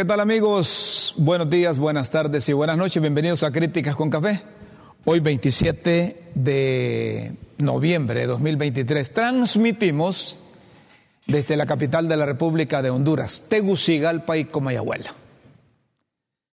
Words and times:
¿Qué 0.00 0.06
tal 0.06 0.20
amigos? 0.20 1.12
Buenos 1.18 1.50
días, 1.50 1.76
buenas 1.76 2.10
tardes 2.10 2.48
y 2.48 2.54
buenas 2.54 2.78
noches. 2.78 3.02
Bienvenidos 3.02 3.42
a 3.42 3.52
Críticas 3.52 3.94
con 3.96 4.08
Café. 4.08 4.40
Hoy 5.04 5.20
27 5.20 6.30
de 6.34 7.36
noviembre 7.58 8.20
de 8.20 8.26
2023 8.26 9.12
transmitimos 9.12 10.38
desde 11.26 11.54
la 11.54 11.66
capital 11.66 12.08
de 12.08 12.16
la 12.16 12.24
República 12.24 12.80
de 12.80 12.88
Honduras, 12.88 13.44
Tegucigalpa 13.50 14.38
y 14.38 14.46
Comayagüela. 14.46 15.12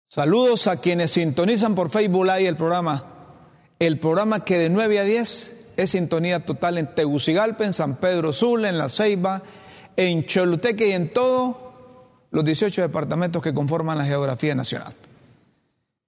Saludos 0.09 0.67
a 0.67 0.81
quienes 0.81 1.13
sintonizan 1.13 1.77
por 1.77 1.91
Facebook 1.91 2.27
Live 2.27 2.49
el 2.49 2.57
programa, 2.57 3.05
el 3.79 4.01
programa 4.01 4.45
que 4.45 4.59
de 4.59 4.71
9 4.71 4.99
a 4.99 5.05
10 5.05 5.57
es 5.77 5.91
sintonía 5.91 6.45
total 6.45 6.79
en 6.79 6.93
Tegucigalpa, 6.97 7.65
en 7.65 7.75
San 7.75 7.95
Pedro 7.99 8.33
Sula, 8.33 8.71
en 8.71 8.79
La 8.79 8.89
Ceiba, 8.89 9.45
en 9.97 10.27
Choluteque 10.27 10.89
y 10.89 10.93
en 10.93 11.13
todos 11.13 11.66
los 12.37 12.45
18 12.45 12.83
departamentos 12.83 13.41
que 13.41 13.55
conforman 13.55 13.97
la 13.97 14.05
geografía 14.05 14.55
nacional. 14.55 14.93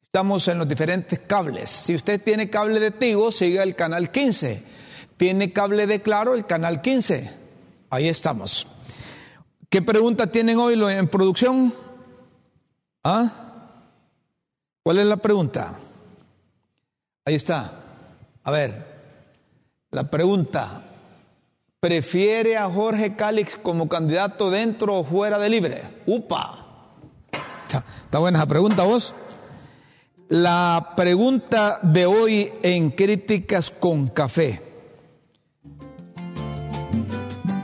Estamos 0.02 0.46
en 0.48 0.58
los 0.58 0.68
diferentes 0.68 1.20
cables. 1.20 1.70
Si 1.70 1.94
usted 1.94 2.22
tiene 2.22 2.50
cable 2.50 2.80
de 2.80 2.90
Tigo, 2.90 3.32
siga 3.32 3.62
el 3.62 3.74
canal 3.74 4.10
15. 4.10 4.62
Tiene 5.16 5.54
cable 5.54 5.86
de 5.86 6.02
Claro, 6.02 6.34
el 6.34 6.44
canal 6.44 6.82
15. 6.82 7.32
Ahí 7.88 8.08
estamos. 8.08 8.66
¿Qué 9.70 9.80
pregunta 9.80 10.26
tienen 10.26 10.58
hoy 10.58 10.74
en 10.74 11.08
producción? 11.08 11.72
¿Ah? 13.02 13.80
¿Cuál 14.82 14.98
es 14.98 15.06
la 15.06 15.16
pregunta? 15.16 15.78
Ahí 17.24 17.36
está. 17.36 17.72
A 18.44 18.50
ver, 18.50 18.86
la 19.92 20.10
pregunta. 20.10 20.87
¿Prefiere 21.80 22.56
a 22.56 22.68
Jorge 22.68 23.14
Cálix 23.14 23.54
como 23.54 23.88
candidato 23.88 24.50
dentro 24.50 24.96
o 24.96 25.04
fuera 25.04 25.38
de 25.38 25.48
libre? 25.48 25.80
¡Upa! 26.06 26.64
Está, 27.62 28.18
buena 28.18 28.40
esa 28.40 28.48
pregunta, 28.48 28.82
vos. 28.82 29.14
La 30.28 30.94
pregunta 30.96 31.78
de 31.84 32.04
hoy 32.04 32.52
en 32.64 32.90
Críticas 32.90 33.70
con 33.70 34.08
Café. 34.08 34.60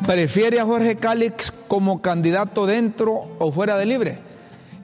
¿Prefiere 0.06 0.60
a 0.60 0.64
Jorge 0.64 0.94
Cálix 0.94 1.52
como 1.66 2.00
candidato 2.00 2.66
dentro 2.66 3.14
o 3.40 3.50
fuera 3.50 3.76
de 3.76 3.86
libre? 3.86 4.18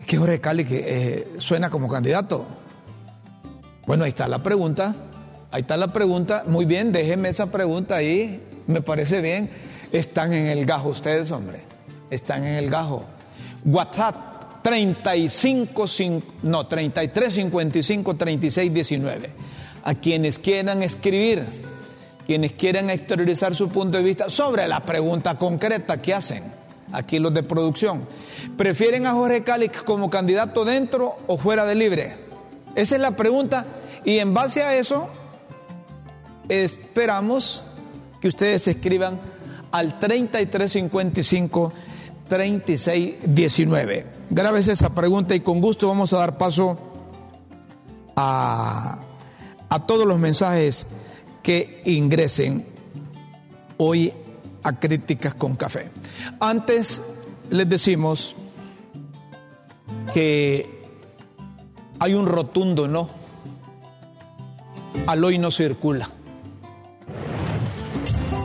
Es 0.00 0.06
que 0.06 0.18
Jorge 0.18 0.40
Cálix 0.40 0.72
eh, 0.72 1.34
suena 1.38 1.70
como 1.70 1.86
candidato. 1.86 2.46
Bueno, 3.86 4.02
ahí 4.02 4.08
está 4.08 4.26
la 4.26 4.42
pregunta. 4.42 4.92
Ahí 5.52 5.60
está 5.60 5.76
la 5.76 5.92
pregunta. 5.92 6.42
Muy 6.48 6.64
bien, 6.64 6.90
déjeme 6.90 7.28
esa 7.28 7.46
pregunta 7.46 7.94
ahí. 7.94 8.49
Me 8.70 8.82
parece 8.82 9.20
bien. 9.20 9.50
Están 9.92 10.32
en 10.32 10.46
el 10.46 10.64
gajo 10.64 10.90
ustedes, 10.90 11.30
hombre. 11.30 11.60
Están 12.10 12.44
en 12.44 12.54
el 12.54 12.70
gajo. 12.70 13.04
WhatsApp 13.64 14.62
35, 14.62 15.84
no, 16.42 16.66
33 16.66 17.34
55 17.34 18.16
36 18.16 18.72
19. 18.72 19.30
A 19.82 19.94
quienes 19.94 20.38
quieran 20.38 20.82
escribir, 20.82 21.44
quienes 22.26 22.52
quieran 22.52 22.90
exteriorizar 22.90 23.54
su 23.54 23.68
punto 23.68 23.98
de 23.98 24.04
vista 24.04 24.30
sobre 24.30 24.68
la 24.68 24.80
pregunta 24.80 25.36
concreta 25.36 26.00
que 26.00 26.14
hacen 26.14 26.44
aquí 26.92 27.18
los 27.18 27.34
de 27.34 27.42
producción. 27.42 28.06
¿Prefieren 28.56 29.06
a 29.06 29.12
Jorge 29.12 29.42
Cálix 29.42 29.82
como 29.82 30.10
candidato 30.10 30.64
dentro 30.64 31.16
o 31.26 31.36
fuera 31.36 31.64
de 31.64 31.74
libre? 31.74 32.14
Esa 32.74 32.96
es 32.96 33.00
la 33.00 33.16
pregunta 33.16 33.66
y 34.04 34.18
en 34.18 34.34
base 34.34 34.62
a 34.62 34.74
eso 34.74 35.08
esperamos 36.48 37.62
que 38.20 38.28
ustedes 38.28 38.68
escriban 38.68 39.18
al 39.70 39.98
3355 39.98 41.72
3619. 42.28 44.06
Grabes 44.30 44.68
esa 44.68 44.94
pregunta 44.94 45.34
y 45.34 45.40
con 45.40 45.60
gusto 45.60 45.88
vamos 45.88 46.12
a 46.12 46.18
dar 46.18 46.38
paso 46.38 46.78
a, 48.14 48.98
a 49.68 49.86
todos 49.86 50.06
los 50.06 50.18
mensajes 50.18 50.86
que 51.42 51.82
ingresen 51.86 52.64
hoy 53.78 54.12
a 54.62 54.78
Críticas 54.78 55.34
con 55.34 55.56
Café. 55.56 55.90
Antes 56.38 57.02
les 57.50 57.68
decimos 57.68 58.36
que 60.14 60.80
hay 61.98 62.14
un 62.14 62.26
rotundo 62.26 62.86
no. 62.86 63.08
Al 65.06 65.24
hoy 65.24 65.38
no 65.38 65.50
circula. 65.50 66.08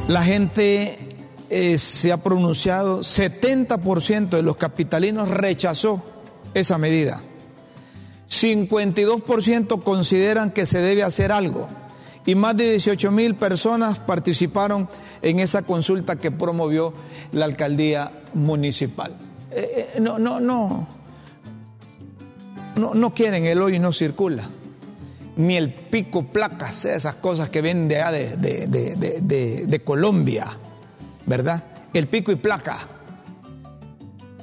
La 0.07 0.23
gente 0.23 0.99
eh, 1.49 1.77
se 1.79 2.11
ha 2.11 2.17
pronunciado, 2.17 2.99
70% 2.99 4.29
de 4.29 4.43
los 4.43 4.55
capitalinos 4.55 5.29
rechazó 5.29 6.03
esa 6.53 6.77
medida. 6.77 7.21
52% 8.29 9.81
consideran 9.81 10.51
que 10.51 10.67
se 10.67 10.79
debe 10.79 11.01
hacer 11.01 11.31
algo 11.31 11.67
y 12.25 12.35
más 12.35 12.55
de 12.55 12.71
18 12.71 13.11
mil 13.11 13.35
personas 13.35 13.99
participaron 13.99 14.89
en 15.21 15.39
esa 15.39 15.63
consulta 15.63 16.17
que 16.17 16.31
promovió 16.31 16.93
la 17.31 17.45
alcaldía 17.45 18.11
municipal. 18.35 19.15
Eh, 19.51 19.89
eh, 19.95 19.99
no, 19.99 20.19
no, 20.19 20.39
no, 20.39 20.87
no, 22.77 22.93
no 22.93 23.13
quieren 23.13 23.45
el 23.45 23.61
hoy 23.61 23.79
no 23.79 23.91
circula, 23.91 24.43
ni 25.37 25.57
el 25.57 25.73
pico 25.73 26.23
placas, 26.23 26.85
esas 26.85 27.15
cosas 27.15 27.49
que 27.49 27.61
vienen 27.61 27.87
de 27.87 28.01
allá 28.01 28.35
de 28.35 29.81
Colombia 29.83 30.57
¿verdad? 31.25 31.63
El 31.93 32.07
pico 32.07 32.31
y 32.31 32.35
placa. 32.35 32.79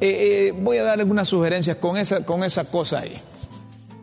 Eh, 0.01 0.49
eh, 0.49 0.55
voy 0.57 0.79
a 0.79 0.83
dar 0.83 0.99
algunas 0.99 1.29
sugerencias 1.29 1.77
con 1.77 1.97
esa, 1.97 2.25
con 2.25 2.43
esa 2.43 2.65
cosa 2.65 3.01
ahí, 3.01 3.17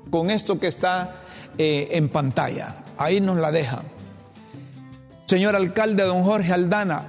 con 0.10 0.30
esto 0.30 0.60
que 0.60 0.68
está 0.68 1.16
eh, 1.58 1.90
en 1.92 2.10
pantalla. 2.10 2.75
Ahí 2.98 3.19
nos 3.19 3.38
la 3.38 3.52
dejan. 3.52 3.84
Señor 5.25 5.56
alcalde, 5.56 6.04
don 6.04 6.24
Jorge 6.24 6.54
Aldana, 6.54 7.06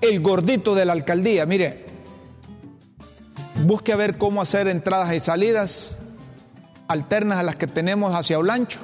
el 0.00 0.20
gordito 0.20 0.74
de 0.74 0.84
la 0.84 0.92
alcaldía, 0.92 1.46
mire, 1.46 1.84
busque 3.64 3.94
ver 3.96 4.18
cómo 4.18 4.40
hacer 4.40 4.68
entradas 4.68 5.12
y 5.14 5.20
salidas 5.20 5.98
alternas 6.88 7.38
a 7.38 7.42
las 7.42 7.56
que 7.56 7.66
tenemos 7.66 8.14
hacia 8.14 8.38
Olancho, 8.38 8.78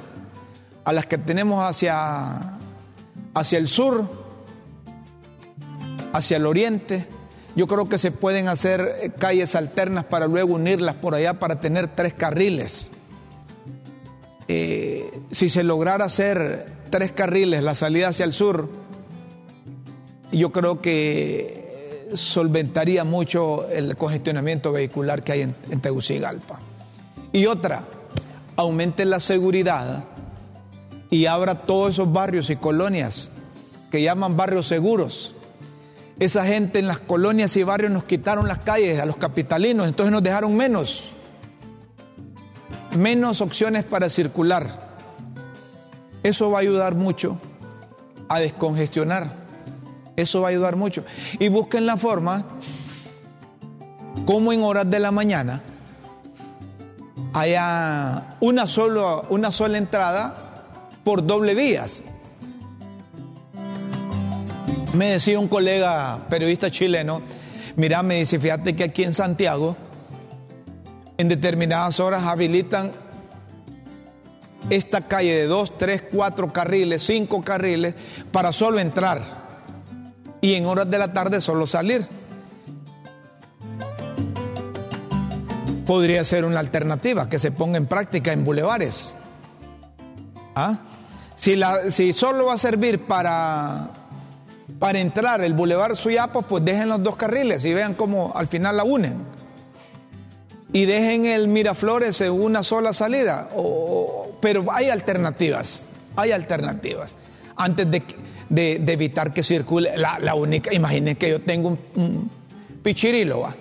a 0.85 0.93
las 0.93 1.05
que 1.05 1.17
tenemos 1.17 1.63
hacia, 1.63 2.57
hacia 3.33 3.57
el 3.57 3.67
sur, 3.67 4.07
hacia 6.11 6.37
el 6.37 6.45
oriente. 6.45 7.05
Yo 7.55 7.67
creo 7.67 7.87
que 7.87 7.97
se 7.97 8.11
pueden 8.11 8.47
hacer 8.47 8.81
eh, 9.01 9.11
calles 9.17 9.55
alternas 9.55 10.05
para 10.05 10.27
luego 10.27 10.55
unirlas 10.55 10.95
por 10.95 11.15
allá 11.15 11.35
para 11.39 11.59
tener 11.59 11.89
tres 11.95 12.13
carriles. 12.13 12.91
Eh, 14.47 15.21
si 15.31 15.49
se 15.49 15.63
lograra 15.63 16.05
hacer 16.05 16.65
tres 16.89 17.11
carriles, 17.11 17.63
la 17.63 17.75
salida 17.75 18.09
hacia 18.09 18.25
el 18.25 18.33
sur, 18.33 18.69
yo 20.31 20.51
creo 20.51 20.81
que 20.81 22.09
eh, 22.11 22.17
solventaría 22.17 23.03
mucho 23.03 23.69
el 23.69 23.95
congestionamiento 23.95 24.71
vehicular 24.71 25.23
que 25.23 25.31
hay 25.31 25.41
en, 25.41 25.55
en 25.69 25.79
Tegucigalpa. 25.79 26.59
Y 27.31 27.45
otra, 27.45 27.85
aumente 28.57 29.05
la 29.05 29.19
seguridad 29.19 30.03
y 31.13 31.27
abra 31.27 31.61
todos 31.61 31.91
esos 31.91 32.11
barrios 32.11 32.49
y 32.49 32.55
colonias 32.55 33.29
que 33.91 34.01
llaman 34.01 34.35
barrios 34.35 34.67
seguros 34.67 35.35
esa 36.19 36.45
gente 36.45 36.79
en 36.79 36.87
las 36.87 36.99
colonias 36.99 37.55
y 37.57 37.63
barrios 37.63 37.91
nos 37.91 38.03
quitaron 38.03 38.47
las 38.47 38.59
calles 38.59 38.99
a 38.99 39.05
los 39.05 39.17
capitalinos, 39.17 39.87
entonces 39.87 40.11
nos 40.11 40.23
dejaron 40.23 40.55
menos, 40.55 41.05
menos 42.97 43.41
opciones 43.41 43.83
para 43.83 44.09
circular. 44.09 44.93
Eso 46.21 46.51
va 46.51 46.59
a 46.59 46.61
ayudar 46.61 46.95
mucho 46.95 47.37
a 48.29 48.39
descongestionar. 48.39 49.43
Eso 50.15 50.41
va 50.41 50.47
a 50.47 50.51
ayudar 50.51 50.75
mucho. 50.75 51.03
Y 51.39 51.49
busquen 51.49 51.85
la 51.85 51.97
forma 51.97 52.45
como 54.25 54.53
en 54.53 54.63
horas 54.63 54.89
de 54.89 54.99
la 54.99 55.11
mañana 55.11 55.61
haya 57.33 58.37
una, 58.39 58.65
una 59.29 59.51
sola 59.51 59.77
entrada 59.79 60.42
por 61.03 61.25
doble 61.25 61.55
vías. 61.55 62.03
Me 64.93 65.11
decía 65.11 65.39
un 65.39 65.47
colega 65.47 66.27
periodista 66.29 66.69
chileno, 66.69 67.21
mira, 67.75 68.03
me 68.03 68.19
dice, 68.19 68.39
fíjate 68.39 68.75
que 68.75 68.83
aquí 68.83 69.03
en 69.03 69.13
Santiago, 69.13 69.75
en 71.17 71.27
determinadas 71.27 71.99
horas 71.99 72.23
habilitan 72.23 72.91
esta 74.69 75.07
calle 75.07 75.35
de 75.35 75.45
dos, 75.45 75.77
tres, 75.77 76.03
cuatro 76.11 76.53
carriles, 76.53 77.03
cinco 77.03 77.41
carriles, 77.41 77.95
para 78.31 78.51
solo 78.51 78.79
entrar 78.79 79.21
y 80.41 80.53
en 80.53 80.65
horas 80.65 80.89
de 80.89 80.97
la 80.97 81.11
tarde 81.11 81.41
solo 81.41 81.65
salir. 81.65 82.07
Podría 85.85 86.23
ser 86.23 86.45
una 86.45 86.59
alternativa 86.59 87.27
que 87.27 87.39
se 87.39 87.51
ponga 87.51 87.77
en 87.77 87.87
práctica 87.87 88.31
en 88.31 88.43
bulevares. 88.43 89.15
¿Ah? 90.55 90.77
Si, 91.43 91.57
la, 91.57 91.91
si 91.91 92.13
solo 92.13 92.45
va 92.45 92.53
a 92.53 92.57
servir 92.57 92.99
para 92.99 93.89
para 94.79 95.01
entrar 95.01 95.41
el 95.43 95.53
Boulevard 95.53 95.93
Suyapos, 95.95 96.45
pues 96.47 96.63
dejen 96.63 96.87
los 96.87 97.03
dos 97.03 97.17
carriles 97.17 97.65
y 97.65 97.73
vean 97.73 97.95
cómo 97.95 98.31
al 98.33 98.47
final 98.47 98.77
la 98.77 98.85
unen. 98.85 99.17
y 100.71 100.85
dejen 100.85 101.25
el 101.25 101.49
Miraflores 101.49 102.21
en 102.21 102.31
una 102.31 102.63
sola 102.63 102.93
salida. 102.93 103.49
pero 104.39 104.63
hay 104.71 104.89
alternativas, 104.89 105.83
hay 106.15 106.31
alternativas. 106.31 107.13
Antes 107.57 107.87
de, 107.91 108.93
evitar 108.93 109.33
que 109.33 109.43
circule, 109.43 109.97
la, 109.97 110.35
única, 110.35 110.73
imaginen 110.73 111.17
que 111.17 111.29
yo 111.29 111.41
tengo 111.41 111.77
un, 111.95 112.29
pichirilo 112.83 113.53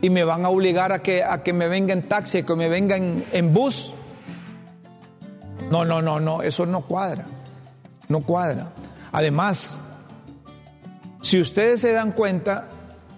y 0.00 0.08
me 0.08 0.22
van 0.22 0.44
a 0.44 0.50
obligar 0.50 0.92
a 0.92 1.00
que, 1.00 1.24
a 1.24 1.42
que 1.42 1.52
me 1.52 1.66
venga 1.66 1.94
en 1.94 2.02
taxi, 2.02 2.44
que 2.44 2.54
me 2.54 2.68
venga 2.68 2.96
en 2.96 3.52
bus. 3.52 3.92
No, 5.72 5.86
no, 5.86 6.02
no, 6.02 6.20
no, 6.20 6.42
eso 6.42 6.66
no 6.66 6.82
cuadra, 6.82 7.24
no 8.08 8.20
cuadra. 8.20 8.72
Además, 9.10 9.78
si 11.22 11.40
ustedes 11.40 11.80
se 11.80 11.92
dan 11.92 12.12
cuenta, 12.12 12.68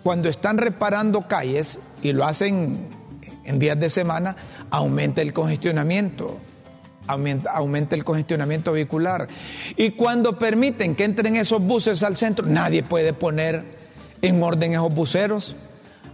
cuando 0.05 0.29
están 0.29 0.59
reparando 0.59 1.23
calles 1.23 1.81
y 2.01 2.13
lo 2.13 2.25
hacen 2.25 2.87
en 3.43 3.59
días 3.59 3.81
de 3.81 3.91
semana, 3.91 4.37
aumenta 4.71 5.21
el 5.21 5.33
congestionamiento, 5.33 6.39
aumenta, 7.09 7.51
aumenta, 7.51 7.97
el 7.97 8.05
congestionamiento 8.05 8.71
vehicular. 8.71 9.27
Y 9.77 9.91
cuando 9.91 10.39
permiten 10.39 10.95
que 10.95 11.03
entren 11.03 11.35
esos 11.35 11.61
buses 11.61 12.05
al 12.05 12.17
centro, 12.17 12.47
nadie 12.47 12.85
puede 12.85 13.15
poner 13.15 13.65
en 14.23 14.41
orden 14.41 14.75
esos 14.75 14.95
buceros. 14.95 15.57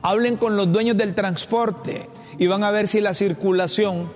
Hablen 0.01 0.39
con 0.39 0.57
los 0.57 0.73
dueños 0.73 0.97
del 0.97 1.15
transporte 1.15 2.09
y 2.39 2.47
van 2.47 2.65
a 2.65 2.71
ver 2.71 2.89
si 2.89 3.03
la 3.03 3.13
circulación, 3.13 4.11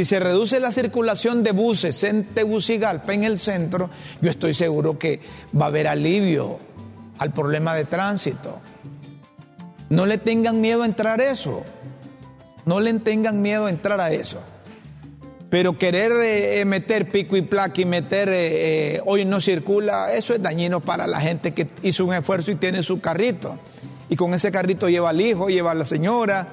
si 0.00 0.06
se 0.06 0.18
reduce 0.18 0.60
la 0.60 0.72
circulación 0.72 1.42
de 1.42 1.52
buses 1.52 2.02
en 2.04 2.24
Tegucigalpa, 2.24 3.12
en 3.12 3.24
el 3.24 3.38
centro, 3.38 3.90
yo 4.22 4.30
estoy 4.30 4.54
seguro 4.54 4.98
que 4.98 5.20
va 5.54 5.66
a 5.66 5.68
haber 5.68 5.88
alivio 5.88 6.58
al 7.18 7.34
problema 7.34 7.74
de 7.74 7.84
tránsito. 7.84 8.60
No 9.90 10.06
le 10.06 10.16
tengan 10.16 10.62
miedo 10.62 10.84
a 10.84 10.86
entrar 10.86 11.20
a 11.20 11.30
eso. 11.30 11.64
No 12.64 12.80
le 12.80 12.94
tengan 12.94 13.42
miedo 13.42 13.66
a 13.66 13.70
entrar 13.70 14.00
a 14.00 14.10
eso. 14.10 14.40
Pero 15.50 15.76
querer 15.76 16.12
eh, 16.12 16.60
eh, 16.60 16.64
meter 16.64 17.10
pico 17.10 17.36
y 17.36 17.42
placa 17.42 17.78
y 17.82 17.84
meter 17.84 18.30
eh, 18.32 19.02
hoy 19.04 19.26
no 19.26 19.38
circula, 19.42 20.14
eso 20.14 20.32
es 20.32 20.40
dañino 20.40 20.80
para 20.80 21.06
la 21.06 21.20
gente 21.20 21.52
que 21.52 21.66
hizo 21.82 22.06
un 22.06 22.14
esfuerzo 22.14 22.52
y 22.52 22.54
tiene 22.54 22.82
su 22.82 23.02
carrito. 23.02 23.58
Y 24.08 24.16
con 24.16 24.32
ese 24.32 24.50
carrito 24.50 24.88
lleva 24.88 25.10
al 25.10 25.20
hijo, 25.20 25.50
lleva 25.50 25.72
a 25.72 25.74
la 25.74 25.84
señora, 25.84 26.48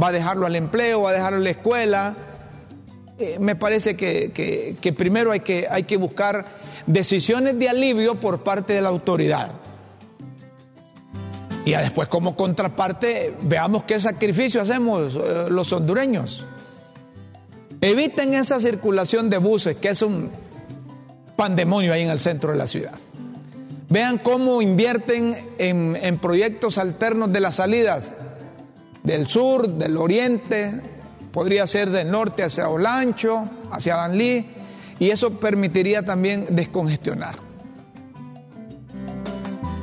va 0.00 0.08
a 0.08 0.12
dejarlo 0.12 0.46
al 0.46 0.54
empleo, 0.54 1.02
va 1.02 1.10
a 1.10 1.14
dejarlo 1.14 1.38
a 1.38 1.42
la 1.42 1.50
escuela. 1.50 2.14
Me 3.40 3.56
parece 3.56 3.96
que, 3.96 4.76
que, 4.80 4.92
primero 4.92 5.32
hay 5.32 5.40
que, 5.40 5.66
hay 5.70 5.84
que 5.84 5.96
buscar 5.96 6.44
decisiones 6.86 7.58
de 7.58 7.68
alivio 7.68 8.16
por 8.16 8.42
parte 8.42 8.74
de 8.74 8.82
la 8.82 8.90
autoridad. 8.90 9.52
Y 11.64 11.72
después 11.72 12.08
como 12.08 12.36
contraparte, 12.36 13.34
veamos 13.42 13.84
qué 13.84 13.98
sacrificio 13.98 14.60
hacemos 14.60 15.14
eh, 15.14 15.46
los 15.48 15.72
hondureños. 15.72 16.44
Eviten 17.80 18.34
esa 18.34 18.60
circulación 18.60 19.30
de 19.30 19.38
buses, 19.38 19.76
que 19.76 19.88
es 19.88 20.02
un 20.02 20.30
pandemonio 21.36 21.92
ahí 21.92 22.02
en 22.02 22.10
el 22.10 22.20
centro 22.20 22.52
de 22.52 22.58
la 22.58 22.66
ciudad. 22.66 22.94
Vean 23.88 24.18
cómo 24.18 24.62
invierten 24.62 25.36
en, 25.58 25.96
en 26.00 26.18
proyectos 26.18 26.78
alternos 26.78 27.32
de 27.32 27.40
las 27.40 27.56
salidas 27.56 28.04
del 29.02 29.28
sur, 29.28 29.68
del 29.68 29.96
oriente, 29.96 30.82
podría 31.36 31.66
ser 31.66 31.90
del 31.90 32.10
norte 32.10 32.44
hacia 32.44 32.66
Olancho, 32.70 33.44
hacia 33.70 33.96
Danlí, 33.96 34.46
y 34.98 35.10
eso 35.10 35.32
permitiría 35.32 36.02
también 36.02 36.46
descongestionar. 36.56 37.34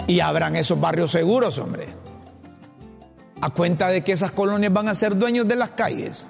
Y 0.07 0.19
habrán 0.19 0.55
esos 0.55 0.81
barrios 0.81 1.11
seguros, 1.11 1.59
hombre. 1.59 1.85
A 3.39 3.51
cuenta 3.51 3.89
de 3.89 4.01
que 4.03 4.13
esas 4.13 4.31
colonias 4.31 4.73
van 4.73 4.87
a 4.87 4.95
ser 4.95 5.15
dueños 5.15 5.47
de 5.47 5.55
las 5.55 5.69
calles. 5.69 6.25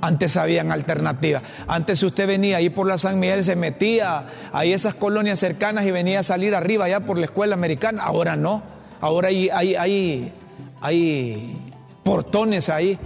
Antes 0.00 0.36
habían 0.36 0.70
alternativas. 0.70 1.42
Antes 1.66 2.00
usted 2.04 2.28
venía 2.28 2.58
ahí 2.58 2.70
por 2.70 2.86
la 2.86 2.96
San 2.96 3.18
Miguel, 3.18 3.42
se 3.42 3.56
metía 3.56 4.28
ahí 4.52 4.72
esas 4.72 4.94
colonias 4.94 5.40
cercanas 5.40 5.84
y 5.84 5.90
venía 5.90 6.20
a 6.20 6.22
salir 6.22 6.54
arriba 6.54 6.84
allá 6.84 7.00
por 7.00 7.18
la 7.18 7.24
escuela 7.24 7.56
americana. 7.56 8.04
Ahora 8.04 8.36
no. 8.36 8.62
Ahora 9.00 9.30
hay, 9.30 9.48
hay, 9.48 9.74
hay, 9.74 10.32
hay 10.80 11.72
portones 12.04 12.68
ahí. 12.68 13.00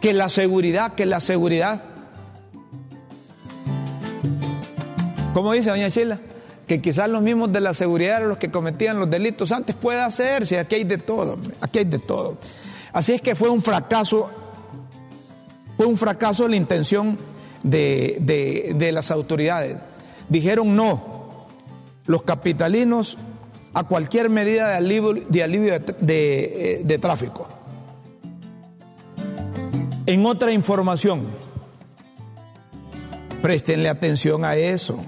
Que 0.00 0.12
la 0.12 0.28
seguridad, 0.28 0.94
que 0.94 1.06
la 1.06 1.20
seguridad. 1.20 1.82
¿Cómo 5.34 5.52
dice 5.52 5.70
doña 5.70 5.90
Chila? 5.90 6.20
que 6.68 6.82
quizás 6.82 7.08
los 7.08 7.22
mismos 7.22 7.50
de 7.50 7.60
la 7.60 7.74
seguridad 7.74 8.18
eran 8.18 8.28
los 8.28 8.38
que 8.38 8.50
cometían 8.50 9.00
los 9.00 9.10
delitos 9.10 9.50
antes, 9.50 9.74
puede 9.74 10.00
hacerse, 10.00 10.58
aquí 10.58 10.76
hay 10.76 10.84
de 10.84 10.98
todo, 10.98 11.38
aquí 11.60 11.78
hay 11.78 11.86
de 11.86 11.98
todo. 11.98 12.36
Así 12.92 13.14
es 13.14 13.22
que 13.22 13.34
fue 13.34 13.48
un 13.48 13.62
fracaso, 13.62 14.30
fue 15.76 15.86
un 15.86 15.96
fracaso 15.96 16.46
la 16.46 16.56
intención 16.56 17.16
de, 17.62 18.90
las 18.92 19.10
autoridades. 19.10 19.78
Dijeron 20.28 20.76
no, 20.76 21.46
los 22.06 22.22
capitalinos 22.22 23.16
a 23.72 23.84
cualquier 23.84 24.28
medida 24.28 24.68
de 24.68 24.74
alivio 24.76 25.14
de, 25.14 25.42
alivio 25.42 25.80
de, 26.00 26.82
de 26.84 26.98
tráfico. 26.98 27.48
En 30.08 30.24
otra 30.24 30.52
información, 30.52 31.26
préstenle 33.42 33.90
atención 33.90 34.42
a 34.42 34.56
eso. 34.56 35.04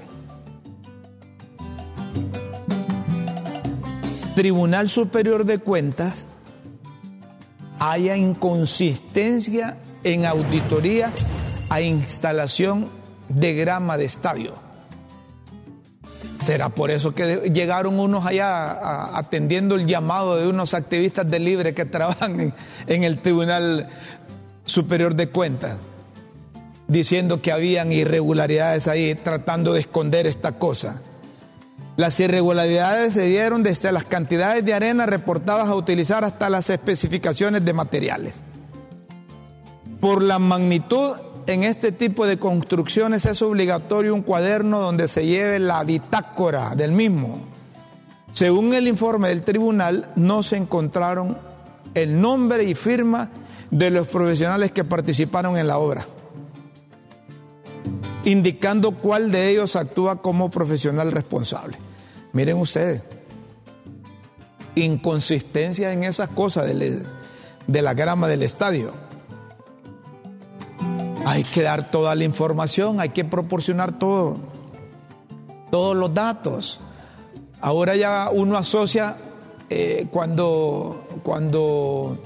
Tribunal 4.34 4.90
Superior 4.90 5.46
de 5.46 5.56
Cuentas 5.56 6.26
haya 7.78 8.14
inconsistencia 8.18 9.78
en 10.04 10.26
auditoría 10.26 11.14
a 11.70 11.80
instalación 11.80 12.90
de 13.30 13.54
grama 13.54 13.96
de 13.96 14.04
estadio. 14.04 14.70
¿Será 16.44 16.70
por 16.70 16.90
eso 16.90 17.14
que 17.14 17.50
llegaron 17.52 18.00
unos 18.00 18.24
allá 18.24 19.16
atendiendo 19.16 19.74
el 19.74 19.86
llamado 19.86 20.36
de 20.36 20.48
unos 20.48 20.72
activistas 20.72 21.30
de 21.30 21.38
libre 21.38 21.74
que 21.74 21.84
trabajan 21.84 22.54
en, 22.86 23.04
el 23.04 23.20
Tribunal 23.20 23.88
Superior 24.70 25.16
de 25.16 25.28
Cuentas? 25.28 25.76
Diciendo 26.86 27.42
que 27.42 27.50
habían 27.50 27.90
irregularidades 27.90 28.86
ahí, 28.86 29.16
tratando 29.16 29.72
de 29.72 29.80
esconder 29.80 30.28
esta 30.28 30.52
cosa. 30.52 31.02
Las 31.96 32.20
irregularidades 32.20 33.14
se 33.14 33.26
dieron 33.26 33.64
desde 33.64 33.90
las 33.90 34.04
cantidades 34.04 34.64
de 34.64 34.72
arena 34.72 35.06
reportadas 35.06 35.68
a 35.68 35.74
utilizar 35.74 36.24
hasta 36.24 36.48
las 36.48 36.70
especificaciones 36.70 37.64
de 37.64 37.72
materiales. 37.72 38.34
Por 40.00 40.22
la 40.22 40.38
magnitud 40.38 41.16
en 41.48 41.64
este 41.64 41.90
tipo 41.90 42.24
de 42.24 42.38
construcciones 42.38 43.26
es 43.26 43.42
obligatorio 43.42 44.14
un 44.14 44.22
cuaderno 44.22 44.78
donde 44.78 45.08
se 45.08 45.26
lleve 45.26 45.58
la 45.58 45.82
bitácora 45.82 46.76
del 46.76 46.92
mismo. 46.92 47.40
Según 48.32 48.72
el 48.72 48.86
informe 48.86 49.30
del 49.30 49.42
tribunal, 49.42 50.10
no 50.14 50.44
se 50.44 50.56
encontraron 50.56 51.36
el 51.94 52.20
nombre 52.20 52.62
y 52.62 52.76
firma 52.76 53.30
de 53.70 53.90
los 53.90 54.08
profesionales 54.08 54.72
que 54.72 54.84
participaron 54.84 55.56
en 55.56 55.68
la 55.68 55.78
obra, 55.78 56.04
indicando 58.24 58.92
cuál 58.92 59.30
de 59.30 59.48
ellos 59.48 59.76
actúa 59.76 60.20
como 60.20 60.50
profesional 60.50 61.12
responsable. 61.12 61.76
Miren 62.32 62.58
ustedes, 62.58 63.02
inconsistencia 64.74 65.92
en 65.92 66.04
esas 66.04 66.30
cosas 66.30 66.66
de, 66.66 67.82
la 67.82 67.94
grama 67.94 68.28
del 68.28 68.42
estadio. 68.42 68.92
Hay 71.26 71.44
que 71.44 71.62
dar 71.62 71.90
toda 71.90 72.14
la 72.14 72.24
información, 72.24 73.00
hay 73.00 73.10
que 73.10 73.24
proporcionar 73.24 73.98
todo, 73.98 74.36
todos 75.70 75.96
los 75.96 76.12
datos. 76.12 76.80
Ahora 77.60 77.94
ya 77.94 78.30
uno 78.32 78.56
asocia 78.56 79.16
eh, 79.68 80.06
cuando, 80.10 81.06
cuando 81.22 82.18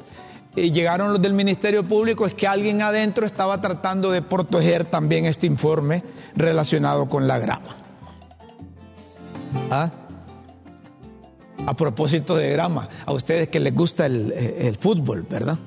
eh, 0.57 0.71
llegaron 0.71 1.13
los 1.13 1.21
del 1.21 1.33
Ministerio 1.33 1.83
Público 1.83 2.27
es 2.27 2.35
que 2.35 2.47
alguien 2.47 2.81
adentro 2.81 3.27
estaba 3.27 3.61
tratando 3.61 4.11
de 4.13 4.23
proteger 4.23 4.85
también 4.85 5.25
este 5.25 5.47
informe 5.47 6.05
relacionado 6.37 7.09
con 7.09 7.27
la 7.27 7.39
grama. 7.39 7.77
¿Ah? 9.71 9.91
A 11.67 11.75
propósito 11.75 12.37
de 12.37 12.51
grama, 12.51 12.89
a 13.05 13.13
ustedes 13.13 13.49
que 13.49 13.59
les 13.59 13.75
gusta 13.75 14.07
el, 14.07 14.77
fútbol, 14.79 15.27
¿verdad? 15.29 15.59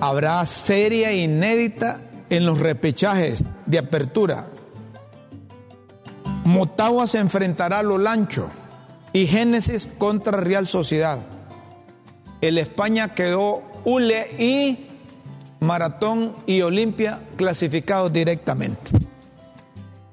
Habrá 0.00 0.44
serie 0.46 1.16
inédita 1.16 2.00
en 2.30 2.46
los 2.46 2.58
repechajes 2.58 3.44
de 3.66 3.78
apertura. 3.78 4.46
Motagua 6.44 7.06
se 7.06 7.18
enfrentará 7.18 7.80
a 7.80 7.82
Lolancho 7.82 8.48
y 9.12 9.26
Génesis 9.26 9.88
contra 9.98 10.40
Real 10.40 10.66
Sociedad. 10.66 11.18
El 12.40 12.58
España 12.58 13.14
quedó 13.14 13.62
ULE 13.84 14.28
y 14.38 14.86
Maratón 15.60 16.34
y 16.46 16.60
Olimpia 16.62 17.20
clasificados 17.36 18.12
directamente 18.12 19.06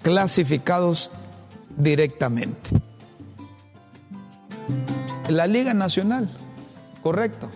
clasificados 0.04 1.10
directamente. 1.76 2.70
La 5.30 5.48
Liga 5.48 5.74
Nacional. 5.74 6.30
Correcto. 7.02 7.50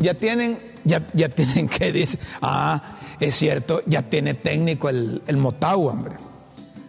Ya 0.00 0.14
tienen, 0.14 0.58
ya, 0.84 1.06
ya 1.12 1.28
tienen 1.28 1.68
que 1.68 1.92
decir, 1.92 2.20
ah, 2.40 2.80
es 3.20 3.34
cierto, 3.34 3.82
ya 3.86 4.02
tiene 4.02 4.34
técnico 4.34 4.88
el, 4.88 5.22
el 5.26 5.36
Motagua, 5.36 5.92
hombre. 5.92 6.14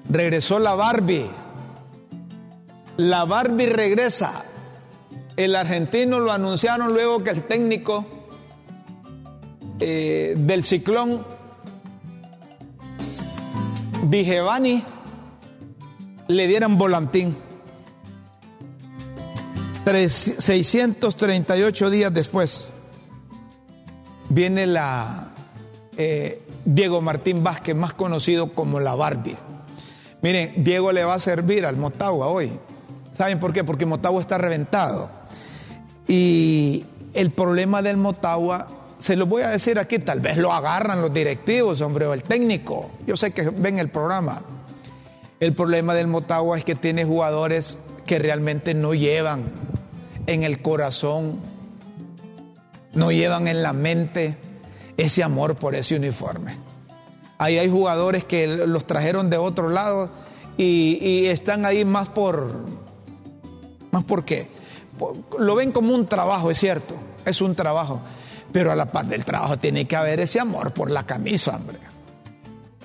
Regresó 0.10 0.60
la 0.60 0.76
Barbie. 0.76 1.30
La 2.98 3.26
Barbie 3.26 3.68
regresa. 3.68 4.44
El 5.38 5.56
argentino 5.56 6.20
lo 6.20 6.32
anunciaron 6.32 6.94
luego 6.94 7.24
que 7.24 7.32
el 7.32 7.44
técnico 7.44 8.06
eh, 9.80 10.36
del 10.38 10.64
ciclón 10.64 11.26
Vigevani 14.04 14.84
le 16.28 16.48
dieran 16.48 16.78
volantín. 16.78 17.36
638 19.86 21.90
días 21.90 22.14
después 22.14 22.74
viene 24.30 24.66
la 24.66 25.28
eh, 25.98 26.42
Diego 26.66 27.02
Martín 27.02 27.44
Vázquez, 27.44 27.76
más 27.76 27.94
conocido 27.94 28.54
como 28.54 28.80
la 28.80 28.96
Barbie. 28.96 29.38
Miren, 30.22 30.64
Diego 30.64 30.92
le 30.92 31.04
va 31.04 31.16
a 31.16 31.20
servir 31.20 31.66
al 31.66 31.78
Motagua 31.78 32.28
hoy. 32.28 32.52
¿Saben 33.16 33.40
por 33.40 33.54
qué? 33.54 33.64
Porque 33.64 33.86
Motagua 33.86 34.22
está 34.22 34.38
reventado. 34.38 35.10
Y 36.08 36.86
el 37.14 37.32
problema 37.32 37.82
del 37.82 37.98
Motagua, 37.98 38.68
se 39.00 39.16
lo 39.16 39.26
voy 39.26 39.44
a 39.44 39.50
decir 39.50 39.80
aquí, 39.80 40.00
tal 40.00 40.20
vez 40.20 40.38
lo 40.38 40.52
agarran 40.52 41.02
los 41.02 41.14
directivos, 41.14 41.82
hombre, 41.82 42.06
o 42.06 42.14
el 42.14 42.24
técnico. 42.24 42.92
Yo 43.08 43.18
sé 43.18 43.32
que 43.32 43.50
ven 43.50 43.80
el 43.80 43.90
programa. 43.90 44.42
El 45.40 45.54
problema 45.54 45.94
del 45.94 46.08
Motagua 46.08 46.58
es 46.58 46.64
que 46.64 46.76
tiene 46.76 47.06
jugadores 47.06 47.80
que 48.06 48.20
realmente 48.20 48.74
no 48.74 48.94
llevan 48.94 49.44
en 50.28 50.44
el 50.44 50.62
corazón, 50.62 51.40
no 52.94 53.12
llevan 53.12 53.48
en 53.48 53.62
la 53.62 53.74
mente 53.74 54.38
ese 54.98 55.24
amor 55.24 55.56
por 55.56 55.76
ese 55.76 55.96
uniforme. 55.96 56.58
Ahí 57.38 57.58
hay 57.58 57.70
jugadores 57.70 58.24
que 58.24 58.48
los 58.48 58.86
trajeron 58.86 59.30
de 59.30 59.38
otro 59.38 59.70
lado 59.70 60.10
y, 60.58 61.26
están 61.26 61.66
ahí 61.66 61.84
más 61.84 62.08
por... 62.10 62.66
¿Más 63.92 64.04
por 64.04 64.26
qué? 64.26 64.48
Lo 65.40 65.56
ven 65.56 65.72
como 65.72 65.94
un 65.94 66.08
trabajo, 66.08 66.52
es 66.52 66.58
cierto, 66.58 66.96
es 67.26 67.42
un 67.42 67.56
trabajo. 67.56 68.00
Pero 68.52 68.72
a 68.72 68.76
la 68.76 68.86
par 68.86 69.06
del 69.06 69.26
trabajo 69.26 69.58
tiene 69.58 69.86
que 69.86 69.96
haber 69.96 70.22
ese 70.22 70.40
amor 70.40 70.72
por 70.72 70.90
la 70.90 71.06
camisa, 71.06 71.56
hombre. 71.56 71.80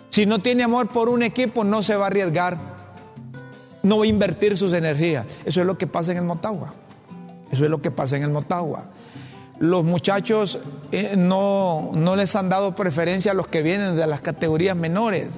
Si 0.08 0.26
no 0.26 0.40
tiene 0.40 0.64
amor 0.64 0.88
por 0.88 1.08
un 1.08 1.22
equipo, 1.22 1.62
no 1.62 1.82
se 1.82 1.94
va 1.94 2.04
a 2.04 2.06
arriesgar. 2.08 2.58
No 3.82 3.98
va 3.98 4.04
a 4.04 4.08
invertir 4.08 4.56
sus 4.56 4.72
energías. 4.72 5.24
Eso 5.44 5.60
es 5.60 5.66
lo 5.66 5.78
que 5.78 5.86
pasa 5.86 6.10
en 6.10 6.18
el 6.18 6.24
Motagua. 6.24 6.74
Eso 7.50 7.64
es 7.64 7.70
lo 7.70 7.80
que 7.80 7.90
pasa 7.90 8.16
en 8.16 8.24
el 8.24 8.30
Motagua. 8.30 8.86
Los 9.60 9.84
muchachos 9.84 10.58
eh, 10.90 11.14
no, 11.16 11.90
no, 11.94 12.16
les 12.16 12.34
han 12.34 12.48
dado 12.48 12.74
preferencia 12.74 13.32
a 13.32 13.34
los 13.34 13.46
que 13.46 13.62
vienen 13.62 13.94
de 13.94 14.06
las 14.06 14.20
categorías 14.20 14.76
menores. 14.76 15.28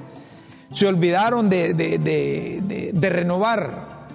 Se 0.73 0.87
olvidaron 0.87 1.51
de, 1.51 1.75
de, 1.75 3.11
renovar. 3.11 4.09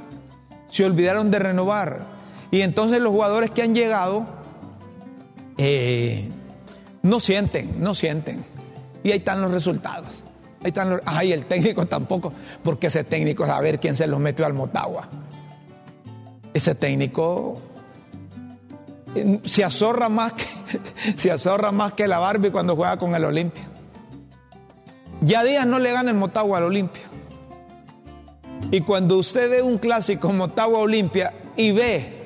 Se 0.69 0.85
olvidaron 0.85 1.29
de 1.29 1.39
renovar. 1.39 2.16
Y 2.51 2.61
entonces 2.61 3.01
los 3.01 3.11
jugadores 3.11 3.51
que 3.51 3.61
han 3.61 3.75
llegado 3.75 4.25
eh, 5.57 6.29
no 7.01 7.19
sienten, 7.19 7.81
no 7.81 7.93
sienten. 7.93 8.43
Y 9.03 9.11
ahí 9.11 9.19
están 9.19 9.41
los 9.41 9.51
resultados. 9.51 10.23
Ahí 10.63 10.69
están 10.69 10.89
los, 10.89 11.01
ay, 11.05 11.33
el 11.33 11.45
técnico 11.45 11.85
tampoco, 11.85 12.33
porque 12.63 12.87
ese 12.87 13.03
técnico 13.03 13.43
es 13.43 13.49
a 13.49 13.59
ver 13.59 13.79
quién 13.79 13.95
se 13.95 14.07
los 14.07 14.19
metió 14.19 14.45
al 14.45 14.53
Motagua. 14.53 15.07
Ese 16.53 16.75
técnico 16.75 17.61
se 19.43 19.63
azorra 19.63 20.09
más 20.09 20.33
que, 20.33 20.45
se 21.17 21.33
más 21.71 21.93
que 21.93 22.07
la 22.07 22.19
Barbie 22.19 22.51
cuando 22.51 22.75
juega 22.75 22.97
con 22.97 23.13
el 23.15 23.25
Olimpia. 23.25 23.67
Ya 25.21 25.43
Díaz 25.43 25.65
no 25.65 25.79
le 25.79 25.91
gana 25.91 26.11
el 26.11 26.17
Motagua 26.17 26.59
al 26.59 26.65
Olimpia. 26.65 27.03
Y 28.71 28.81
cuando 28.81 29.17
usted 29.17 29.49
ve 29.49 29.61
un 29.61 29.77
clásico 29.77 30.31
Motagua 30.31 30.79
Olimpia 30.79 31.33
y 31.55 31.71
ve 31.71 32.16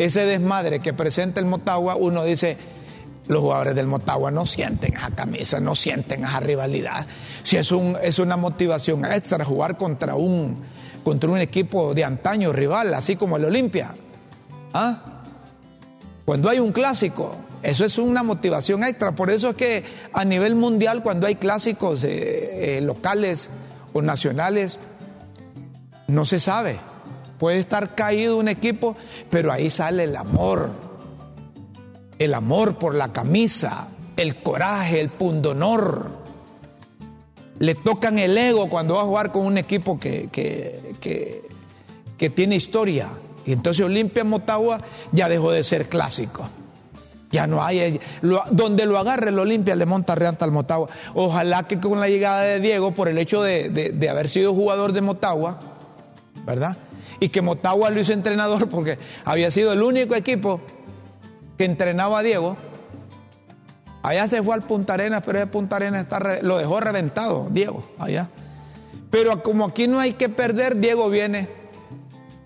ese 0.00 0.24
desmadre 0.24 0.80
que 0.80 0.94
presenta 0.94 1.40
el 1.40 1.46
Motagua, 1.46 1.94
uno 1.94 2.24
dice, 2.24 2.56
los 3.28 3.42
jugadores 3.42 3.74
del 3.74 3.86
Motagua 3.86 4.30
no 4.30 4.46
sienten 4.46 4.96
esa 4.96 5.10
camisa, 5.10 5.60
no 5.60 5.74
sienten 5.74 6.24
esa 6.24 6.40
rivalidad. 6.40 7.06
Si 7.42 7.58
es, 7.58 7.70
un, 7.70 7.98
es 8.02 8.18
una 8.18 8.38
motivación 8.38 9.04
extra 9.04 9.44
jugar 9.44 9.76
contra 9.76 10.14
un, 10.14 10.56
contra 11.04 11.28
un 11.28 11.36
equipo 11.36 11.92
de 11.92 12.04
antaño 12.04 12.50
rival, 12.50 12.94
así 12.94 13.16
como 13.16 13.36
el 13.36 13.44
Olimpia. 13.44 13.92
¿Ah? 14.72 15.02
Cuando 16.24 16.48
hay 16.48 16.60
un 16.60 16.72
clásico, 16.72 17.36
eso 17.62 17.84
es 17.84 17.98
una 17.98 18.22
motivación 18.22 18.82
extra. 18.84 19.12
Por 19.12 19.30
eso 19.30 19.50
es 19.50 19.56
que 19.56 19.84
a 20.14 20.24
nivel 20.24 20.54
mundial, 20.54 21.02
cuando 21.02 21.26
hay 21.26 21.34
clásicos 21.34 22.04
eh, 22.04 22.78
eh, 22.78 22.80
locales 22.80 23.50
o 23.92 24.00
nacionales, 24.00 24.78
no 26.08 26.24
se 26.24 26.40
sabe. 26.40 26.89
Puede 27.40 27.58
estar 27.58 27.96
caído 27.96 28.36
un 28.36 28.46
equipo, 28.46 28.94
pero 29.30 29.50
ahí 29.50 29.68
sale 29.68 30.04
el 30.04 30.14
amor. 30.14 30.70
El 32.20 32.34
amor 32.34 32.78
por 32.78 32.94
la 32.94 33.12
camisa, 33.12 33.88
el 34.16 34.36
coraje, 34.36 35.00
el 35.00 35.08
pundonor. 35.08 36.20
Le 37.58 37.74
tocan 37.74 38.18
el 38.18 38.38
ego 38.38 38.68
cuando 38.68 38.94
va 38.94 39.02
a 39.02 39.06
jugar 39.06 39.32
con 39.32 39.44
un 39.44 39.58
equipo 39.58 39.98
que, 39.98 40.28
que 40.30 42.30
tiene 42.30 42.54
historia. 42.54 43.08
Y 43.44 43.52
entonces 43.52 43.84
Olimpia 43.84 44.22
Motagua 44.22 44.80
ya 45.10 45.28
dejó 45.28 45.50
de 45.50 45.64
ser 45.64 45.88
clásico. 45.88 46.48
Ya 47.30 47.46
no 47.46 47.62
hay. 47.62 48.00
donde 48.50 48.86
lo 48.86 48.98
agarre 48.98 49.30
el 49.30 49.38
Olimpia 49.38 49.76
le 49.76 49.86
monta 49.86 50.14
reanta 50.14 50.44
al 50.44 50.50
Motagua. 50.50 50.88
Ojalá 51.14 51.62
que 51.62 51.78
con 51.78 52.00
la 52.00 52.08
llegada 52.08 52.42
de 52.42 52.60
Diego, 52.60 52.92
por 52.92 53.08
el 53.08 53.18
hecho 53.18 53.42
de, 53.42 54.08
haber 54.10 54.28
sido 54.28 54.52
jugador 54.52 54.92
de 54.92 55.00
Motagua, 55.00 55.58
¿verdad? 56.44 56.76
Y 57.20 57.28
que 57.28 57.42
Motagua 57.42 57.90
lo 57.90 58.00
hizo 58.00 58.12
entrenador 58.12 58.68
porque 58.68 58.98
había 59.24 59.50
sido 59.50 59.72
el 59.72 59.82
único 59.82 60.14
equipo 60.14 60.60
que 61.58 61.66
entrenaba 61.66 62.20
a 62.20 62.22
Diego. 62.22 62.56
Allá 64.02 64.28
se 64.28 64.42
fue 64.42 64.54
al 64.54 64.62
Punta 64.62 64.94
Arenas, 64.94 65.22
pero 65.24 65.38
ese 65.38 65.46
Punta 65.46 65.76
Arenas 65.76 66.04
está, 66.04 66.40
lo 66.42 66.56
dejó 66.56 66.80
reventado, 66.80 67.48
Diego, 67.50 67.82
allá. 67.98 68.30
Pero 69.10 69.42
como 69.42 69.66
aquí 69.66 69.86
no 69.86 69.98
hay 69.98 70.14
que 70.14 70.28
perder, 70.28 70.78
Diego 70.78 71.10
viene 71.10 71.48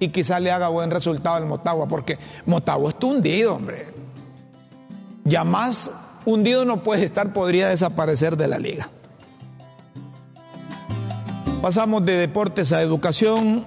y 0.00 0.08
quizás 0.08 0.40
le 0.40 0.50
haga 0.50 0.68
buen 0.68 0.90
resultado 0.90 1.36
al 1.36 1.46
Motagua, 1.46 1.86
porque 1.86 2.18
Motagua 2.46 2.90
está 2.90 3.06
hundido, 3.06 3.54
hombre. 3.54 3.86
Ya 5.24 5.44
más 5.44 5.90
hundido 6.24 6.64
no 6.64 6.82
puede 6.82 7.04
estar, 7.04 7.32
podría 7.32 7.68
desaparecer 7.68 8.36
de 8.36 8.48
la 8.48 8.58
liga. 8.58 8.88
Pasamos 11.62 12.04
de 12.04 12.18
deportes 12.18 12.72
a 12.72 12.82
educación. 12.82 13.64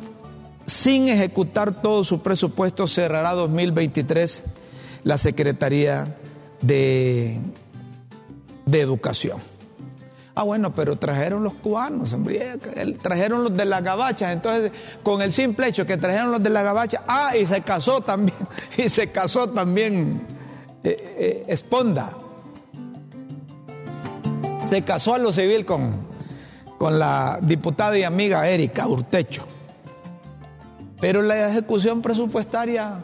Sin 0.68 1.08
ejecutar 1.08 1.82
todo 1.82 2.04
su 2.04 2.22
presupuesto, 2.22 2.88
cerrará 2.88 3.34
2023 3.34 4.44
la 5.06 5.18
Secretaría 5.18 6.14
de, 6.62 7.40
de 8.66 8.82
Educación. 8.82 9.40
Ah, 10.36 10.44
bueno, 10.44 10.76
pero 10.76 10.98
trajeron 10.98 11.44
los 11.44 11.54
cubanos, 11.54 12.12
hombre, 12.14 12.60
trajeron 13.02 13.46
los 13.46 13.56
de 13.56 13.64
la 13.64 13.80
gabacha, 13.80 14.32
entonces 14.34 14.72
con 15.02 15.22
el 15.22 15.32
simple 15.32 15.68
hecho 15.68 15.86
que 15.86 15.96
trajeron 15.96 16.32
los 16.32 16.44
de 16.44 16.50
la 16.50 16.62
gabacha, 16.62 17.02
ah, 17.08 17.36
y 17.36 17.46
se 17.46 17.62
casó 17.62 18.02
también, 18.02 18.38
y 18.78 18.90
se 18.90 19.10
casó 19.10 19.50
también 19.50 20.22
eh, 20.84 21.16
eh, 21.18 21.44
Esponda. 21.48 22.12
Se 24.70 24.82
casó 24.82 25.16
a 25.16 25.18
lo 25.18 25.32
civil 25.32 25.66
con, 25.66 25.94
con 26.78 27.00
la 27.00 27.40
diputada 27.42 27.98
y 27.98 28.04
amiga 28.04 28.48
Erika 28.50 28.86
Urtecho. 28.86 29.57
Pero 31.00 31.22
la 31.22 31.50
ejecución 31.50 32.02
presupuestaria 32.02 33.02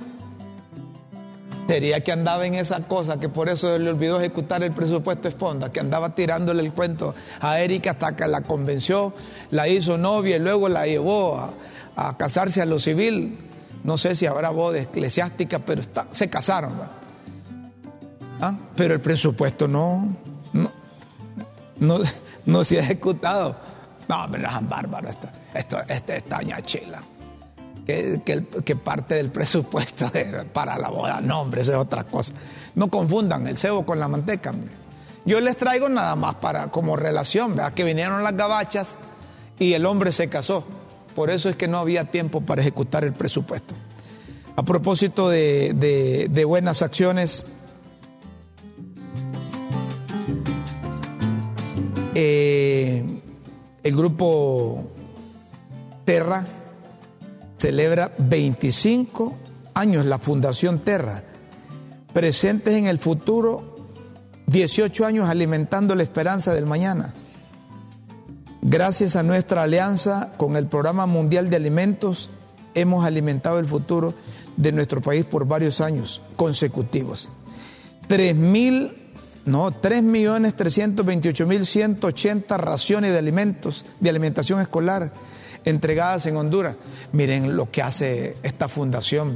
Sería 1.68 2.02
que 2.02 2.12
andaba 2.12 2.46
en 2.46 2.56
esa 2.56 2.82
cosa, 2.82 3.20
que 3.20 3.30
por 3.30 3.48
eso 3.48 3.78
le 3.78 3.90
olvidó 3.90 4.20
ejecutar 4.20 4.64
el 4.64 4.74
presupuesto 4.74 5.30
Esponda, 5.30 5.72
que 5.72 5.80
andaba 5.80 6.14
tirándole 6.14 6.62
el 6.62 6.74
cuento 6.74 7.16
a 7.40 7.60
Erika 7.60 7.92
hasta 7.92 8.16
que 8.16 8.28
la 8.28 8.42
convenció, 8.42 9.14
la 9.52 9.68
hizo 9.68 9.98
novia 9.98 10.36
y 10.36 10.40
luego 10.40 10.68
la 10.68 10.86
llevó 10.86 11.54
a, 11.96 12.18
casarse 12.18 12.62
a 12.62 12.66
lo 12.66 12.80
civil. 12.80 13.38
No 13.84 13.98
sé 13.98 14.16
si 14.16 14.26
habrá 14.26 14.50
boda 14.50 14.82
eclesiástica, 14.82 15.60
pero 15.60 15.82
se 16.12 16.30
casaron. 16.30 16.74
¿Ah? 18.42 18.58
Pero 18.76 18.96
el 18.96 19.00
presupuesto 19.00 19.68
no, 19.68 20.16
no, 21.80 22.00
no, 22.46 22.64
se 22.64 22.78
ha 22.78 22.84
ejecutado. 22.84 23.56
No, 24.10 24.28
pero 24.30 24.50
es 24.50 24.70
bárbaro 24.70 25.10
esto, 25.10 25.30
esto, 25.54 25.78
esta 25.88 26.16
estaña 26.18 26.62
chila 26.62 27.00
que, 27.86 28.76
parte 28.76 29.16
del 29.16 29.32
presupuesto 29.32 30.12
para 30.54 30.78
la 30.78 30.90
boda. 30.90 31.22
No, 31.22 31.42
hombre, 31.42 31.62
eso 31.62 31.72
es 31.72 31.78
otra 31.78 32.04
cosa. 32.06 32.34
No 32.76 32.90
confundan 32.90 33.48
el 33.48 33.58
cebo 33.58 33.86
con 33.86 34.00
la 34.00 34.08
manteca. 34.08 34.54
Yo 35.26 35.40
les 35.40 35.58
traigo 35.58 35.90
nada 35.90 36.16
más 36.16 36.36
para 36.36 36.70
como 36.70 36.96
relación, 36.96 37.56
¿verdad? 37.56 37.74
que 37.74 37.84
vinieron 37.84 38.24
las 38.24 38.36
gabachas 38.36 38.98
y 39.60 39.74
el 39.74 39.86
hombre 39.86 40.12
se 40.12 40.30
casó. 40.30 40.66
Por 41.16 41.30
eso 41.30 41.50
es 41.50 41.56
que 41.56 41.68
no 41.68 41.78
había 41.78 42.06
tiempo 42.06 42.42
para 42.42 42.62
ejecutar 42.62 43.04
el 43.04 43.14
presupuesto. 43.14 43.74
A 44.56 44.64
propósito 44.64 45.30
de, 45.30 46.44
buenas 46.46 46.82
acciones, 46.82 47.46
eh, 52.16 53.04
el 53.84 53.96
grupo 53.96 54.84
Terra 56.06 56.46
celebra 57.64 58.12
25 58.18 59.38
años, 59.74 60.06
la 60.06 60.20
Fundación 60.20 60.80
Terra, 60.80 61.24
presentes 62.12 62.74
en 62.74 62.88
el 62.88 62.98
futuro, 62.98 63.88
18 64.48 65.06
años 65.06 65.30
alimentando 65.30 65.96
la 65.96 66.04
esperanza 66.04 66.54
del 66.54 66.66
mañana. 66.66 67.14
Gracias 68.62 69.16
a 69.16 69.24
nuestra 69.24 69.64
alianza 69.64 70.34
con 70.36 70.58
el 70.58 70.68
Programa 70.68 71.06
Mundial 71.06 71.50
de 71.50 71.56
Alimentos, 71.56 72.30
hemos 72.74 73.06
alimentado 73.06 73.60
el 73.60 73.66
futuro 73.66 74.14
de 74.58 74.74
nuestro 74.74 75.00
país 75.00 75.24
por 75.24 75.48
varios 75.48 75.80
años 75.80 76.22
consecutivos. 76.36 77.30
3 78.10 78.36
mil, 78.36 78.92
no, 79.46 79.72
3 79.72 80.04
millones 80.04 80.54
328 80.58 81.48
mil 81.48 81.66
180 81.66 82.58
raciones 82.58 83.14
de 83.14 83.20
alimentos, 83.20 83.86
de 84.02 84.10
alimentación 84.10 84.60
escolar 84.60 85.14
entregadas 85.66 86.26
en 86.26 86.38
Honduras. 86.38 86.76
Miren 87.12 87.56
lo 87.56 87.70
que 87.72 87.82
hace 87.82 88.36
esta 88.44 88.68
fundación. 88.68 89.36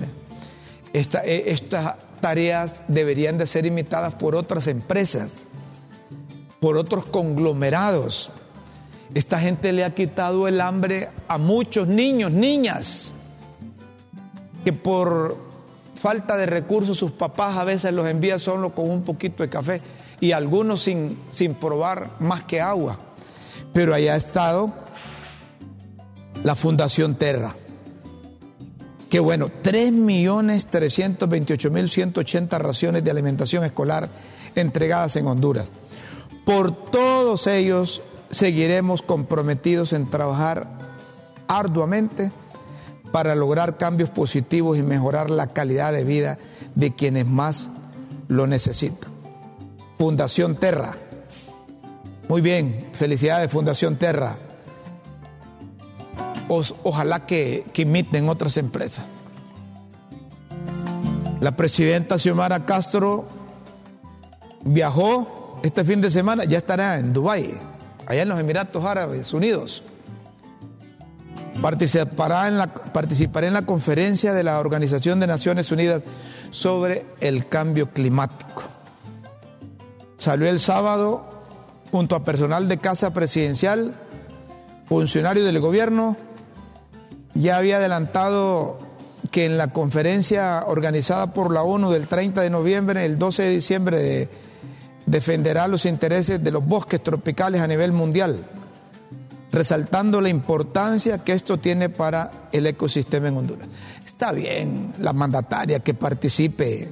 Esta, 0.94 1.24
e, 1.24 1.52
estas 1.52 1.96
tareas 2.20 2.82
deberían 2.88 3.38
de 3.38 3.46
ser 3.46 3.66
imitadas 3.66 4.14
por 4.16 4.36
otras 4.36 4.68
empresas, 4.68 5.32
por 6.60 6.78
otros 6.78 7.06
conglomerados. 7.06 8.32
Esta 9.13 9.40
gente 9.40 9.72
le 9.72 9.84
ha 9.84 9.94
quitado 9.94 10.48
el 10.48 10.60
hambre 10.60 11.10
a 11.28 11.38
muchos 11.38 11.88
niños, 11.88 12.32
niñas, 12.32 13.13
que 14.63 14.74
por 14.74 15.38
falta 15.96 16.38
de 16.38 16.46
recursos 16.46 16.98
sus 16.98 17.12
papás 17.12 17.58
a 17.58 17.63
veces 17.63 17.94
los 17.94 18.08
envían 18.08 18.40
solo 18.40 18.74
con 18.74 18.90
un 18.90 19.02
poquito 19.02 19.44
de 19.44 19.50
café 19.50 19.82
y 20.20 20.32
algunos 20.32 20.82
sin, 20.84 21.18
sin 21.32 21.56
probar 21.56 22.12
más 22.20 22.44
que 22.44 22.60
agua. 22.62 22.98
Pero 23.74 23.94
allá 23.94 24.13
ha 24.13 24.18
estado 24.18 24.74
la 26.43 26.56
Fundación 26.56 27.15
Terra. 27.15 27.56
Que 29.10 29.19
bueno, 29.19 29.50
3.328.180 29.63 32.60
raciones 32.60 33.04
de 33.04 33.12
alimentación 33.12 33.63
escolar 33.63 34.10
entregadas 34.56 35.15
en 35.15 35.28
Honduras. 35.28 35.71
Por 36.45 36.89
todos 36.89 37.45
ellos 37.47 38.02
seguiremos 38.30 39.02
comprometidos 39.02 39.93
en 39.93 40.10
trabajar 40.10 40.67
arduamente 41.47 42.32
para 43.12 43.36
lograr 43.36 43.78
cambios 43.78 44.10
positivos 44.10 44.78
y 44.78 44.84
mejorar 44.84 45.30
la 45.30 45.47
calidad 45.47 45.93
de 45.93 46.04
vida 46.04 46.38
de 46.76 46.93
quienes 46.93 47.26
más 47.26 47.69
lo 48.28 48.47
necesitan. 48.47 49.10
Fundación 49.97 50.56
Terra. 50.56 50.97
Muy 52.28 52.41
bien, 52.41 52.89
felicidades 52.91 53.50
Fundación 53.50 53.95
Terra 53.95 54.36
ojalá 56.48 57.26
que, 57.26 57.66
imiten 57.76 58.30
otras 58.30 58.58
empresas. 58.58 59.06
La 61.40 61.56
presidenta 61.56 62.18
Xiomara 62.18 62.66
Castro 62.66 63.28
viajó 64.66 65.60
este 65.64 65.84
fin 65.84 66.02
de 66.02 66.10
semana, 66.10 66.46
ya 66.46 66.58
estará 66.58 66.98
en 66.98 67.14
Dubái, 67.14 67.54
allá 68.08 68.24
en 68.24 68.30
los 68.30 68.40
Emiratos 68.40 68.84
Árabes 68.84 69.34
Unidos. 69.34 69.84
Participará 71.62 72.48
en 72.48 72.58
la, 72.58 72.68
participará 72.68 73.48
en 73.48 73.54
la 73.54 73.64
conferencia 73.64 74.34
de 74.34 74.44
la 74.44 74.60
Organización 74.60 75.20
de 75.20 75.28
Naciones 75.28 75.72
Unidas 75.72 76.04
sobre 76.52 77.06
el 77.20 77.48
cambio 77.48 77.92
climático. 77.92 78.64
Salió 80.18 80.48
el 80.50 80.60
sábado 80.60 81.26
junto 81.92 82.16
a 82.16 82.24
personal 82.24 82.68
de 82.68 82.78
Casa 82.78 83.14
Presidencial, 83.14 83.94
funcionarios 84.86 85.46
del 85.46 85.60
gobierno, 85.60 86.18
ya 87.39 87.58
había 87.58 87.78
adelantado 87.78 88.80
que 89.32 89.45
en 89.45 89.58
la 89.58 89.67
conferencia 89.69 90.63
organizada 90.65 91.34
por 91.34 91.52
la 91.52 91.63
ONU 91.63 91.91
del 91.91 92.08
30 92.08 92.41
de 92.41 92.50
noviembre, 92.50 93.06
el 93.06 93.19
12 93.19 93.43
de 93.43 93.50
diciembre, 93.50 94.30
defenderá 95.06 95.67
los 95.67 95.86
intereses 95.86 96.43
de 96.43 96.52
los 96.52 96.65
bosques 96.65 97.02
tropicales 97.04 97.62
a 97.62 97.67
nivel 97.67 97.91
mundial, 97.91 98.43
resaltando 99.52 100.21
la 100.21 100.30
importancia 100.30 101.23
que 101.23 101.34
esto 101.34 101.58
tiene 101.58 101.89
para 101.89 102.50
el 102.52 102.65
ecosistema 102.67 103.28
en 103.28 103.38
Honduras. 103.38 103.67
Está 104.06 104.32
bien 104.32 104.93
la 105.00 105.13
mandataria 105.13 105.80
que 105.80 105.93
participe, 105.93 106.89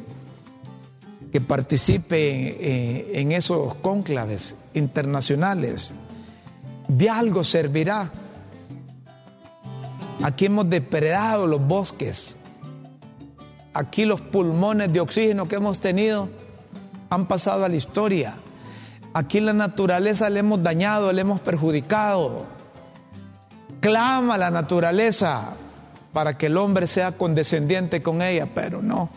que 1.31 1.41
participe 1.41 2.17
eh, 2.17 3.19
en 3.21 3.31
esos 3.31 3.75
cónclaves 3.75 4.55
internacionales. 4.73 5.93
De 6.87 7.09
algo 7.09 7.43
servirá 7.43 8.11
Aquí 10.23 10.45
hemos 10.45 10.69
depredado 10.69 11.47
los 11.47 11.65
bosques. 11.65 12.37
Aquí 13.73 14.05
los 14.05 14.21
pulmones 14.21 14.91
de 14.93 15.01
oxígeno 15.01 15.47
que 15.47 15.55
hemos 15.55 15.79
tenido 15.79 16.29
han 17.09 17.27
pasado 17.27 17.65
a 17.65 17.69
la 17.69 17.75
historia. 17.75 18.35
Aquí 19.13 19.39
la 19.39 19.53
naturaleza 19.53 20.29
le 20.29 20.39
hemos 20.39 20.63
dañado, 20.63 21.11
le 21.11 21.21
hemos 21.21 21.41
perjudicado. 21.41 22.45
Clama 23.81 24.37
la 24.37 24.49
naturaleza 24.49 25.53
para 26.13 26.37
que 26.37 26.47
el 26.47 26.57
hombre 26.57 26.87
sea 26.87 27.11
condescendiente 27.13 28.01
con 28.01 28.21
ella, 28.21 28.47
pero 28.53 28.81
no. 28.81 29.09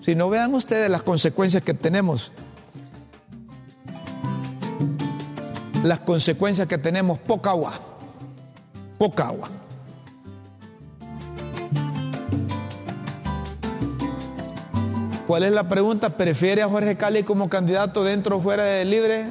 Si 0.00 0.14
no 0.14 0.30
vean 0.30 0.54
ustedes 0.54 0.88
las 0.88 1.02
consecuencias 1.02 1.62
que 1.62 1.74
tenemos, 1.74 2.32
las 5.82 6.00
consecuencias 6.00 6.66
que 6.68 6.78
tenemos, 6.78 7.18
poca 7.18 7.50
agua, 7.50 7.74
poca 8.98 9.26
agua. 9.26 9.48
¿Cuál 15.28 15.42
es 15.42 15.52
la 15.52 15.68
pregunta? 15.68 16.16
¿Prefiere 16.16 16.62
a 16.62 16.70
Jorge 16.70 16.96
Cali 16.96 17.22
como 17.22 17.50
candidato 17.50 18.02
dentro 18.02 18.38
o 18.38 18.40
fuera 18.40 18.64
de 18.64 18.86
libre? 18.86 19.26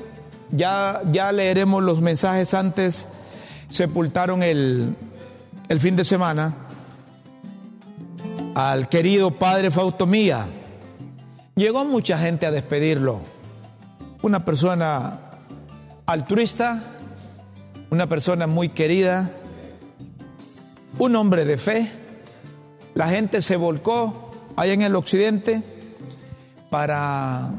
Ya, 0.52 1.02
ya 1.12 1.32
leeremos 1.32 1.82
los 1.84 2.02
mensajes 2.02 2.54
antes. 2.54 3.08
Sepultaron 3.70 4.44
el, 4.44 4.96
el 5.68 5.80
fin 5.80 5.96
de 5.96 6.04
semana 6.04 6.54
al 8.54 8.90
querido 8.90 9.32
padre 9.32 9.72
Fautomía. 9.72 10.46
Llegó 11.56 11.84
mucha 11.84 12.20
gente 12.20 12.46
a 12.46 12.52
despedirlo. 12.52 13.20
Una 14.22 14.46
persona 14.46 15.20
altruista, 16.06 16.84
una 17.90 18.06
persona 18.06 18.46
muy 18.46 18.70
querida, 18.70 19.32
un 21.00 21.16
hombre 21.16 21.44
de 21.44 21.58
fe. 21.58 21.90
La 22.94 23.08
gente 23.08 23.42
se 23.42 23.56
volcó 23.56 24.30
allá 24.56 24.74
en 24.74 24.84
el 24.84 24.96
occidente 24.96 25.64
para 26.70 27.52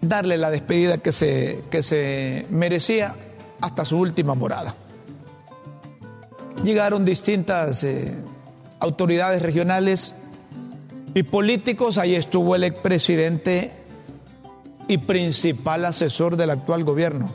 darle 0.00 0.38
la 0.38 0.50
despedida 0.50 0.98
que 0.98 1.12
se, 1.12 1.64
que 1.70 1.82
se 1.82 2.46
merecía 2.50 3.14
hasta 3.60 3.84
su 3.84 3.98
última 3.98 4.34
morada. 4.34 4.74
Llegaron 6.62 7.04
distintas 7.04 7.84
eh, 7.84 8.14
autoridades 8.80 9.42
regionales 9.42 10.14
y 11.14 11.22
políticos, 11.22 11.98
ahí 11.98 12.14
estuvo 12.14 12.56
el 12.56 12.64
expresidente 12.64 13.72
y 14.88 14.98
principal 14.98 15.84
asesor 15.84 16.36
del 16.36 16.50
actual 16.50 16.84
gobierno, 16.84 17.30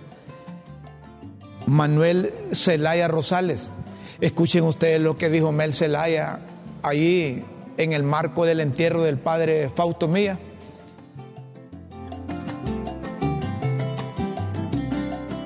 Manuel 1.65 2.33
Zelaya 2.53 3.07
Rosales. 3.07 3.69
Escuchen 4.21 4.63
ustedes 4.65 5.01
lo 5.01 5.15
que 5.15 5.29
dijo 5.29 5.51
Mel 5.51 5.73
Zelaya 5.73 6.39
ahí 6.83 7.43
en 7.77 7.93
el 7.93 8.03
marco 8.03 8.45
del 8.45 8.59
entierro 8.59 9.01
del 9.01 9.17
padre 9.17 9.69
Fausto 9.69 10.07
Mía. 10.07 10.37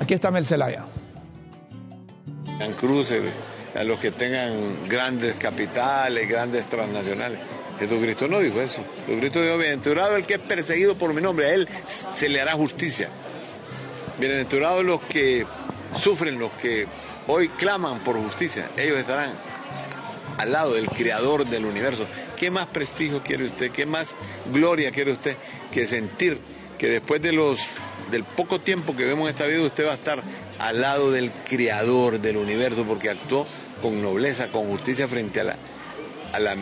Aquí 0.03 0.13
está. 0.15 0.27
En 2.59 2.73
cruces, 2.73 3.23
a 3.73 3.85
los 3.85 3.99
que 3.99 4.11
tengan 4.11 4.89
grandes 4.89 5.35
capitales, 5.35 6.27
grandes 6.27 6.65
transnacionales. 6.65 7.39
Jesucristo 7.79 8.27
no 8.27 8.41
dijo 8.41 8.59
eso. 8.59 8.83
Jesucristo 9.07 9.41
dijo, 9.41 9.57
bienaventurado 9.57 10.17
el 10.17 10.25
que 10.25 10.33
es 10.33 10.39
perseguido 10.41 10.95
por 10.95 11.13
mi 11.13 11.21
nombre, 11.21 11.45
a 11.45 11.53
él 11.53 11.69
se 11.87 12.27
le 12.27 12.41
hará 12.41 12.51
justicia. 12.51 13.07
Bienaventurados 14.19 14.83
los 14.83 14.99
que 15.03 15.45
sufren, 15.97 16.37
los 16.37 16.51
que 16.51 16.85
hoy 17.27 17.47
claman 17.47 17.99
por 17.99 18.17
justicia, 18.17 18.67
ellos 18.75 18.97
estarán 18.97 19.31
al 20.37 20.51
lado 20.51 20.73
del 20.73 20.89
creador 20.89 21.47
del 21.47 21.63
universo. 21.63 22.05
¿Qué 22.35 22.51
más 22.51 22.67
prestigio 22.67 23.23
quiere 23.23 23.45
usted? 23.45 23.71
¿Qué 23.71 23.85
más 23.85 24.17
gloria 24.51 24.91
quiere 24.91 25.13
usted 25.13 25.37
que 25.71 25.87
sentir 25.87 26.41
que 26.77 26.89
después 26.89 27.21
de 27.21 27.31
los 27.31 27.59
del 28.13 28.23
poco 28.23 28.61
tiempo 28.61 28.95
que 28.95 29.05
vemos 29.05 29.27
en 29.27 29.33
esta 29.33 29.47
vida, 29.47 29.61
usted 29.61 29.87
va 29.87 29.91
a 29.91 29.95
estar 29.95 30.21
al 30.59 30.81
lado 30.81 31.11
del 31.11 31.31
creador 31.31 32.21
del 32.21 32.37
universo 32.37 32.85
porque 32.85 33.09
actuó 33.09 33.47
con 33.81 34.01
nobleza, 34.01 34.47
con 34.49 34.67
justicia 34.67 35.07
frente 35.07 35.41
a 35.41 35.45
la, 35.45 35.55
a 36.31 36.39
la 36.39 36.55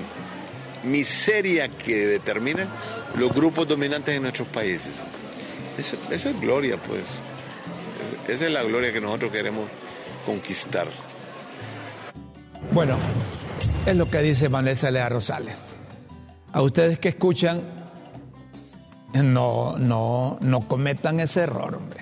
miseria 0.84 1.68
que 1.68 2.08
determinan 2.08 2.70
los 3.16 3.34
grupos 3.34 3.68
dominantes 3.68 4.16
en 4.16 4.24
nuestros 4.24 4.48
países. 4.48 4.94
Eso, 5.78 5.98
es 6.10 6.40
gloria, 6.40 6.78
pues. 6.78 7.04
Esa 8.28 8.46
es 8.46 8.52
la 8.52 8.64
gloria 8.64 8.94
que 8.94 9.02
nosotros 9.02 9.32
queremos 9.32 9.68
conquistar. 10.26 10.88
Bueno, 12.72 12.98
es 13.86 13.96
lo 13.98 14.10
que 14.10 14.20
dice 14.20 14.48
Manuel 14.48 14.78
Celeda 14.78 15.10
Rosales. 15.10 15.58
A 16.54 16.62
ustedes 16.62 16.98
que 16.98 17.10
escuchan, 17.10 17.62
no, 19.14 19.78
no, 19.78 20.38
no 20.42 20.62
cometan 20.62 21.20
ese 21.20 21.42
error, 21.42 21.76
hombre. 21.76 22.02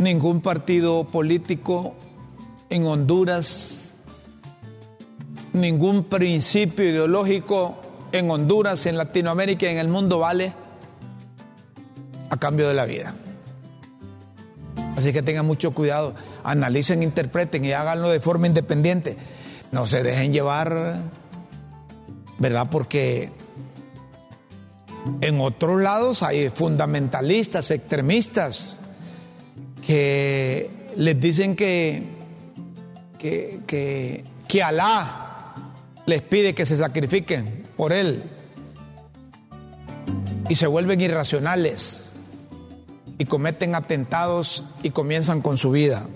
Ningún 0.00 0.40
partido 0.40 1.04
político 1.04 1.94
en 2.70 2.86
Honduras, 2.86 3.92
ningún 5.52 6.04
principio 6.04 6.84
ideológico 6.84 7.76
en 8.12 8.30
Honduras, 8.30 8.86
en 8.86 8.96
Latinoamérica 8.96 9.66
y 9.66 9.70
en 9.70 9.78
el 9.78 9.88
mundo 9.88 10.18
vale 10.18 10.52
a 12.30 12.36
cambio 12.36 12.68
de 12.68 12.74
la 12.74 12.84
vida. 12.84 13.14
Así 14.96 15.12
que 15.12 15.22
tengan 15.22 15.46
mucho 15.46 15.72
cuidado, 15.72 16.14
analicen, 16.42 17.02
interpreten 17.02 17.64
y 17.64 17.72
háganlo 17.72 18.08
de 18.08 18.20
forma 18.20 18.46
independiente. 18.46 19.16
No 19.72 19.86
se 19.86 20.02
dejen 20.02 20.32
llevar, 20.32 20.96
¿verdad? 22.44 22.68
Porque 22.70 23.30
en 25.22 25.40
otros 25.40 25.80
lados 25.80 26.22
hay 26.22 26.50
fundamentalistas, 26.50 27.70
extremistas, 27.70 28.80
que 29.86 30.70
les 30.94 31.18
dicen 31.18 31.56
que, 31.56 32.02
que, 33.18 33.60
que, 33.66 34.24
que 34.46 34.62
Alá 34.62 35.54
les 36.04 36.20
pide 36.20 36.54
que 36.54 36.66
se 36.66 36.76
sacrifiquen 36.76 37.64
por 37.78 37.94
él 37.94 38.22
y 40.50 40.56
se 40.56 40.66
vuelven 40.66 41.00
irracionales 41.00 42.12
y 43.16 43.24
cometen 43.24 43.74
atentados 43.74 44.64
y 44.82 44.90
comienzan 44.90 45.40
con 45.40 45.56
su 45.56 45.70
vida. 45.70 46.06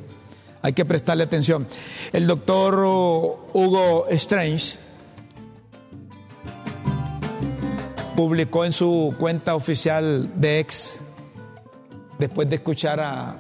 Hay 0.61 0.75
que 0.75 0.85
prestarle 0.85 1.25
atención. 1.25 1.67
El 2.13 2.27
doctor 2.27 2.75
Hugo 2.75 4.07
Strange 4.11 4.88
publicó 8.19 8.65
en 8.65 8.73
su 8.73 9.15
cuenta 9.17 9.55
oficial 9.55 10.29
de 10.41 10.59
ex, 10.59 10.99
después 12.19 12.51
de 12.51 12.57
escuchar 12.57 12.99
a, 12.99 13.37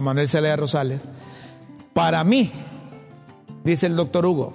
Manuel 0.00 0.28
Celeda 0.28 0.54
Rosales, 0.54 1.00
para 1.92 2.22
mí, 2.22 2.52
dice 3.64 3.86
el 3.86 3.96
doctor 3.96 4.24
Hugo, 4.24 4.54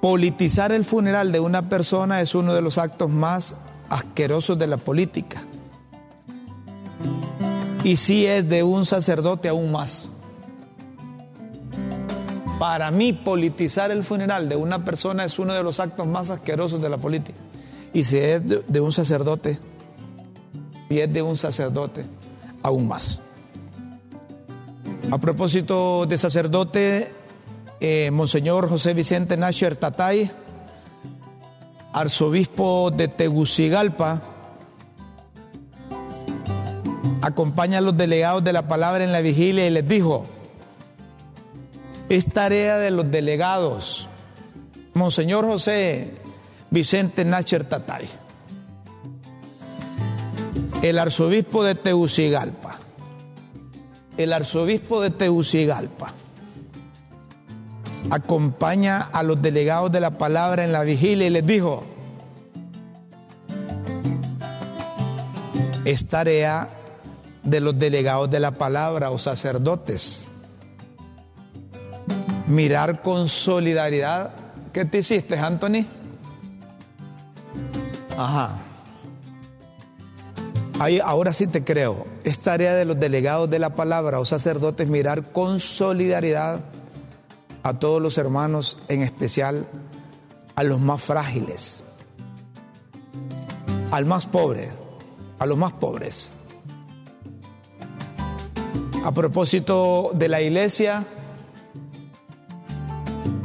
politizar 0.00 0.70
el 0.70 0.84
funeral 0.84 1.32
de 1.32 1.40
una 1.40 1.68
persona 1.68 2.20
es 2.20 2.36
uno 2.36 2.54
de 2.54 2.62
los 2.62 2.78
actos 2.78 3.10
más 3.10 3.56
asquerosos 3.88 4.56
de 4.56 4.68
la 4.68 4.76
política 4.76 5.42
y 7.82 7.96
si 7.96 8.26
es 8.26 8.48
de 8.48 8.62
un 8.62 8.84
sacerdote 8.84 9.48
aún 9.48 9.72
más. 9.72 10.12
Para 12.60 12.92
mí, 12.92 13.12
politizar 13.12 13.90
el 13.90 14.04
funeral 14.04 14.48
de 14.48 14.54
una 14.54 14.84
persona 14.84 15.24
es 15.24 15.36
uno 15.40 15.52
de 15.52 15.64
los 15.64 15.80
actos 15.80 16.06
más 16.06 16.30
asquerosos 16.30 16.80
de 16.80 16.90
la 16.90 16.98
política. 16.98 17.49
Y 17.92 18.04
si 18.04 18.18
es 18.18 18.42
de, 18.46 18.80
un 18.80 18.92
sacerdote, 18.92 19.58
si 20.88 21.00
es 21.00 21.12
de 21.12 21.22
un 21.22 21.36
sacerdote, 21.36 22.04
aún 22.62 22.86
más. 22.86 23.20
A 25.10 25.18
propósito 25.18 26.06
de 26.06 26.16
sacerdote, 26.16 27.12
eh, 27.80 28.10
Monseñor 28.12 28.68
José 28.68 28.94
Vicente 28.94 29.36
Nasher 29.36 29.74
Tatay, 29.74 30.30
arzobispo 31.92 32.92
de 32.92 33.08
Tegucigalpa, 33.08 34.22
acompaña 37.22 37.78
a 37.78 37.80
los 37.80 37.96
delegados 37.96 38.44
de 38.44 38.52
la 38.52 38.68
palabra 38.68 39.02
en 39.02 39.10
la 39.10 39.20
vigilia 39.20 39.66
y 39.66 39.70
les 39.70 39.88
dijo, 39.88 40.26
es 42.08 42.26
tarea 42.26 42.78
de 42.78 42.92
los 42.92 43.10
delegados, 43.10 44.08
Monseñor 44.94 45.44
José 45.44 46.14
Vicente 46.70 47.24
Nacher 47.24 47.64
Tatay, 47.64 48.08
el 50.82 50.98
arzobispo 50.98 51.64
de 51.64 51.74
Tegucigalpa, 51.74 52.78
el 54.16 54.32
arzobispo 54.32 55.00
de 55.00 55.10
Tegucigalpa, 55.10 56.12
acompaña 58.10 59.00
a 59.00 59.24
los 59.24 59.42
delegados 59.42 59.90
de 59.90 60.00
la 60.00 60.12
palabra 60.12 60.64
en 60.64 60.72
la 60.72 60.84
vigilia 60.84 61.26
y 61.26 61.30
les 61.30 61.44
dijo, 61.44 61.84
es 65.84 66.06
tarea 66.06 66.68
de 67.42 67.60
los 67.60 67.76
delegados 67.78 68.30
de 68.30 68.38
la 68.38 68.52
palabra 68.52 69.10
o 69.10 69.18
sacerdotes. 69.18 70.28
Mirar 72.46 73.02
con 73.02 73.28
solidaridad. 73.28 74.34
¿Qué 74.72 74.84
te 74.84 74.98
hiciste, 74.98 75.36
Anthony? 75.36 75.84
Ajá. 78.20 78.58
Ahí, 80.78 81.00
ahora 81.02 81.32
sí 81.32 81.46
te 81.46 81.64
creo. 81.64 82.06
Es 82.22 82.38
tarea 82.40 82.74
de 82.74 82.84
los 82.84 83.00
delegados 83.00 83.48
de 83.48 83.58
la 83.58 83.70
palabra 83.70 84.20
o 84.20 84.26
sacerdotes 84.26 84.90
mirar 84.90 85.32
con 85.32 85.58
solidaridad 85.58 86.60
a 87.62 87.78
todos 87.78 88.02
los 88.02 88.18
hermanos, 88.18 88.76
en 88.88 89.00
especial 89.00 89.66
a 90.54 90.62
los 90.64 90.80
más 90.80 91.00
frágiles, 91.00 91.82
al 93.90 94.04
más 94.04 94.26
pobre, 94.26 94.68
a 95.38 95.46
los 95.46 95.56
más 95.56 95.72
pobres. 95.72 96.30
A 99.02 99.12
propósito 99.12 100.10
de 100.12 100.28
la 100.28 100.42
iglesia, 100.42 101.06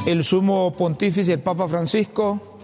el 0.06 0.26
sumo 0.26 0.74
pontífice, 0.74 1.32
el 1.32 1.40
Papa 1.40 1.66
Francisco, 1.70 2.55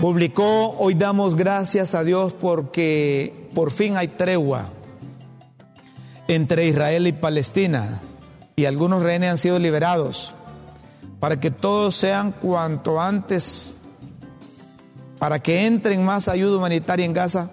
publicó, 0.00 0.76
hoy 0.78 0.94
damos 0.94 1.34
gracias 1.34 1.94
a 1.94 2.04
Dios 2.04 2.32
porque 2.32 3.48
por 3.54 3.72
fin 3.72 3.96
hay 3.96 4.08
tregua 4.08 4.70
entre 6.28 6.68
Israel 6.68 7.06
y 7.08 7.12
Palestina 7.12 8.00
y 8.54 8.66
algunos 8.66 9.02
rehenes 9.02 9.30
han 9.30 9.38
sido 9.38 9.58
liberados 9.58 10.34
para 11.18 11.40
que 11.40 11.50
todos 11.50 11.96
sean 11.96 12.30
cuanto 12.30 13.00
antes, 13.00 13.74
para 15.18 15.40
que 15.40 15.66
entren 15.66 16.04
más 16.04 16.28
ayuda 16.28 16.58
humanitaria 16.58 17.04
en 17.04 17.12
Gaza 17.12 17.50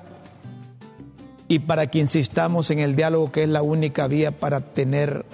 y 1.47 1.59
para 1.59 1.87
que 1.87 1.97
insistamos 1.97 2.69
en 2.69 2.77
el 2.77 2.95
diálogo 2.95 3.31
que 3.31 3.43
es 3.43 3.49
la 3.49 3.63
única 3.63 4.07
vía 4.07 4.37
para 4.37 4.61
tener 4.61 5.25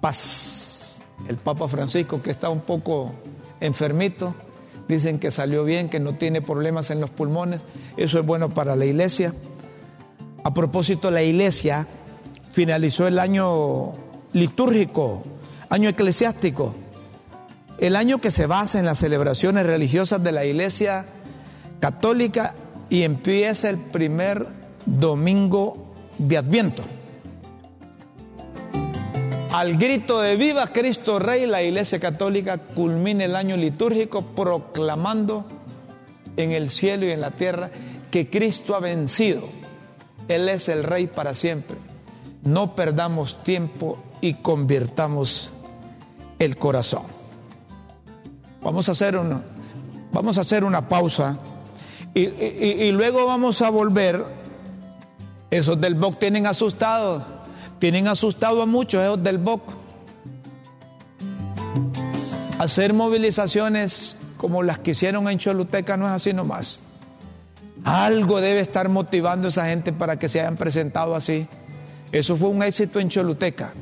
paz. 0.00 1.00
El 1.28 1.36
Papa 1.36 1.68
Francisco, 1.68 2.20
que 2.22 2.32
está 2.32 2.48
un 2.48 2.60
poco 2.60 3.12
enfermito, 3.60 4.34
dicen 4.94 5.18
que 5.18 5.30
salió 5.30 5.64
bien, 5.64 5.88
que 5.88 6.00
no 6.00 6.14
tiene 6.14 6.42
problemas 6.42 6.90
en 6.90 7.00
los 7.00 7.10
pulmones, 7.10 7.62
eso 7.96 8.18
es 8.18 8.26
bueno 8.26 8.50
para 8.50 8.76
la 8.76 8.86
iglesia. 8.86 9.34
A 10.44 10.54
propósito, 10.54 11.10
la 11.10 11.22
iglesia 11.22 11.86
finalizó 12.52 13.06
el 13.06 13.18
año 13.18 13.92
litúrgico, 14.32 15.22
año 15.68 15.88
eclesiástico, 15.88 16.74
el 17.78 17.96
año 17.96 18.20
que 18.20 18.30
se 18.30 18.46
basa 18.46 18.78
en 18.78 18.84
las 18.84 18.98
celebraciones 18.98 19.66
religiosas 19.66 20.22
de 20.22 20.32
la 20.32 20.44
iglesia 20.44 21.06
católica 21.80 22.54
y 22.90 23.02
empieza 23.02 23.70
el 23.70 23.78
primer 23.78 24.46
domingo 24.84 25.86
de 26.18 26.36
Adviento. 26.36 26.82
Al 29.52 29.78
grito 29.78 30.20
de 30.20 30.36
Viva 30.36 30.68
Cristo 30.68 31.18
Rey, 31.18 31.44
la 31.44 31.60
Iglesia 31.60 31.98
Católica 31.98 32.58
culmina 32.58 33.24
el 33.24 33.34
año 33.34 33.56
litúrgico 33.56 34.22
proclamando 34.22 35.44
en 36.36 36.52
el 36.52 36.70
cielo 36.70 37.04
y 37.06 37.10
en 37.10 37.20
la 37.20 37.32
tierra 37.32 37.70
que 38.12 38.30
Cristo 38.30 38.76
ha 38.76 38.80
vencido. 38.80 39.42
Él 40.28 40.48
es 40.48 40.68
el 40.68 40.84
Rey 40.84 41.08
para 41.08 41.34
siempre. 41.34 41.76
No 42.44 42.76
perdamos 42.76 43.42
tiempo 43.42 43.98
y 44.20 44.34
convirtamos 44.34 45.52
el 46.38 46.56
corazón. 46.56 47.02
Vamos 48.62 48.88
a 48.88 48.92
hacer 48.92 49.16
una, 49.16 49.42
vamos 50.12 50.38
a 50.38 50.42
hacer 50.42 50.62
una 50.62 50.88
pausa 50.88 51.38
y, 52.14 52.20
y 52.20 52.92
luego 52.92 53.26
vamos 53.26 53.62
a 53.62 53.70
volver 53.70 54.24
esos 55.50 55.80
del 55.80 55.96
BOC 55.96 56.20
tienen 56.20 56.46
asustado, 56.46 57.39
tienen 57.80 58.06
asustado 58.06 58.62
a 58.62 58.66
muchos 58.66 59.02
esos 59.02 59.24
del 59.24 59.38
BOC. 59.38 59.62
Hacer 62.58 62.92
movilizaciones 62.92 64.16
como 64.36 64.62
las 64.62 64.78
que 64.78 64.92
hicieron 64.92 65.28
en 65.28 65.38
Choluteca 65.38 65.96
no 65.96 66.06
es 66.06 66.12
así 66.12 66.32
nomás. 66.32 66.82
Algo 67.82 68.40
debe 68.42 68.60
estar 68.60 68.90
motivando 68.90 69.48
a 69.48 69.48
esa 69.48 69.66
gente 69.66 69.94
para 69.94 70.18
que 70.18 70.28
se 70.28 70.40
hayan 70.40 70.56
presentado 70.56 71.16
así. 71.16 71.48
Eso 72.12 72.36
fue 72.36 72.50
un 72.50 72.62
éxito 72.62 73.00
en 73.00 73.08
Choluteca. 73.08 73.72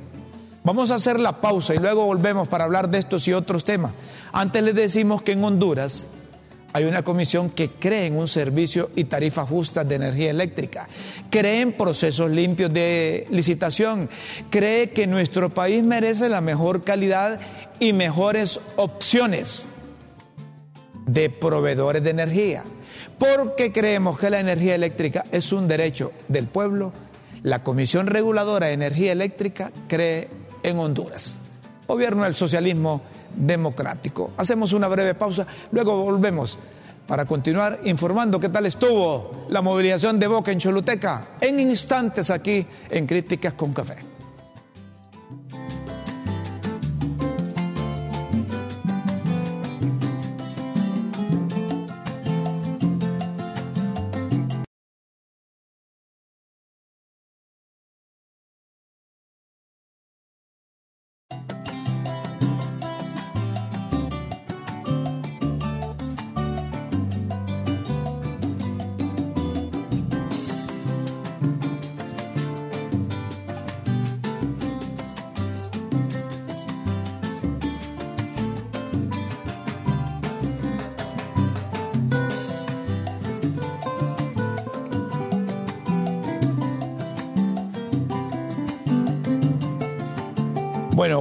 Vamos 0.62 0.92
a 0.92 0.94
hacer 0.94 1.18
la 1.18 1.40
pausa 1.40 1.74
y 1.74 1.78
luego 1.78 2.06
volvemos 2.06 2.46
para 2.46 2.64
hablar 2.64 2.88
de 2.90 2.98
estos 2.98 3.26
y 3.26 3.32
otros 3.32 3.64
temas. 3.64 3.92
Antes 4.32 4.62
les 4.62 4.76
decimos 4.76 5.22
que 5.22 5.32
en 5.32 5.42
Honduras 5.42 6.06
hay 6.72 6.84
una 6.84 7.02
comisión 7.02 7.50
que 7.50 7.70
cree 7.70 8.06
en 8.06 8.16
un 8.16 8.28
servicio 8.28 8.90
y 8.94 9.04
tarifas 9.04 9.48
justas 9.48 9.88
de 9.88 9.94
energía 9.94 10.30
eléctrica, 10.30 10.88
cree 11.30 11.60
en 11.60 11.72
procesos 11.72 12.30
limpios 12.30 12.72
de 12.72 13.26
licitación, 13.30 14.08
cree 14.50 14.90
que 14.90 15.06
nuestro 15.06 15.50
país 15.50 15.82
merece 15.82 16.28
la 16.28 16.40
mejor 16.40 16.82
calidad 16.82 17.40
y 17.80 17.92
mejores 17.92 18.60
opciones 18.76 19.68
de 21.06 21.30
proveedores 21.30 22.02
de 22.02 22.10
energía, 22.10 22.64
porque 23.18 23.72
creemos 23.72 24.18
que 24.18 24.30
la 24.30 24.40
energía 24.40 24.74
eléctrica 24.74 25.24
es 25.32 25.52
un 25.52 25.68
derecho 25.68 26.12
del 26.28 26.46
pueblo. 26.46 26.92
La 27.42 27.62
Comisión 27.62 28.08
Reguladora 28.08 28.66
de 28.66 28.72
Energía 28.74 29.12
Eléctrica 29.12 29.72
cree 29.86 30.28
en 30.62 30.78
Honduras. 30.78 31.38
Gobierno 31.86 32.24
del 32.24 32.34
socialismo 32.34 33.00
democrático. 33.38 34.32
Hacemos 34.36 34.72
una 34.72 34.88
breve 34.88 35.14
pausa, 35.14 35.46
luego 35.72 36.02
volvemos 36.02 36.58
para 37.06 37.24
continuar 37.24 37.80
informando 37.84 38.38
qué 38.38 38.50
tal 38.50 38.66
estuvo 38.66 39.46
la 39.48 39.62
movilización 39.62 40.18
de 40.20 40.26
Boca 40.26 40.52
en 40.52 40.58
Choluteca 40.58 41.28
en 41.40 41.58
instantes 41.58 42.28
aquí 42.30 42.66
en 42.90 43.06
Críticas 43.06 43.54
con 43.54 43.72
Café. 43.72 44.07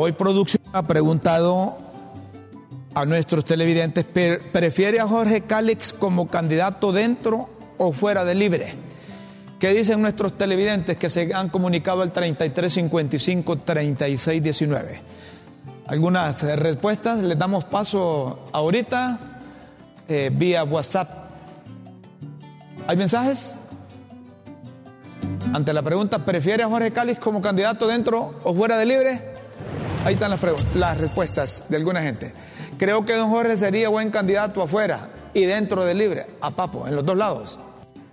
Hoy 0.08 0.14
producción 0.14 0.64
ha 0.72 0.84
preguntado 0.84 1.78
a 2.96 3.06
nuestros 3.06 3.44
televidentes, 3.44 4.06
¿prefiere 4.06 5.02
a 5.02 5.08
Jorge 5.08 5.42
Cálix 5.42 5.92
como 5.92 6.30
candidato 6.30 6.94
dentro 6.94 7.50
o 7.78 7.92
fuera 7.92 8.24
de 8.24 8.34
libre? 8.34 8.76
¿Qué 9.60 9.74
dicen 9.74 10.02
nuestros 10.02 10.38
televidentes 10.38 10.98
que 10.98 11.10
se 11.10 11.34
han 11.34 11.50
comunicado 11.50 12.04
al 12.04 12.14
3355 12.14 13.58
3619? 13.58 15.02
Algunas 15.88 16.42
respuestas, 16.42 17.20
les 17.20 17.38
damos 17.38 17.66
paso 17.66 18.48
ahorita 18.54 19.20
eh, 20.08 20.32
vía 20.34 20.64
WhatsApp. 20.64 21.10
¿Hay 22.88 22.96
mensajes? 22.96 23.58
Ante 25.54 25.74
la 25.74 25.82
pregunta, 25.82 26.24
¿prefiere 26.24 26.64
a 26.64 26.70
Jorge 26.70 26.92
Cálix 26.92 27.20
como 27.20 27.42
candidato 27.42 27.88
dentro 27.88 28.36
o 28.44 28.54
fuera 28.54 28.78
de 28.78 28.86
libre? 28.86 29.37
Ahí 30.08 30.14
están 30.14 30.32
las, 30.76 30.98
respuestas 31.02 31.66
de 31.68 31.76
alguna 31.76 32.02
gente. 32.02 32.32
Creo 32.78 33.06
que 33.06 33.14
don 33.14 33.30
Jorge 33.30 33.58
sería 33.58 33.90
buen 33.90 34.10
candidato 34.10 34.64
afuera 34.64 35.10
y 35.34 35.44
dentro 35.44 35.84
de 35.84 35.94
Libre, 35.96 36.28
a 36.40 36.52
Papo, 36.52 36.88
en 36.88 36.96
los 36.96 37.06
dos 37.06 37.18
lados. 37.18 37.60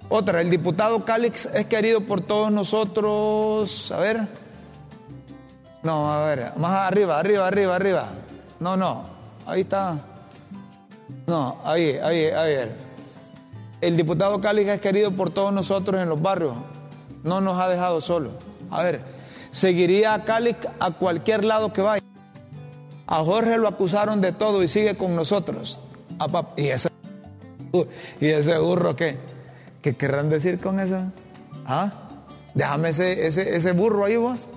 Otra, 0.09 0.41
el 0.41 0.51
diputado 0.51 1.05
Cálix 1.05 1.47
es 1.47 1.67
querido 1.67 2.01
por 2.01 2.21
todos 2.21 2.51
nosotros. 2.51 3.93
A 3.93 3.99
ver. 4.01 4.27
No, 5.85 6.13
a 6.13 6.27
ver, 6.27 6.53
más 6.57 6.73
arriba, 6.73 7.17
arriba, 7.17 7.47
arriba, 7.47 7.77
arriba. 7.77 8.09
No, 8.59 8.77
no, 8.77 9.05
ahí 9.47 9.61
está. 9.61 9.97
No, 11.29 11.61
ahí, 11.63 11.97
ahí, 12.03 12.25
ahí. 12.25 12.73
El 13.81 13.97
diputado 13.97 14.41
Cálix 14.41 14.69
es 14.69 14.81
querido 14.81 15.13
por 15.13 15.31
todos 15.31 15.53
nosotros 15.53 16.03
en 16.03 16.09
los 16.09 16.21
barrios. 16.21 16.57
No 17.23 17.41
nos 17.41 17.57
ha 17.57 17.69
dejado 17.69 18.01
solos. 18.01 18.33
A 18.69 18.83
ver, 18.83 19.14
seguiría 19.55 20.15
a 20.15 20.25
Cali 20.25 20.57
a 20.81 20.91
cualquier 20.91 21.45
lado 21.45 21.73
que 21.73 21.81
vaya. 21.81 22.03
A 23.07 23.23
Jorge 23.23 23.57
lo 23.57 23.69
acusaron 23.69 24.21
de 24.21 24.33
todo 24.33 24.63
y 24.63 24.69
sigue 24.69 24.97
con 24.97 25.15
nosotros. 25.15 25.81
y, 26.57 26.69
ese, 26.69 26.89
y 28.21 28.27
ese 28.27 28.59
burro, 28.59 28.97
¿qué? 28.97 29.19
¿Qué 29.81 29.95
querrán 29.95 30.29
decir 30.29 30.59
con 30.59 30.81
eso? 30.81 30.99
¿Ah? 31.67 31.93
Déjame 32.55 32.89
ese, 32.89 33.27
ese, 33.27 33.57
ese 33.57 33.73
burro 33.73 34.05
ahí 34.05 34.17
vos. 34.17 34.49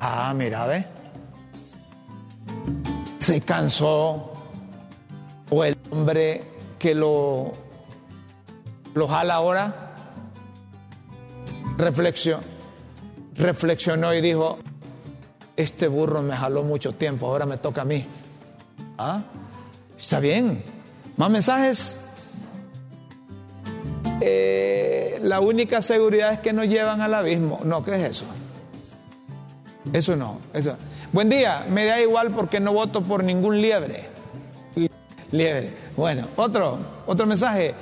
Ah, 0.00 0.32
mira, 0.34 0.66
ve. 0.66 0.84
Se 3.18 3.40
cansó. 3.42 4.32
O 5.50 5.64
el 5.64 5.76
hombre 5.90 6.42
que 6.78 6.94
lo, 6.94 7.52
lo 8.94 9.06
jala 9.06 9.34
ahora. 9.34 9.94
Reflexión 11.76 12.59
reflexionó 13.40 14.14
y 14.14 14.20
dijo, 14.20 14.58
este 15.56 15.88
burro 15.88 16.22
me 16.22 16.36
jaló 16.36 16.62
mucho 16.62 16.92
tiempo, 16.92 17.26
ahora 17.26 17.46
me 17.46 17.58
toca 17.58 17.82
a 17.82 17.84
mí. 17.84 18.04
¿Ah? 18.98 19.22
Está 19.98 20.20
bien. 20.20 20.62
Más 21.16 21.30
mensajes. 21.30 22.00
Eh, 24.20 25.18
la 25.22 25.40
única 25.40 25.82
seguridad 25.82 26.34
es 26.34 26.38
que 26.40 26.52
nos 26.52 26.66
llevan 26.66 27.00
al 27.00 27.14
abismo. 27.14 27.60
No, 27.64 27.82
¿qué 27.82 27.94
es 27.96 28.10
eso? 28.10 28.26
Eso 29.92 30.16
no. 30.16 30.38
Eso. 30.52 30.76
Buen 31.12 31.28
día, 31.28 31.66
me 31.68 31.86
da 31.86 32.00
igual 32.00 32.30
porque 32.30 32.60
no 32.60 32.72
voto 32.72 33.02
por 33.02 33.24
ningún 33.24 33.60
liebre. 33.60 34.08
Liebre. 35.32 35.74
Bueno, 35.96 36.26
otro, 36.36 36.78
otro 37.06 37.26
mensaje. 37.26 37.74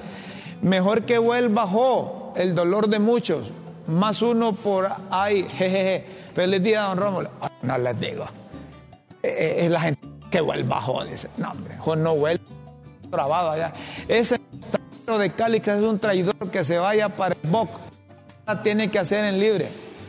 Mejor 0.62 1.02
que 1.02 1.18
vuelva 1.18 1.66
Jo, 1.66 2.32
el 2.36 2.54
dolor 2.54 2.88
de 2.88 2.98
muchos 2.98 3.52
más 3.88 4.22
uno 4.22 4.52
por 4.52 4.88
ahí, 5.10 5.46
jejeje. 5.50 6.06
Feliz 6.34 6.62
día, 6.62 6.82
don 6.82 6.98
Rómulo. 6.98 7.30
No 7.62 7.78
les 7.78 7.98
digo. 7.98 8.24
Eh, 9.22 9.34
eh, 9.36 9.56
es 9.64 9.70
la 9.70 9.80
gente 9.80 10.06
que 10.30 10.40
vuelva 10.40 10.82
dice. 11.08 11.28
No, 11.36 11.50
hombre, 11.50 11.74
no 11.96 12.14
vuelve 12.14 12.44
trabado 13.10 13.50
allá. 13.50 13.72
Ese 14.06 14.38
de 15.06 15.30
Cali 15.30 15.62
es 15.64 15.80
un 15.80 15.98
traidor 15.98 16.50
que 16.50 16.62
se 16.64 16.78
vaya 16.78 17.08
para 17.08 17.34
el 17.34 17.50
Boc. 17.50 17.70
Tiene 18.62 18.90
que 18.90 18.98
hacer 18.98 19.24
en 19.24 19.40
libre. 19.40 19.68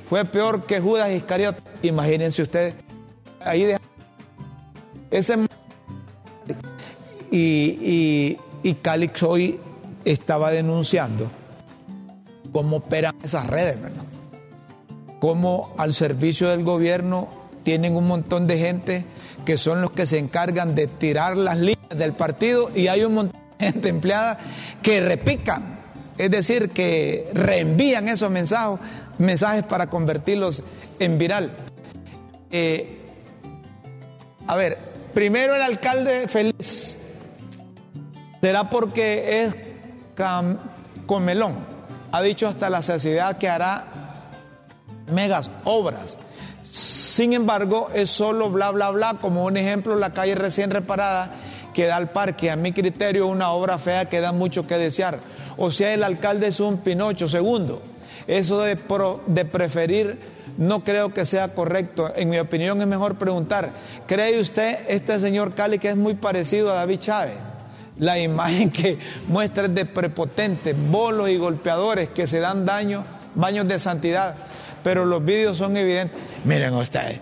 Fue 0.09 0.25
peor 0.25 0.65
que 0.65 0.81
Judas 0.81 1.11
Iscariot. 1.11 1.55
Imagínense 1.83 2.41
ustedes. 2.41 2.75
Ahí 3.39 3.63
de... 3.63 3.79
Ese 5.09 5.37
y, 7.31 7.37
y, 7.39 8.37
y 8.63 8.73
Calix 8.75 9.23
hoy 9.23 9.59
estaba 10.03 10.51
denunciando 10.51 11.29
cómo 12.51 12.77
operan 12.77 13.15
esas 13.23 13.47
redes, 13.47 13.81
¿verdad? 13.81 14.03
Cómo 15.19 15.73
al 15.77 15.93
servicio 15.93 16.49
del 16.49 16.63
gobierno 16.63 17.27
tienen 17.63 17.95
un 17.95 18.07
montón 18.07 18.47
de 18.47 18.57
gente 18.57 19.05
que 19.45 19.57
son 19.57 19.81
los 19.81 19.91
que 19.91 20.05
se 20.05 20.17
encargan 20.17 20.75
de 20.75 20.87
tirar 20.87 21.37
las 21.37 21.57
líneas 21.57 21.89
del 21.95 22.13
partido 22.13 22.71
y 22.73 22.87
hay 22.87 23.03
un 23.03 23.13
montón 23.13 23.41
de 23.57 23.65
gente 23.65 23.89
empleada 23.89 24.39
que 24.81 25.01
repican, 25.01 25.79
es 26.17 26.31
decir, 26.31 26.69
que 26.69 27.29
reenvían 27.33 28.07
esos 28.07 28.31
mensajes, 28.31 28.79
mensajes 29.17 29.63
para 29.63 29.89
convertirlos 29.89 30.63
en 30.99 31.17
viral. 31.17 31.51
Eh, 32.51 32.97
a 34.47 34.55
ver, 34.55 34.77
primero 35.13 35.55
el 35.55 35.61
alcalde 35.61 36.27
feliz. 36.27 36.97
¿Será 38.41 38.69
porque 38.69 39.43
es 39.43 39.55
comelón? 41.05 41.78
Ha 42.11 42.21
dicho 42.21 42.47
hasta 42.47 42.69
la 42.69 42.81
saciedad 42.81 43.37
que 43.37 43.49
hará 43.49 43.85
megas 45.11 45.49
obras. 45.63 46.17
Sin 46.63 47.33
embargo, 47.33 47.89
es 47.93 48.09
solo 48.09 48.49
bla, 48.49 48.71
bla, 48.71 48.91
bla, 48.91 49.15
como 49.19 49.45
un 49.45 49.57
ejemplo, 49.57 49.95
la 49.95 50.11
calle 50.11 50.35
recién 50.35 50.69
reparada 50.69 51.31
que 51.73 51.85
da 51.85 51.95
al 51.95 52.09
parque, 52.11 52.51
a 52.51 52.55
mi 52.55 52.73
criterio, 52.73 53.27
una 53.27 53.51
obra 53.51 53.77
fea 53.77 54.05
que 54.05 54.19
da 54.19 54.31
mucho 54.31 54.67
que 54.67 54.77
desear. 54.77 55.19
O 55.57 55.71
sea, 55.71 55.93
el 55.93 56.03
alcalde 56.03 56.47
es 56.47 56.59
un 56.59 56.77
Pinocho. 56.77 57.27
Segundo, 57.27 57.81
eso 58.27 58.61
de, 58.61 58.77
de 59.27 59.45
preferir 59.45 60.19
no 60.57 60.83
creo 60.83 61.13
que 61.13 61.25
sea 61.25 61.53
correcto. 61.53 62.11
En 62.15 62.29
mi 62.29 62.37
opinión 62.37 62.81
es 62.81 62.87
mejor 62.87 63.17
preguntar, 63.17 63.71
¿cree 64.07 64.39
usted 64.39 64.79
este 64.87 65.19
señor 65.19 65.55
Cali 65.55 65.79
que 65.79 65.89
es 65.89 65.95
muy 65.95 66.15
parecido 66.15 66.71
a 66.71 66.75
David 66.75 66.99
Chávez? 66.99 67.35
La 67.99 68.17
imagen 68.17 68.71
que 68.71 68.97
muestra 69.27 69.65
es 69.65 69.75
de 69.75 69.85
prepotentes, 69.85 70.75
bolos 70.89 71.29
y 71.29 71.37
golpeadores 71.37 72.09
que 72.09 72.25
se 72.27 72.39
dan 72.39 72.65
daño, 72.65 73.05
baños 73.35 73.67
de 73.67 73.77
santidad. 73.77 74.35
pero 74.81 75.05
los 75.05 75.23
vídeos 75.23 75.57
son 75.57 75.75
evidentes. 75.75 76.17
Miren 76.45 76.73
ustedes, 76.73 77.19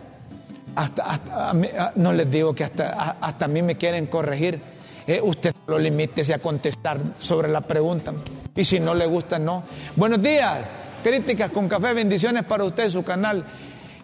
hasta, 0.75 1.53
no 1.95 2.13
les 2.13 2.29
digo 2.29 2.53
que 2.53 2.63
hasta, 2.63 3.17
hasta 3.19 3.45
a 3.45 3.47
mí 3.47 3.63
me 3.63 3.77
quieren 3.77 4.05
corregir. 4.05 4.61
Eh, 5.07 5.19
usted 5.23 5.53
lo 5.65 5.79
limítese 5.79 6.33
a 6.33 6.39
contestar 6.39 6.99
sobre 7.17 7.47
la 7.47 7.61
pregunta. 7.61 8.13
Y 8.55 8.63
si 8.63 8.79
no 8.79 8.93
le 8.93 9.07
gusta, 9.07 9.39
no. 9.39 9.63
Buenos 9.95 10.21
días, 10.21 10.67
críticas 11.03 11.49
con 11.49 11.67
café, 11.67 11.93
bendiciones 11.93 12.43
para 12.43 12.63
usted, 12.65 12.89
su 12.89 13.03
canal 13.03 13.43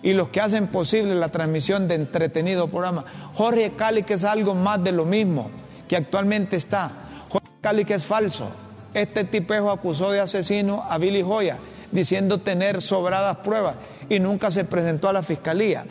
y 0.02 0.14
los 0.14 0.30
que 0.30 0.42
hacen 0.42 0.68
posible 0.68 1.14
la 1.14 1.30
transmisión 1.30 1.88
de 1.88 1.96
entretenido 1.96 2.68
programa. 2.70 3.06
Jorge 3.36 3.74
Cali, 3.76 4.04
que 4.04 4.16
es 4.16 4.24
algo 4.24 4.56
más 4.56 4.84
de 4.84 4.94
lo 4.94 5.06
mismo 5.06 5.52
actualmente 5.96 6.56
está. 6.56 6.92
Jorge 7.30 7.48
Cali, 7.62 7.86
que 7.86 7.96
es 7.96 8.06
falso. 8.06 8.52
Este 8.94 9.24
tipejo 9.24 9.72
acusó 9.72 10.12
de 10.12 10.20
asesino 10.20 10.84
a 10.88 10.98
Billy 10.98 11.22
Joya, 11.22 11.58
diciendo 11.92 12.40
tener 12.40 12.82
sobradas 12.82 13.38
pruebas 13.38 13.76
y 14.10 14.20
nunca 14.20 14.52
se 14.52 14.66
presentó 14.66 15.10
a 15.10 15.14
la 15.14 15.24
fiscalía. 15.24 15.86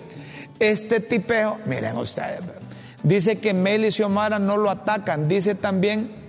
Este 0.59 1.01
tipejo, 1.01 1.59
miren 1.67 1.97
ustedes, 1.97 2.41
dice 3.03 3.39
que 3.39 3.55
Mel 3.55 3.85
y 3.85 3.91
Xiomara 3.91 4.39
no 4.39 4.57
lo 4.57 4.71
atacan, 4.71 5.29
dice 5.29 5.55
también 5.55 6.23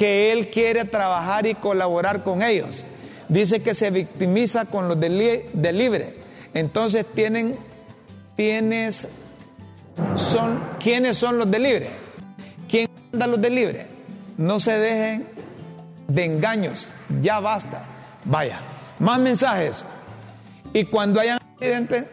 que 0.00 0.32
él 0.32 0.48
quiere 0.48 0.86
trabajar 0.86 1.46
y 1.46 1.54
colaborar 1.54 2.22
con 2.22 2.42
ellos. 2.42 2.84
Dice 3.28 3.60
que 3.60 3.74
se 3.74 3.90
victimiza 3.90 4.64
con 4.64 4.88
los 4.88 4.98
de, 4.98 5.72
libre. 5.72 6.14
Entonces 6.54 7.06
tienen, 7.14 7.56
tienes, 8.34 9.08
son, 10.14 10.60
¿quiénes 10.78 11.16
son 11.16 11.38
los 11.38 11.50
de 11.50 11.58
libre? 11.58 11.90
¿Quién 12.68 12.88
anda 13.12 13.26
los 13.26 13.40
de 13.40 13.50
libre? 13.50 13.86
No 14.36 14.58
se 14.58 14.78
dejen 14.78 15.28
de 16.08 16.24
engaños, 16.24 16.88
ya 17.20 17.40
basta. 17.40 17.82
Vaya, 18.24 18.58
más 18.98 19.18
mensajes. 19.18 19.84
Y 20.72 20.84
cuando 20.84 21.20
hayan 21.20 21.38
accidentes, 21.38 22.06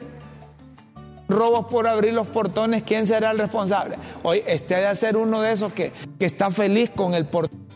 robos 1.28 1.68
por 1.68 1.88
abrir 1.88 2.14
los 2.14 2.28
portones, 2.28 2.84
¿quién 2.84 3.08
será 3.08 3.32
el 3.32 3.40
responsable? 3.40 3.98
Hoy, 4.24 4.44
este 4.48 4.76
ha 4.76 4.90
de 4.90 4.96
ser 4.96 5.18
uno 5.18 5.42
de 5.42 5.54
esos 5.54 5.74
que, 5.74 5.92
que 6.18 6.26
está 6.26 6.50
feliz 6.52 6.90
con 6.90 7.14
el 7.14 7.26
portón 7.26 7.68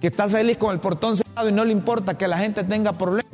que 0.00 0.08
está 0.08 0.28
feliz 0.28 0.58
con 0.58 0.72
el 0.72 0.80
portón 0.80 1.16
cerrado 1.16 1.48
y 1.48 1.52
no 1.52 1.64
le 1.64 1.72
importa 1.72 2.18
que 2.18 2.28
la 2.28 2.38
gente 2.38 2.64
tenga 2.64 2.92
problemas. 2.92 3.25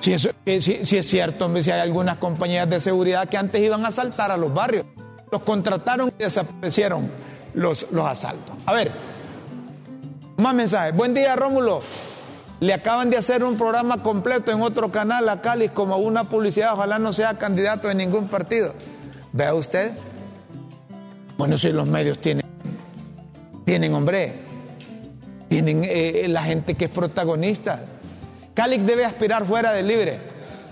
Si, 0.00 0.12
eso, 0.12 0.30
si, 0.44 0.96
es 0.96 1.08
cierto, 1.08 1.50
si 1.60 1.70
hay 1.70 1.80
algunas 1.80 2.18
compañías 2.18 2.68
de 2.70 2.80
seguridad 2.80 3.28
que 3.28 3.36
antes 3.36 3.60
iban 3.60 3.84
a 3.84 3.88
asaltar 3.88 4.30
a 4.30 4.36
los 4.36 4.52
barrios, 4.54 4.86
los 5.30 5.42
contrataron 5.42 6.12
y 6.18 6.22
desaparecieron 6.22 7.10
los, 7.54 7.86
los 7.90 8.06
asaltos. 8.06 8.56
A 8.64 8.72
ver, 8.72 8.92
más 10.36 10.54
mensajes. 10.54 10.94
Buen 10.94 11.14
día, 11.14 11.34
Rómulo. 11.34 11.82
Le 12.60 12.74
acaban 12.74 13.10
de 13.10 13.16
hacer 13.16 13.44
un 13.44 13.56
programa 13.56 14.02
completo 14.02 14.50
en 14.50 14.62
otro 14.62 14.90
canal 14.90 15.28
a 15.28 15.40
Cali 15.40 15.68
como 15.68 15.96
una 15.98 16.28
publicidad. 16.28 16.74
Ojalá 16.74 16.98
no 16.98 17.12
sea 17.12 17.34
candidato 17.34 17.88
de 17.88 17.94
ningún 17.94 18.28
partido. 18.28 18.74
Vea 19.32 19.54
usted. 19.54 19.92
Bueno, 21.36 21.56
si 21.56 21.70
los 21.70 21.86
medios 21.86 22.18
tienen, 22.18 22.44
tienen 23.64 23.94
hombre, 23.94 24.34
tienen 25.48 25.82
eh, 25.84 26.26
la 26.28 26.42
gente 26.42 26.74
que 26.74 26.86
es 26.86 26.90
protagonista. 26.90 27.84
Cali 28.58 28.78
debe 28.78 29.04
aspirar 29.04 29.44
fuera 29.44 29.72
de 29.72 29.84
libre, 29.84 30.18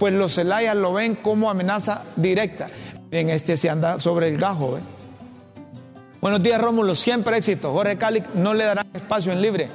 pues 0.01 0.12
los 0.12 0.35
Celayas 0.35 0.75
lo 0.75 0.92
ven 0.92 1.14
como 1.14 1.49
amenaza 1.49 2.03
directa. 2.16 2.66
En 3.12 3.31
este 3.31 3.57
se 3.57 3.70
anda 3.70 4.01
sobre 4.01 4.27
el 4.27 4.38
gajo. 4.38 4.77
¿eh? 4.77 4.81
Buenos 6.20 6.42
días, 6.42 6.61
Rómulo. 6.61 6.96
Siempre 6.96 7.37
éxito. 7.37 7.72
Jorge 7.72 7.96
Cali 7.96 8.25
no 8.35 8.55
le 8.55 8.64
dará 8.64 8.85
espacio 8.92 9.31
en 9.31 9.40
libre 9.40 9.68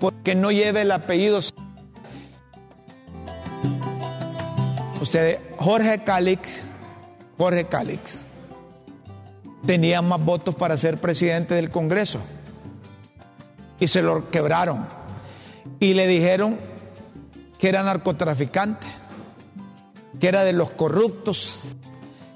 porque 0.00 0.34
no 0.34 0.50
lleve 0.50 0.80
el 0.80 0.90
apellido. 0.90 1.40
Ustedes, 5.02 5.38
Jorge 5.58 6.02
Calix, 6.04 6.70
Jorge 7.36 7.66
Calix, 7.66 8.24
tenía 9.66 10.00
más 10.00 10.24
votos 10.24 10.54
para 10.54 10.78
ser 10.78 10.96
presidente 10.96 11.52
del 11.52 11.68
Congreso 11.68 12.18
y 13.78 13.88
se 13.88 14.00
lo 14.00 14.30
quebraron. 14.30 14.86
Y 15.80 15.92
le 15.92 16.06
dijeron 16.06 16.77
que 17.58 17.68
era 17.68 17.82
narcotraficante, 17.82 18.86
que 20.18 20.28
era 20.28 20.44
de 20.44 20.52
los 20.52 20.70
corruptos, 20.70 21.64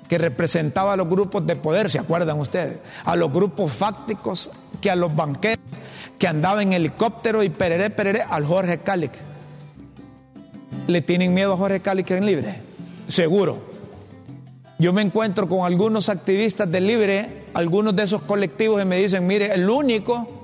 que 0.09 0.19
representaba 0.19 0.93
a 0.93 0.97
los 0.97 1.09
grupos 1.09 1.47
de 1.47 1.57
poder, 1.57 1.91
¿se 1.91 1.99
acuerdan 1.99 2.39
ustedes? 2.39 2.79
A 3.05 3.17
los 3.17 3.33
grupos 3.33 3.73
fácticos, 3.73 4.51
que 4.81 4.91
a 4.91 4.97
los 4.97 5.15
banqueros, 5.15 5.65
que 6.19 6.29
andaba 6.29 6.63
en 6.63 6.73
helicóptero 6.73 7.43
y 7.43 7.49
pereré, 7.49 7.91
pereré, 7.91 8.23
al 8.23 8.45
Jorge 8.45 8.79
Cálix. 8.79 9.19
¿Le 10.87 11.01
tienen 11.01 11.33
miedo 11.33 11.55
a 11.55 11.57
Jorge 11.57 11.81
Cálix 11.81 12.11
en 12.11 12.27
libre? 12.27 12.57
Seguro. 13.09 13.71
Yo 14.79 14.93
me 14.93 15.03
encuentro 15.03 15.49
con 15.49 15.65
algunos 15.65 16.09
activistas 16.09 16.71
de 16.71 16.81
libre, 16.81 17.45
algunos 17.55 17.95
de 17.95 18.03
esos 18.03 18.23
colectivos 18.23 18.83
y 18.83 18.85
me 18.85 18.97
dicen, 18.97 19.27
mire, 19.27 19.55
el 19.55 19.71
único 19.71 20.43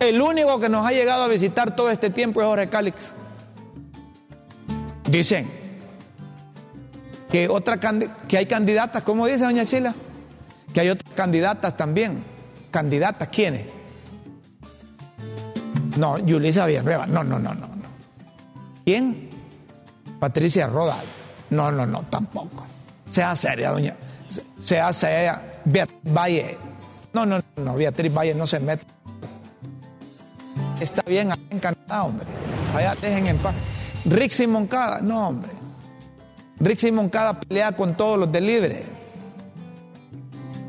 el 0.00 0.20
único 0.20 0.60
que 0.60 0.68
nos 0.68 0.86
ha 0.86 0.92
llegado 0.92 1.24
a 1.24 1.28
visitar 1.28 1.74
todo 1.74 1.90
este 1.90 2.10
tiempo 2.10 2.40
es 2.40 2.46
Jorge 2.46 2.68
Cálix. 2.68 3.12
Dicen 5.10 5.46
que, 7.30 7.48
otra, 7.48 7.78
que 8.28 8.38
hay 8.38 8.46
candidatas, 8.46 9.02
¿cómo 9.02 9.26
dice 9.26 9.44
doña 9.44 9.64
Chila? 9.64 9.94
Que 10.72 10.80
hay 10.80 10.90
otras 10.90 11.14
candidatas 11.14 11.76
también. 11.76 12.22
¿Candidatas 12.70 13.28
quiénes? 13.28 13.66
No, 15.96 16.18
Yulisa 16.18 16.66
Villarrueba. 16.66 17.06
No, 17.06 17.24
no, 17.24 17.38
no, 17.38 17.54
no. 17.54 17.68
¿Quién? 18.84 19.30
Patricia 20.20 20.66
Rodal. 20.66 21.04
No, 21.50 21.72
no, 21.72 21.86
no, 21.86 22.02
tampoco. 22.04 22.64
Sea 23.10 23.34
seria, 23.34 23.70
doña. 23.70 23.94
Sea 24.60 24.92
seria. 24.92 25.42
Beatriz 25.64 25.98
Valle. 26.04 26.58
No, 27.12 27.24
no, 27.24 27.40
no, 27.56 27.74
Beatriz 27.74 28.12
Valle 28.12 28.34
no 28.34 28.46
se 28.46 28.60
mete 28.60 28.84
está 30.80 31.02
bien 31.06 31.30
en 31.50 31.58
Canadá, 31.58 32.04
hombre. 32.04 32.26
Allá 32.74 32.94
dejen 33.00 33.26
en 33.26 33.38
paz. 33.38 33.54
Rixi 34.08 34.46
Moncada, 34.46 35.00
no, 35.02 35.28
hombre. 35.28 35.50
Rixi 36.60 36.90
Moncada 36.90 37.38
pelea 37.38 37.72
con 37.72 37.94
todos 37.94 38.18
los 38.18 38.32
de 38.32 38.40
libre. 38.40 38.82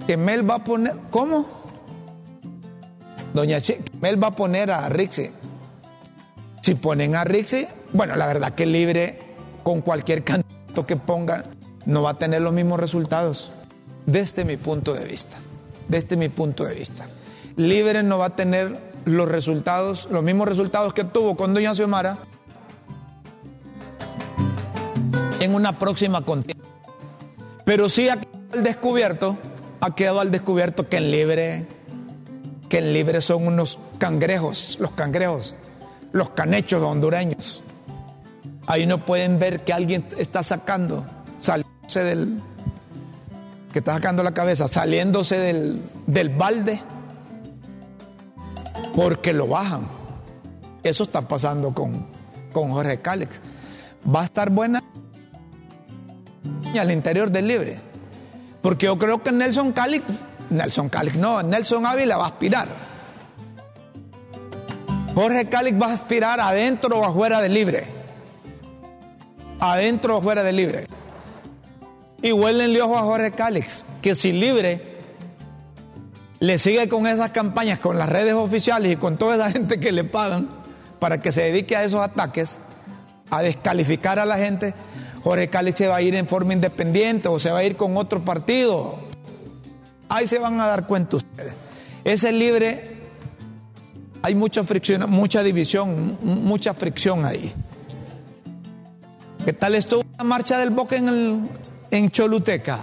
Que 0.05 0.17
Mel 0.17 0.49
va 0.49 0.55
a 0.55 0.63
poner. 0.63 0.95
¿Cómo? 1.09 1.45
Doña 3.33 3.61
Che, 3.61 3.81
Mel 4.01 4.21
va 4.21 4.27
a 4.27 4.31
poner 4.31 4.71
a 4.71 4.89
Rixi. 4.89 5.29
Si 6.61 6.75
ponen 6.75 7.15
a 7.15 7.23
Rixi, 7.23 7.65
bueno, 7.93 8.17
la 8.17 8.27
verdad 8.27 8.53
que 8.55 8.65
libre 8.65 9.19
con 9.63 9.81
cualquier 9.81 10.23
candidato 10.25 10.85
que 10.85 10.97
pongan 10.97 11.43
no 11.85 12.01
va 12.01 12.11
a 12.11 12.17
tener 12.17 12.41
los 12.41 12.51
mismos 12.51 12.77
resultados. 12.79 13.51
Desde 14.05 14.43
mi 14.43 14.57
punto 14.57 14.93
de 14.93 15.05
vista. 15.05 15.37
Desde 15.87 16.17
mi 16.17 16.27
punto 16.27 16.65
de 16.65 16.73
vista. 16.73 17.05
Libre 17.55 18.03
no 18.03 18.17
va 18.17 18.25
a 18.27 18.35
tener 18.35 18.77
los 19.05 19.29
resultados, 19.29 20.09
los 20.11 20.23
mismos 20.23 20.49
resultados 20.49 20.93
que 20.93 21.05
tuvo 21.05 21.37
con 21.37 21.53
doña 21.53 21.73
Xiomara 21.73 22.17
en 25.39 25.55
una 25.55 25.79
próxima 25.79 26.23
contienda. 26.23 26.67
Pero 27.65 27.89
sí 27.89 28.09
ha 28.09 28.17
quedado 28.17 28.53
al 28.53 28.63
descubierto, 28.63 29.37
ha 29.81 29.95
quedado 29.95 30.19
al 30.19 30.31
descubierto 30.31 30.89
que 30.89 30.97
en 30.97 31.11
libre, 31.11 31.67
que 32.67 32.79
en 32.79 32.93
libre 32.93 33.21
son 33.21 33.47
unos 33.47 33.79
cangrejos, 33.97 34.77
los 34.79 34.91
cangrejos, 34.91 35.55
los 36.11 36.31
canechos 36.31 36.81
hondureños. 36.81 37.63
Ahí 38.67 38.85
no 38.85 39.05
pueden 39.05 39.39
ver 39.39 39.63
que 39.63 39.73
alguien 39.73 40.05
está 40.17 40.43
sacando, 40.43 41.05
saliéndose 41.39 42.03
del, 42.03 42.41
que 43.71 43.79
está 43.79 43.93
sacando 43.93 44.23
la 44.23 44.33
cabeza, 44.33 44.67
saliéndose 44.67 45.39
del, 45.39 45.81
del 46.07 46.29
balde 46.29 46.81
porque 48.95 49.33
lo 49.33 49.47
bajan. 49.47 49.87
Eso 50.83 51.03
está 51.03 51.21
pasando 51.27 51.73
con, 51.73 52.05
con 52.51 52.71
Jorge 52.71 52.99
Cálix. 52.99 53.39
Va 54.13 54.21
a 54.21 54.25
estar 54.25 54.49
buena 54.49 54.83
al 56.77 56.91
interior 56.91 57.31
del 57.31 57.47
libre. 57.47 57.79
Porque 58.61 58.85
yo 58.85 58.99
creo 58.99 59.23
que 59.23 59.31
Nelson 59.31 59.71
Cálix, 59.71 60.03
Nelson 60.49 60.89
Cálix 60.89 61.15
no, 61.15 61.41
Nelson 61.41 61.85
Ávila 61.85 62.17
va 62.17 62.25
a 62.25 62.27
aspirar. 62.27 62.67
Jorge 65.15 65.49
Cálix 65.49 65.81
va 65.81 65.87
a 65.87 65.93
aspirar 65.93 66.39
adentro 66.39 66.99
o 66.99 67.05
afuera 67.05 67.41
del 67.41 67.53
libre. 67.53 67.85
Adentro 69.59 70.15
o 70.15 70.19
afuera 70.19 70.43
del 70.43 70.55
libre. 70.55 70.87
Y 72.21 72.31
huélenle 72.31 72.81
ojo 72.81 72.97
a 72.97 73.01
Jorge 73.01 73.31
Cálix, 73.31 73.85
que 74.01 74.13
si 74.13 74.31
libre 74.31 74.99
le 76.39 76.57
sigue 76.57 76.87
con 76.87 77.05
esas 77.07 77.31
campañas, 77.31 77.79
con 77.79 77.97
las 77.97 78.09
redes 78.09 78.33
oficiales 78.33 78.91
y 78.91 78.95
con 78.95 79.17
toda 79.17 79.35
esa 79.35 79.51
gente 79.51 79.79
que 79.79 79.91
le 79.91 80.03
pagan 80.03 80.47
para 80.99 81.19
que 81.21 81.31
se 81.31 81.41
dedique 81.41 81.75
a 81.75 81.83
esos 81.83 82.01
ataques, 82.01 82.57
a 83.29 83.41
descalificar 83.41 84.19
a 84.19 84.25
la 84.25 84.37
gente, 84.37 84.73
Jorge 85.23 85.49
Cali 85.49 85.73
se 85.73 85.87
va 85.87 85.97
a 85.97 86.01
ir 86.01 86.15
en 86.15 86.27
forma 86.27 86.53
independiente 86.53 87.27
o 87.27 87.39
se 87.39 87.51
va 87.51 87.59
a 87.59 87.63
ir 87.63 87.75
con 87.75 87.97
otro 87.97 88.23
partido. 88.23 88.99
Ahí 90.07 90.27
se 90.27 90.39
van 90.39 90.59
a 90.59 90.67
dar 90.67 90.87
cuenta 90.87 91.17
ustedes. 91.17 91.53
Ese 92.03 92.31
libre, 92.31 92.97
hay 94.21 94.35
mucha 94.35 94.63
fricción, 94.63 95.09
mucha 95.09 95.43
división, 95.43 96.17
mucha 96.21 96.73
fricción 96.73 97.25
ahí. 97.25 97.53
¿Qué 99.45 99.53
tal 99.53 99.75
estuvo 99.75 100.03
la 100.17 100.23
marcha 100.23 100.57
del 100.57 100.69
BOC 100.69 100.91
en, 101.91 102.11
Choluteca? 102.11 102.79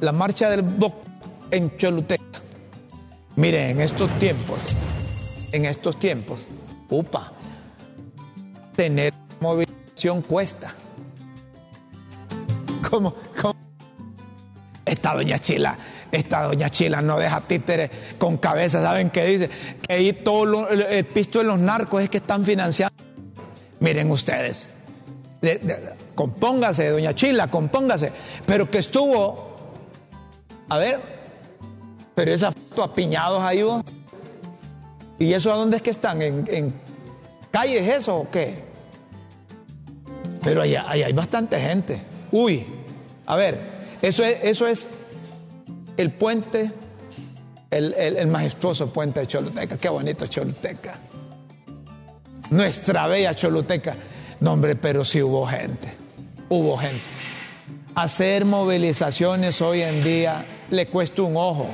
La 0.00 0.12
marcha 0.12 0.50
del 0.50 0.62
BOC 0.62 0.94
en 1.50 1.76
Choluteca. 1.76 2.40
Miren, 3.36 3.70
en 3.70 3.80
estos 3.80 4.10
tiempos, 4.18 4.62
en 5.52 5.64
estos 5.64 5.98
tiempos, 5.98 6.46
upa, 6.90 7.32
tener 8.76 9.14
movilización 9.40 10.22
cuesta. 10.22 10.74
¿Cómo? 12.88 13.14
¿Cómo? 13.40 13.56
Esta 14.84 15.14
doña 15.14 15.38
Chila, 15.38 15.78
esta 16.10 16.42
doña 16.42 16.68
Chila 16.68 17.00
no 17.00 17.18
deja 17.18 17.40
títeres 17.40 17.90
con 18.18 18.36
cabeza, 18.36 18.82
¿saben 18.82 19.10
qué 19.10 19.24
dice? 19.24 19.50
Que 19.80 19.94
ahí 19.94 20.12
todo 20.12 20.68
el 20.68 21.04
pisto 21.06 21.38
de 21.38 21.44
los 21.44 21.58
narcos 21.58 22.02
es 22.02 22.10
que 22.10 22.18
están 22.18 22.44
financiando. 22.44 22.94
Miren 23.80 24.10
ustedes, 24.10 24.70
compóngase, 26.14 26.88
doña 26.88 27.14
Chila, 27.14 27.46
compóngase, 27.46 28.12
pero 28.44 28.70
que 28.70 28.78
estuvo, 28.78 29.56
a 30.68 30.78
ver, 30.78 31.00
pero 32.14 32.32
esa 32.32 32.52
foto 32.52 32.82
apiñados 32.82 33.42
ahí 33.42 33.62
vos. 33.62 33.82
¿Y 35.18 35.32
eso 35.32 35.52
a 35.52 35.56
dónde 35.56 35.76
es 35.76 35.82
que 35.82 35.90
están? 35.90 36.20
¿En, 36.20 36.44
en 36.50 36.74
calles 37.52 37.88
eso 37.88 38.16
o 38.16 38.30
qué? 38.30 38.64
Pero 40.42 40.62
ahí, 40.62 40.74
hay 40.74 41.12
bastante 41.12 41.60
gente. 41.60 42.11
Uy, 42.32 42.64
a 43.26 43.36
ver, 43.36 43.60
eso 44.00 44.24
es, 44.24 44.38
eso 44.42 44.66
es 44.66 44.88
el 45.98 46.10
puente, 46.12 46.72
el, 47.70 48.26
majestuoso 48.26 48.90
puente 48.90 49.20
de 49.20 49.26
Choluteca. 49.26 49.76
Qué 49.76 49.88
bonito 49.90 50.26
Choluteca. 50.26 50.94
Nuestra 52.50 53.06
bella 53.06 53.34
Choluteca. 53.34 53.96
No, 54.40 54.54
hombre, 54.54 54.76
pero 54.76 55.04
sí 55.04 55.22
hubo 55.22 55.46
gente. 55.46 55.92
Hubo 56.48 56.76
gente. 56.78 57.00
Hacer 57.94 58.46
movilizaciones 58.46 59.60
hoy 59.60 59.82
en 59.82 60.02
día 60.02 60.42
le 60.70 60.86
cuesta 60.86 61.22
un 61.22 61.36
ojo. 61.36 61.68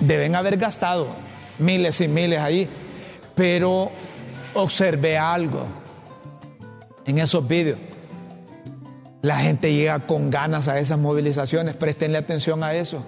Deben 0.00 0.36
haber 0.36 0.56
gastado 0.56 1.08
miles 1.58 2.00
y 2.00 2.06
miles 2.06 2.38
ahí. 2.38 2.68
Pero 3.34 3.90
observé 4.54 5.18
algo 5.18 5.66
en 7.04 7.18
esos 7.18 7.46
vídeos 7.46 7.78
la 9.22 9.38
gente 9.38 9.72
llega 9.74 10.06
con 10.06 10.30
ganas 10.30 10.68
a 10.68 10.78
esas 10.78 10.98
movilizaciones, 10.98 11.76
prestenle 11.76 12.18
atención 12.18 12.62
a 12.64 12.74
eso. 12.74 13.04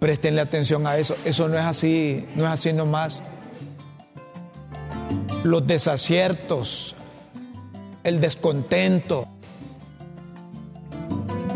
Prestenle 0.00 0.40
atención 0.40 0.86
a 0.86 0.96
eso. 0.96 1.16
Eso 1.24 1.48
no 1.48 1.56
es 1.56 1.64
así, 1.64 2.26
no 2.34 2.44
es 2.44 2.50
así 2.50 2.72
nomás. 2.72 3.20
Los 5.44 5.66
desaciertos, 5.66 6.96
el 8.02 8.20
descontento, 8.20 9.28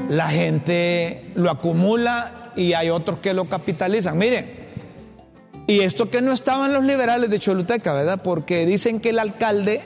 la 0.08 0.28
gente 0.28 1.32
lo 1.34 1.50
acumula 1.50 2.52
y 2.54 2.74
hay 2.74 2.90
otros 2.90 3.18
que 3.18 3.34
lo 3.34 3.46
capitalizan. 3.46 4.16
Miren, 4.16 4.58
y 5.66 5.80
esto 5.80 6.08
que 6.10 6.22
no 6.22 6.32
estaban 6.32 6.72
los 6.72 6.84
liberales 6.84 7.28
de 7.28 7.38
Choluteca, 7.38 7.92
¿verdad? 7.92 8.20
Porque 8.22 8.64
dicen 8.64 9.00
que 9.00 9.10
el 9.10 9.18
alcalde 9.18 9.82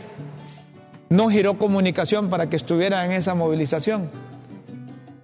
no 1.13 1.29
giró 1.29 1.59
comunicación 1.59 2.31
para 2.31 2.49
que 2.49 2.57
estuviera 2.57 3.05
en 3.05 3.13
esa 3.13 3.35
movilización. 3.35 4.09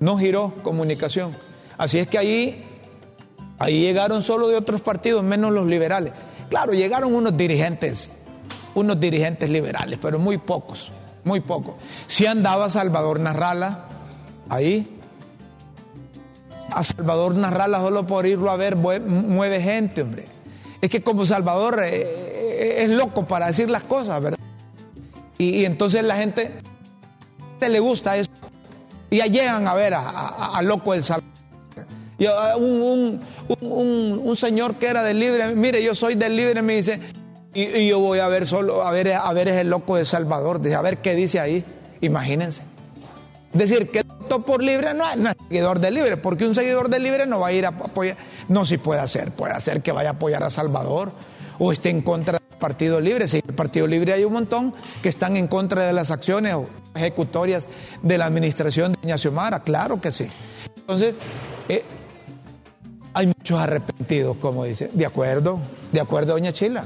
No 0.01 0.19
giró 0.19 0.53
comunicación. 0.63 1.35
Así 1.79 1.99
es 1.99 2.07
que 2.07 2.19
ahí, 2.19 2.63
ahí 3.59 3.81
llegaron 3.81 4.21
solo 4.21 4.49
de 4.49 4.57
otros 4.57 4.83
partidos, 4.83 5.25
menos 5.25 5.51
los 5.51 5.67
liberales. 5.67 6.13
Claro, 6.51 6.75
llegaron 6.75 7.15
unos 7.15 7.35
dirigentes, 7.39 8.11
unos 8.75 9.01
dirigentes 9.01 9.49
liberales, 9.49 9.99
pero 10.01 10.19
muy 10.19 10.37
pocos, 10.37 10.93
muy 11.25 11.41
pocos. 11.41 11.77
Si 12.07 12.27
andaba 12.27 12.69
Salvador 12.69 13.19
Narrala 13.19 13.87
ahí. 14.51 14.95
A 16.71 16.85
Salvador 16.85 17.35
Narrala 17.35 17.81
solo 17.81 18.07
por 18.07 18.27
irlo 18.27 18.51
a 18.51 18.57
ver 18.57 18.77
mueve 18.77 19.63
gente, 19.63 20.03
hombre. 20.03 20.27
Es 20.83 20.91
que 20.91 21.03
como 21.03 21.25
Salvador 21.25 21.81
eh, 21.83 22.03
eh, 22.03 22.85
es 22.85 22.91
loco 22.91 23.25
para 23.25 23.47
decir 23.47 23.71
las 23.71 23.85
cosas, 23.85 24.23
¿verdad? 24.23 24.38
Y, 25.39 25.65
entonces 25.65 26.03
la 26.03 26.17
gente 26.17 26.53
le 27.61 27.81
gusta 27.81 28.17
eso. 28.17 28.31
Y 29.11 29.23
llegan 29.23 29.67
a 29.67 29.75
ver 29.75 29.95
a, 29.95 30.61
Loco 30.63 30.93
del 30.93 31.05
Salvador. 31.05 31.29
Y 32.19 32.27
un, 32.59 33.21
un, 33.61 34.37
señor 34.37 34.75
que 34.75 34.89
era 34.89 35.05
del 35.05 35.21
libre, 35.21 35.55
mire, 35.55 35.83
yo 35.83 35.95
soy 35.95 36.17
del 36.17 36.37
libre, 36.37 36.63
me 36.63 36.75
dice, 36.75 37.01
y, 37.55 37.89
yo 37.89 38.01
voy 38.01 38.19
a 38.19 38.29
ver 38.29 38.47
solo, 38.47 38.83
a 38.83 38.91
ver, 38.91 39.13
a 39.13 39.33
ver 39.33 39.49
es 39.49 39.65
loco 39.65 39.97
de 39.97 40.05
Salvador, 40.05 40.61
dice, 40.61 40.75
a 40.75 40.83
ver 40.83 40.99
qué 40.99 41.15
dice 41.15 41.41
ahí. 41.41 41.65
Imagínense. 42.01 42.63
Decir 43.53 43.89
que 43.91 44.01
el 44.01 44.43
por 44.45 44.63
libre 44.63 44.93
no, 44.95 45.17
no, 45.17 45.31
es 45.31 45.37
seguidor 45.49 45.81
del 45.81 45.95
libre, 45.95 46.17
porque 46.17 46.47
un 46.47 46.55
seguidor 46.55 46.91
del 46.91 47.03
libre 47.03 47.25
no 47.25 47.41
va 47.41 47.49
a 47.49 47.53
ir 47.53 47.65
a 47.65 47.69
apoyar. 47.69 48.17
No, 48.49 48.67
si 48.67 48.79
puede 48.79 49.01
hacer, 49.01 49.33
puede 49.33 49.55
hacer 49.55 49.81
que 49.81 49.93
vaya 49.93 50.11
a 50.11 50.13
apoyar 50.13 50.43
a 50.43 50.51
Salvador 50.51 51.13
o 51.59 51.73
esté 51.73 51.91
en 51.91 52.03
contra 52.03 52.39
Partido 52.59 53.01
Libre. 53.01 53.29
Si 53.29 53.39
el 53.39 53.55
Partido 53.55 53.87
Libre 53.87 54.13
hay 54.13 54.25
un 54.25 54.33
montón 54.33 54.75
que 55.03 55.09
están 55.09 55.37
en 55.37 55.49
contra 55.49 55.87
de 55.87 55.93
las 55.93 56.11
acciones 56.11 56.57
ejecutorias 56.95 57.69
de 58.03 58.19
la 58.19 58.27
administración 58.27 58.93
de 58.93 59.15
Doña 59.15 59.61
claro 59.61 60.01
que 60.01 60.13
sí. 60.13 60.27
Entonces, 60.77 61.17
eh, 61.69 61.85
hay 63.15 63.27
muchos 63.27 63.59
arrepentidos, 63.59 64.37
como 64.37 64.65
dice. 64.65 64.91
De 64.93 65.07
acuerdo, 65.07 65.59
de 65.93 66.01
acuerdo, 66.01 66.33
doña 66.33 66.53
Chila. 66.53 66.85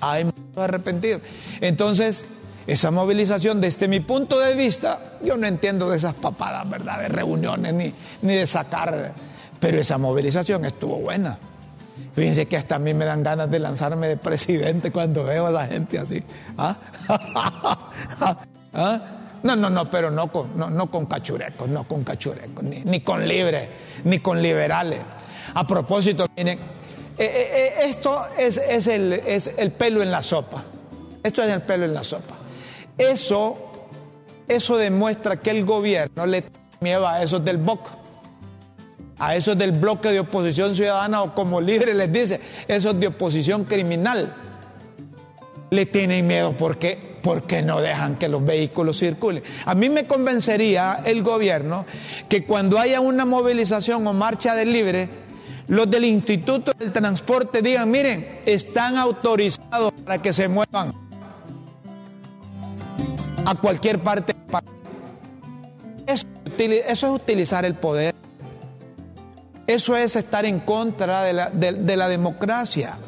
Hay 0.00 0.24
muchos 0.24 0.56
arrepentidos. 0.56 1.22
Entonces, 1.60 2.26
esa 2.66 2.90
movilización, 2.90 3.60
desde 3.60 3.88
mi 3.88 4.00
punto 4.00 4.38
de 4.38 4.54
vista, 4.54 5.18
yo 5.24 5.36
no 5.36 5.46
entiendo 5.46 5.90
de 5.90 5.96
esas 5.96 6.14
papadas, 6.14 6.68
¿verdad? 6.68 7.00
De 7.00 7.08
reuniones 7.08 7.74
ni, 7.74 7.92
ni 8.22 8.34
de 8.34 8.46
sacar. 8.46 9.12
Pero 9.58 9.80
esa 9.80 9.98
movilización 9.98 10.64
estuvo 10.64 10.96
buena. 10.98 11.38
Fíjense 12.14 12.46
que 12.46 12.56
hasta 12.56 12.76
a 12.76 12.78
mí 12.78 12.92
me 12.92 13.04
dan 13.04 13.22
ganas 13.22 13.50
de 13.50 13.58
lanzarme 13.58 14.06
de 14.06 14.16
presidente 14.16 14.90
cuando 14.90 15.24
veo 15.24 15.46
a 15.46 15.50
la 15.50 15.66
gente 15.66 15.98
así. 15.98 16.22
¿Ah? 16.58 16.76
¿Ah? 18.74 19.00
No, 19.42 19.56
no, 19.56 19.70
no, 19.70 19.90
pero 19.90 20.10
no 20.10 20.30
con, 20.30 21.06
cachurecos, 21.06 21.68
no 21.68 21.84
con 21.88 22.04
cachurecos, 22.04 22.62
ni, 22.62 23.00
con 23.00 23.26
libres, 23.26 23.68
ni 24.04 24.20
con 24.20 24.40
liberales. 24.40 25.00
A 25.54 25.66
propósito, 25.66 26.26
miren, 26.36 26.58
eh, 26.58 26.64
eh, 27.18 27.50
eh, 27.54 27.72
esto 27.86 28.24
es, 28.38 28.86
el, 28.86 29.72
pelo 29.72 30.02
en 30.02 30.10
la 30.10 30.22
sopa. 30.22 30.62
Esto 31.22 31.42
es 31.42 31.50
el 31.50 31.62
pelo 31.62 31.86
en 31.86 31.94
la 31.94 32.04
sopa. 32.04 32.36
Eso, 32.96 33.88
eso 34.46 34.76
demuestra 34.76 35.38
que 35.40 35.50
el 35.50 35.64
gobierno 35.64 36.26
le 36.26 36.44
miedo 36.80 37.08
a 37.08 37.22
esos 37.22 37.44
del 37.44 37.56
BOC 37.56 38.01
a 39.22 39.36
esos 39.36 39.56
del 39.56 39.70
bloque 39.70 40.08
de 40.08 40.18
oposición 40.18 40.74
ciudadana 40.74 41.22
o 41.22 41.32
como 41.32 41.60
libre 41.60 41.94
les 41.94 42.12
dice, 42.12 42.40
esos 42.66 42.98
de 42.98 43.06
oposición 43.06 43.66
criminal, 43.66 44.34
le 45.70 45.86
tienen 45.86 46.26
miedo 46.26 46.56
porque, 46.58 46.98
porque 47.22 47.62
no 47.62 47.80
dejan 47.80 48.16
que 48.16 48.28
los 48.28 48.44
vehículos 48.44 48.98
circulen. 48.98 49.44
A 49.64 49.76
mí 49.76 49.88
me 49.88 50.08
convencería 50.08 51.02
el 51.04 51.22
gobierno 51.22 51.86
que 52.28 52.44
cuando 52.44 52.80
haya 52.80 52.98
una 53.00 53.24
movilización 53.24 54.04
o 54.08 54.12
marcha 54.12 54.56
del 54.56 54.72
libre, 54.72 55.08
los 55.68 55.88
del 55.88 56.04
Instituto 56.04 56.72
del 56.76 56.92
Transporte 56.92 57.62
digan, 57.62 57.92
miren, 57.92 58.40
están 58.44 58.96
autorizados 58.96 59.92
para 60.04 60.20
que 60.20 60.32
se 60.32 60.48
muevan 60.48 60.92
a 63.46 63.54
cualquier 63.54 64.00
parte. 64.00 64.34
Eso, 66.08 66.26
eso 66.58 67.06
es 67.06 67.22
utilizar 67.22 67.64
el 67.64 67.76
poder. 67.76 68.21
Eso 69.72 69.96
es 69.96 70.16
estar 70.16 70.44
en 70.44 70.60
contra 70.60 71.22
de 71.22 71.96
la, 71.96 72.08
democracia. 72.08 72.98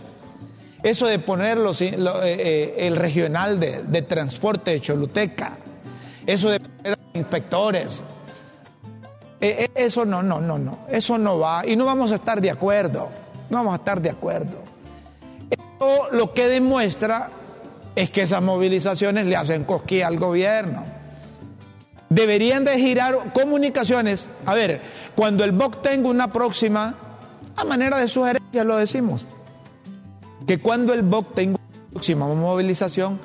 Eso 0.82 1.06
de 1.06 1.18
poner 1.18 1.58
eh, 1.58 1.74
eh, 1.82 2.74
el 2.78 2.96
regional 2.96 3.60
de, 3.60 4.02
transporte 4.02 4.70
de 4.70 4.80
Choluteca. 4.80 5.58
Eso 6.24 6.48
de 6.48 6.60
poner 6.60 6.98
inspectores. 7.12 8.02
Eh, 9.42 9.68
eso 9.74 10.06
no, 10.06 10.22
no, 10.22 10.40
no, 10.40 10.58
no. 10.58 10.78
Eso 10.88 11.18
no 11.18 11.38
va. 11.38 11.66
Y 11.66 11.76
no 11.76 11.84
vamos 11.84 12.12
a 12.12 12.14
estar 12.14 12.40
de 12.40 12.50
acuerdo. 12.50 13.10
No 13.50 13.58
vamos 13.58 13.74
a 13.74 13.76
estar 13.76 14.00
de 14.00 14.08
acuerdo. 14.08 14.56
Esto 15.50 16.08
lo 16.12 16.32
que 16.32 16.48
demuestra 16.48 17.28
es 17.94 18.10
que 18.10 18.22
esas 18.22 18.40
movilizaciones 18.40 19.26
le 19.26 19.36
hacen 19.36 19.64
cosquilla 19.64 20.06
al 20.06 20.18
gobierno 20.18 20.93
deberían 22.14 22.64
de 22.64 22.78
girar 22.78 23.32
comunicaciones. 23.32 24.28
A 24.46 24.54
ver, 24.54 24.80
cuando 25.14 25.44
el 25.44 25.52
BOC 25.52 25.82
tenga 25.82 26.08
una 26.08 26.28
próxima, 26.28 26.94
a 27.56 27.64
manera 27.64 27.98
de 27.98 28.08
sugerencia 28.08 28.64
lo 28.64 28.76
decimos, 28.76 29.24
que 30.46 30.58
cuando 30.58 30.94
el 30.94 31.02
BOC 31.02 31.34
tenga 31.34 31.56
una 31.56 31.90
próxima 31.90 32.26
movilización, 32.26 33.18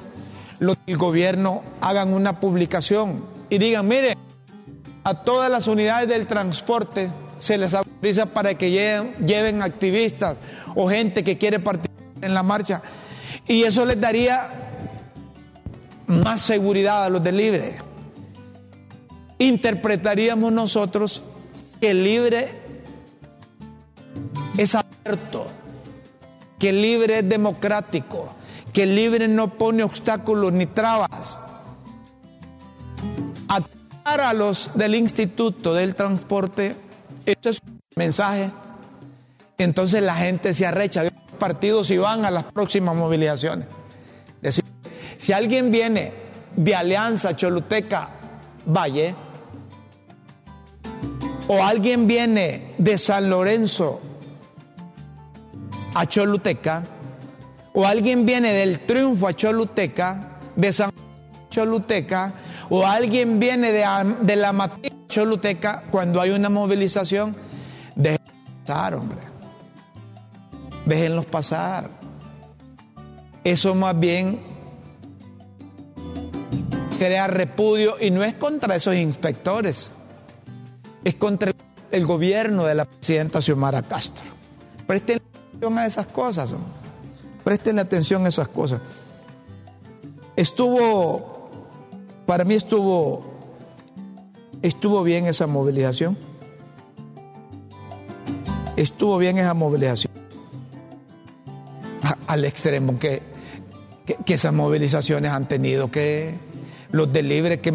los 0.60 0.78
del 0.86 0.98
gobierno 0.98 1.64
hagan 1.82 2.14
una 2.14 2.40
publicación 2.40 3.24
y 3.50 3.60
digan, 3.60 3.88
mire, 3.88 4.18
a 5.04 5.14
todas 5.24 5.50
las 5.50 5.68
unidades 5.68 6.10
del 6.10 6.28
transporte 6.28 7.10
se 7.38 7.58
les 7.58 7.74
autoriza 7.74 8.26
para 8.28 8.56
que 8.56 8.72
lleven, 8.72 9.16
lleven 9.26 9.62
activistas 9.62 10.38
o 10.76 10.90
gente 10.90 11.24
que 11.24 11.38
quiere 11.38 11.60
participar 11.60 12.00
en 12.22 12.34
la 12.34 12.44
marcha. 12.44 12.82
Y 13.48 13.64
eso 13.64 13.86
les 13.86 14.00
daría 14.00 14.50
más 16.08 16.42
seguridad 16.42 17.06
a 17.06 17.10
los 17.10 17.24
de 17.24 17.32
libre. 17.32 17.89
Interpretaríamos 19.40 20.52
nosotros 20.52 21.24
que 21.80 21.94
libre 21.94 22.50
es 24.58 24.76
abierto, 24.76 25.48
que 26.60 26.74
libre 26.74 27.20
es 27.20 27.30
democrático, 27.30 28.28
que 28.74 28.86
libre 28.86 29.30
no 29.30 29.54
pone 29.54 29.84
obstáculos 29.84 30.52
ni 30.52 30.66
trabas. 30.66 31.40
A 34.04 34.34
los 34.34 34.72
del 34.74 34.96
Instituto 34.96 35.74
del 35.74 35.96
Transporte, 35.96 36.76
esto 37.26 37.50
es 37.50 37.62
un 37.62 37.80
mensaje. 37.96 38.50
Entonces 39.58 40.02
la 40.02 40.16
gente 40.16 40.54
se 40.54 40.66
arrecha 40.66 41.04
de 41.04 41.12
los 41.12 41.38
partidos 41.38 41.92
y 41.92 41.98
van 41.98 42.26
a 42.26 42.32
las 42.32 42.46
próximas 42.46 42.96
movilizaciones. 42.96 43.68
Decir, 44.42 44.66
si 45.18 45.32
alguien 45.32 45.72
viene 45.72 46.12
de 46.56 46.76
Alianza 46.76 47.36
Choluteca 47.38 48.10
Valle, 48.66 49.14
o 51.52 51.64
alguien 51.64 52.06
viene 52.06 52.76
de 52.78 53.00
San 53.00 53.28
Lorenzo 53.28 54.00
a 55.96 56.06
Choluteca, 56.06 56.84
o 57.74 57.88
alguien 57.88 58.24
viene 58.24 58.54
del 58.54 58.82
Triunfo 58.82 59.28
a 59.28 59.36
Choluteca, 59.36 60.38
de 60.56 60.72
San 60.72 60.92
Choluteca, 61.50 62.34
o 62.70 62.86
alguien 62.86 63.40
viene 63.40 63.72
de, 63.72 63.84
de 64.22 64.36
la 64.36 64.54
Matriz 64.54 64.94
Choluteca, 65.08 65.86
cuando 65.90 66.22
hay 66.22 66.30
una 66.30 66.50
movilización, 66.50 67.36
déjenlos 67.96 68.30
pasar, 68.64 68.94
hombre. 68.94 69.18
Déjenlos 70.86 71.26
pasar. 71.26 71.90
Eso 73.44 73.74
más 73.74 74.00
bien 74.00 74.40
crea 77.00 77.26
repudio 77.26 77.96
y 78.00 78.12
no 78.12 78.24
es 78.24 78.36
contra 78.36 78.76
esos 78.76 78.94
inspectores, 78.94 79.96
es 81.10 81.16
contra 81.16 81.52
el 81.92 82.06
gobierno 82.06 82.66
de 82.66 82.76
la 82.76 82.86
presidenta 82.86 83.42
Xiomara 83.42 83.82
Castro. 83.82 84.26
Presten 84.86 85.18
atención 85.18 85.78
a 85.80 85.88
esas 85.88 86.06
cosas, 86.06 86.54
presten 87.44 87.80
atención 87.80 88.26
a 88.26 88.30
esas 88.30 88.48
cosas. 88.48 88.80
Estuvo, 90.36 91.50
para 92.28 92.44
mí 92.44 92.54
estuvo, 92.54 93.26
estuvo 94.62 95.02
bien 95.02 95.26
esa 95.26 95.48
movilización. 95.48 96.16
Estuvo 98.76 99.18
bien 99.18 99.40
esa 99.40 99.56
movilización. 99.56 100.14
al 102.28 102.46
extremo 102.46 103.00
que, 103.00 103.24
que 104.26 104.34
esas 104.36 104.54
movilizaciones 104.54 105.32
han 105.32 105.48
tenido 105.48 105.90
que 105.90 106.36
los 106.92 107.12
de 107.12 107.24
libre 107.24 107.60
que 107.60 107.72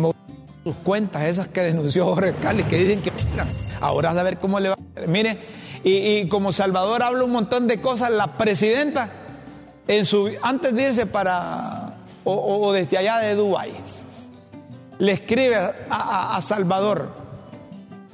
sus 0.64 0.74
cuentas, 0.76 1.24
esas 1.24 1.48
que 1.48 1.60
denunció 1.60 2.06
Jorge 2.06 2.32
Cali, 2.40 2.64
que 2.64 2.78
dicen 2.78 3.02
que 3.02 3.12
ahora 3.80 4.10
a 4.10 4.22
ver 4.22 4.38
cómo 4.38 4.58
le 4.58 4.70
va. 4.70 4.76
Mire, 5.06 5.38
y, 5.84 6.26
como 6.28 6.52
Salvador 6.52 7.02
habla 7.02 7.24
un 7.24 7.30
montón 7.30 7.66
de 7.66 7.80
cosas, 7.80 8.10
la 8.10 8.38
presidenta, 8.38 9.10
en 9.86 10.06
su, 10.06 10.30
antes 10.42 10.74
de 10.74 10.82
irse 10.84 11.06
para, 11.06 11.98
o, 12.24 12.72
desde 12.72 12.96
allá 12.96 13.18
de 13.18 13.34
Dubái, 13.34 13.72
le 14.98 15.12
escribe 15.12 15.56
a, 15.56 16.36
a 16.36 16.40
Salvador, 16.40 17.24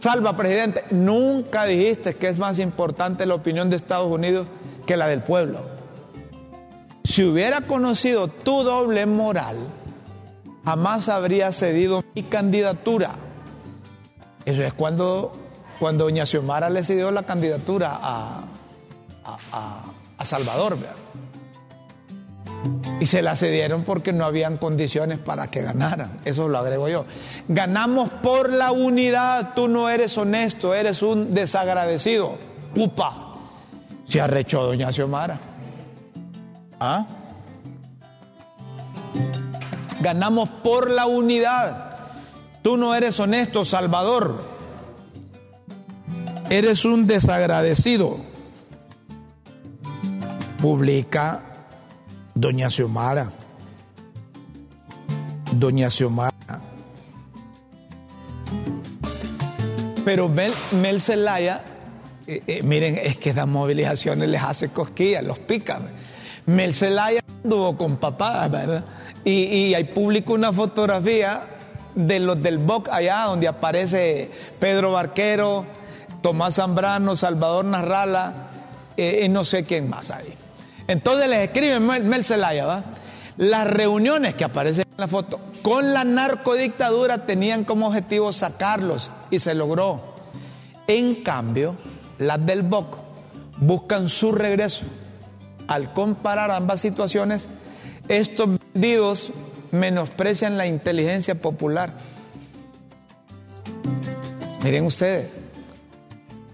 Salva, 0.01 0.33
presidente, 0.33 0.83
nunca 0.91 1.67
dijiste 1.67 2.15
que 2.15 2.29
es 2.29 2.39
más 2.39 2.59
importante 2.59 3.27
la 3.27 3.35
opinión 3.35 3.69
de 3.69 3.77
Estados 3.77 4.11
Unidos 4.11 4.47
que 4.87 4.97
la 4.97 5.07
del 5.07 5.21
pueblo. 5.21 5.61
Si 7.05 7.23
hubiera 7.23 7.61
conocido 7.61 8.29
tu 8.29 8.63
doble 8.63 9.05
moral, 9.05 9.57
jamás 10.65 11.09
habría 11.09 11.53
cedido 11.53 12.05
mi 12.15 12.25
candidatura. 12.25 13.15
Eso 14.45 14.63
es 14.63 14.73
cuando, 14.73 15.33
cuando 15.79 16.05
doña 16.05 16.27
Xiomara 16.27 16.71
le 16.71 16.85
cedió 16.85 17.11
la 17.11 17.25
candidatura 17.25 17.99
a, 18.01 18.45
a, 19.53 20.25
Salvador. 20.25 20.77
Y 23.01 23.07
se 23.07 23.23
la 23.23 23.37
cedieron 23.37 23.85
porque 23.85 24.13
no 24.13 24.27
habían 24.27 24.59
condiciones 24.59 25.19
para 25.19 25.51
que 25.51 25.63
ganaran. 25.63 26.21
Eso 26.27 26.49
lo 26.49 26.59
agrego 26.59 26.89
yo. 26.89 27.07
Ganamos 27.49 28.11
por 28.11 28.53
la 28.53 28.71
unidad. 28.73 29.55
Tú 29.55 29.69
no 29.69 29.89
eres 29.89 30.19
honesto, 30.19 30.75
eres 30.75 31.03
un 31.03 31.35
desagradecido. 31.35 32.37
Upa. 32.77 33.35
Se 34.07 34.21
arrechó 34.21 34.65
doña 34.65 34.93
Xiomara. 34.93 35.41
¿Ah? 36.79 37.07
Ganamos 40.01 40.49
por 40.63 40.91
la 40.91 41.07
unidad. 41.07 41.99
Tú 42.63 42.77
no 42.77 42.95
eres 42.95 43.19
honesto, 43.21 43.65
Salvador. 43.65 44.45
Eres 46.51 46.85
un 46.85 47.07
desagradecido. 47.07 48.19
Publica 50.61 51.43
Doña 52.35 52.69
Xiomara. 52.69 53.31
Doña 55.53 55.91
Xiomara. 55.91 56.35
Pero 60.05 60.29
Mel, 60.29 60.53
Mel 60.73 61.01
eh, 62.27 62.43
eh, 62.47 62.63
miren, 62.63 62.97
es 62.97 63.17
que 63.19 63.31
esas 63.31 63.47
movilizaciones 63.47 64.29
les 64.29 64.43
hace 64.43 64.69
cosquillas, 64.69 65.25
los 65.25 65.39
pican. 65.39 65.89
Mel 66.47 66.75
Zelaya 66.75 67.23
anduvo 67.43 67.77
con 67.77 67.97
papá, 67.97 68.47
¿verdad? 68.49 68.85
Y, 69.25 69.75
hay 69.75 69.85
público 69.85 70.33
una 70.33 70.53
fotografía 70.53 71.43
de 71.95 72.21
los 72.21 72.43
del 72.43 72.59
BOC 72.59 72.89
allá, 72.91 73.25
donde 73.25 73.49
aparece 73.49 74.31
Pedro 74.59 74.93
Barquero, 74.93 75.67
Tomás 76.23 76.55
Zambrano, 76.55 77.17
Salvador 77.17 77.65
Narrala, 77.65 78.35
eh, 78.97 79.23
y 79.25 79.29
no 79.29 79.45
sé 79.45 79.65
quién 79.65 79.89
más 79.89 80.11
hay. 80.11 80.35
Entonces 80.87 81.29
les 81.29 81.41
escribe 81.41 81.79
Mel, 81.81 82.25
Zelaya, 82.25 82.83
Las 83.37 83.67
reuniones 83.67 84.35
que 84.35 84.45
aparecen 84.45 84.85
en 84.91 84.97
la 84.97 85.09
foto 85.09 85.41
con 85.63 85.93
la 85.93 86.05
narcodictadura 86.05 87.27
tenían 87.27 87.65
como 87.65 87.89
objetivo 87.89 88.33
sacarlos 88.33 89.11
y 89.31 89.39
se 89.39 89.55
logró. 89.55 90.01
En 90.87 91.23
cambio, 91.23 91.77
las 92.19 92.45
del 92.45 92.63
BOC 92.63 92.97
buscan 93.59 94.09
su 94.09 94.33
regreso. 94.33 94.85
Al 95.69 95.93
comparar 95.93 96.51
ambas 96.51 96.81
situaciones, 96.81 97.49
estos 98.11 98.49
vendidos 98.75 99.31
menosprecian 99.71 100.59
la 100.59 100.67
inteligencia 100.67 101.37
popular. 101.37 101.93
Miren 104.65 104.85
ustedes, 104.85 105.29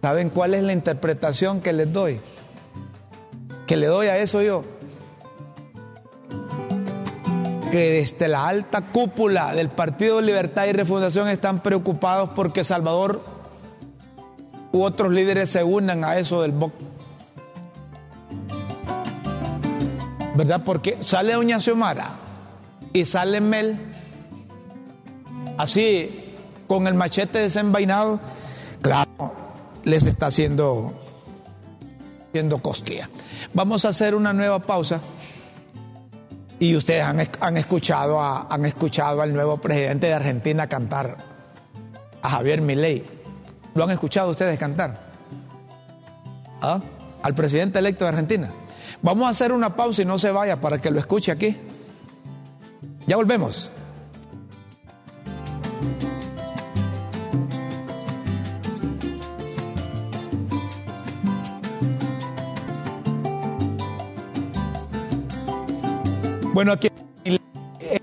¿saben 0.02 0.28
cuál 0.28 0.54
es 0.54 0.62
la 0.62 0.74
interpretación 0.74 1.62
que 1.62 1.72
les 1.72 1.90
doy? 1.90 2.20
Que 3.66 3.78
le 3.78 3.86
doy 3.86 4.08
a 4.08 4.18
eso 4.18 4.42
yo. 4.42 4.64
Que 7.72 7.90
desde 7.90 8.28
la 8.28 8.46
alta 8.46 8.92
cúpula 8.92 9.54
del 9.54 9.70
Partido 9.70 10.20
Libertad 10.20 10.66
y 10.66 10.72
Refundación 10.72 11.28
están 11.28 11.62
preocupados 11.62 12.30
porque 12.36 12.64
Salvador 12.64 13.22
u 14.72 14.82
otros 14.82 15.10
líderes 15.10 15.50
se 15.50 15.64
unan 15.64 16.04
a 16.04 16.18
eso 16.18 16.42
del 16.42 16.52
¿verdad? 20.36 20.62
Porque 20.64 20.98
sale 21.00 21.32
Doña 21.32 21.60
Xiomara 21.60 22.10
y 22.92 23.04
sale 23.04 23.40
Mel, 23.40 23.76
así, 25.56 26.34
con 26.66 26.86
el 26.86 26.94
machete 26.94 27.38
desenvainado, 27.38 28.20
claro, 28.82 29.34
les 29.84 30.04
está 30.04 30.26
haciendo, 30.26 30.92
haciendo 32.28 32.58
cosquilla. 32.58 33.08
Vamos 33.54 33.84
a 33.84 33.88
hacer 33.88 34.14
una 34.14 34.32
nueva 34.32 34.60
pausa. 34.60 35.00
Y 36.58 36.74
ustedes 36.74 37.02
han, 37.02 37.20
escuchado 37.58 38.18
han 38.18 38.64
escuchado 38.64 39.20
al 39.20 39.34
nuevo 39.34 39.58
presidente 39.58 40.06
de 40.06 40.14
Argentina 40.14 40.66
cantar, 40.66 41.18
a 42.22 42.30
Javier 42.30 42.62
Milei. 42.62 43.04
¿Lo 43.74 43.84
han 43.84 43.90
escuchado 43.90 44.30
ustedes 44.30 44.58
cantar? 44.58 44.98
¿Ah? 46.62 46.80
Al 47.22 47.34
presidente 47.34 47.78
electo 47.78 48.04
de 48.06 48.08
Argentina. 48.08 48.50
Vamos 49.02 49.26
a 49.26 49.30
hacer 49.30 49.52
una 49.52 49.76
pausa 49.76 50.02
y 50.02 50.04
no 50.04 50.18
se 50.18 50.30
vaya 50.30 50.60
para 50.60 50.80
que 50.80 50.90
lo 50.90 50.98
escuche 50.98 51.30
aquí. 51.30 51.56
Ya 53.06 53.16
volvemos. 53.16 53.70
Bueno, 66.52 66.72
aquí 66.72 66.88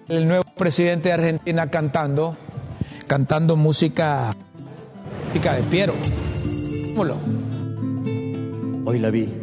el 0.08 0.28
nuevo 0.28 0.44
presidente 0.56 1.08
de 1.10 1.14
Argentina 1.14 1.72
cantando, 1.72 2.38
cantando 3.08 3.56
música, 3.56 4.32
música 5.28 5.54
de 5.56 5.64
Piero. 5.64 5.94
Hoy 8.86 9.00
la 9.00 9.10
vi 9.10 9.43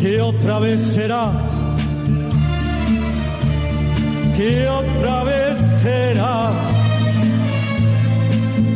que 0.00 0.20
otra 0.20 0.58
vez 0.58 0.80
será, 0.80 1.30
que 4.36 4.68
otra 4.68 5.24
vez 5.24 5.58
será. 5.82 6.52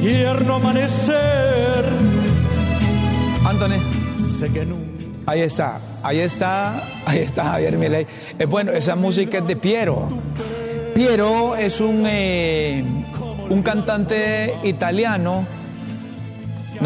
Tierno 0.07 0.55
amanecer. 0.55 1.85
Anthony. 3.45 3.81
Sé 4.39 4.53
que 4.53 4.65
nunca. 4.65 4.87
Ahí 5.27 5.41
está, 5.41 5.81
ahí 6.05 6.21
está, 6.21 6.81
ahí 7.05 7.19
está 7.19 7.43
Javier 7.43 7.77
Milei. 7.77 8.07
Es 8.39 8.49
bueno, 8.49 8.71
esa 8.71 8.95
música 8.95 9.39
es 9.39 9.47
de 9.49 9.57
Piero. 9.57 10.09
Piero 10.95 11.57
es 11.57 11.81
un, 11.81 12.05
eh, 12.07 12.85
un 13.51 13.63
cantante 13.63 14.55
italiano, 14.63 15.45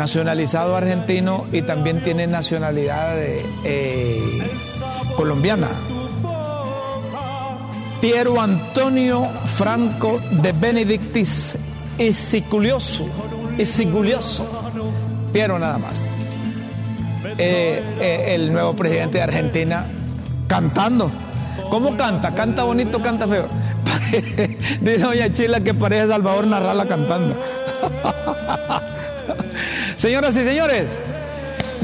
nacionalizado 0.01 0.77
argentino 0.77 1.45
y 1.53 1.61
también 1.61 2.03
tiene 2.03 2.27
nacionalidad 2.27 3.19
eh, 3.19 4.43
colombiana. 5.15 5.69
Piero 8.01 8.41
Antonio 8.41 9.29
Franco 9.57 10.19
de 10.43 10.53
Benedictis 10.53 11.55
Isiculioso. 11.99 13.07
Isiculioso. 13.59 14.49
Piero 15.35 15.59
nada 15.59 15.77
más. 15.77 16.03
Eh, 17.37 17.85
eh, 18.01 18.25
el 18.29 18.55
nuevo 18.55 18.75
presidente 18.75 19.19
de 19.19 19.25
Argentina 19.25 19.85
cantando. 20.49 21.11
¿Cómo 21.69 21.95
canta? 21.99 22.35
¿Canta 22.35 22.65
bonito, 22.65 23.03
canta 23.03 23.29
feo? 23.29 23.49
Dice 24.81 24.99
doña 24.99 25.31
Chila 25.31 25.61
que 25.61 25.75
parece 25.75 26.09
Salvador 26.09 26.47
Narrala 26.47 26.87
cantando. 26.87 27.37
Señoras 30.01 30.35
y 30.35 30.45
señores, 30.45 30.87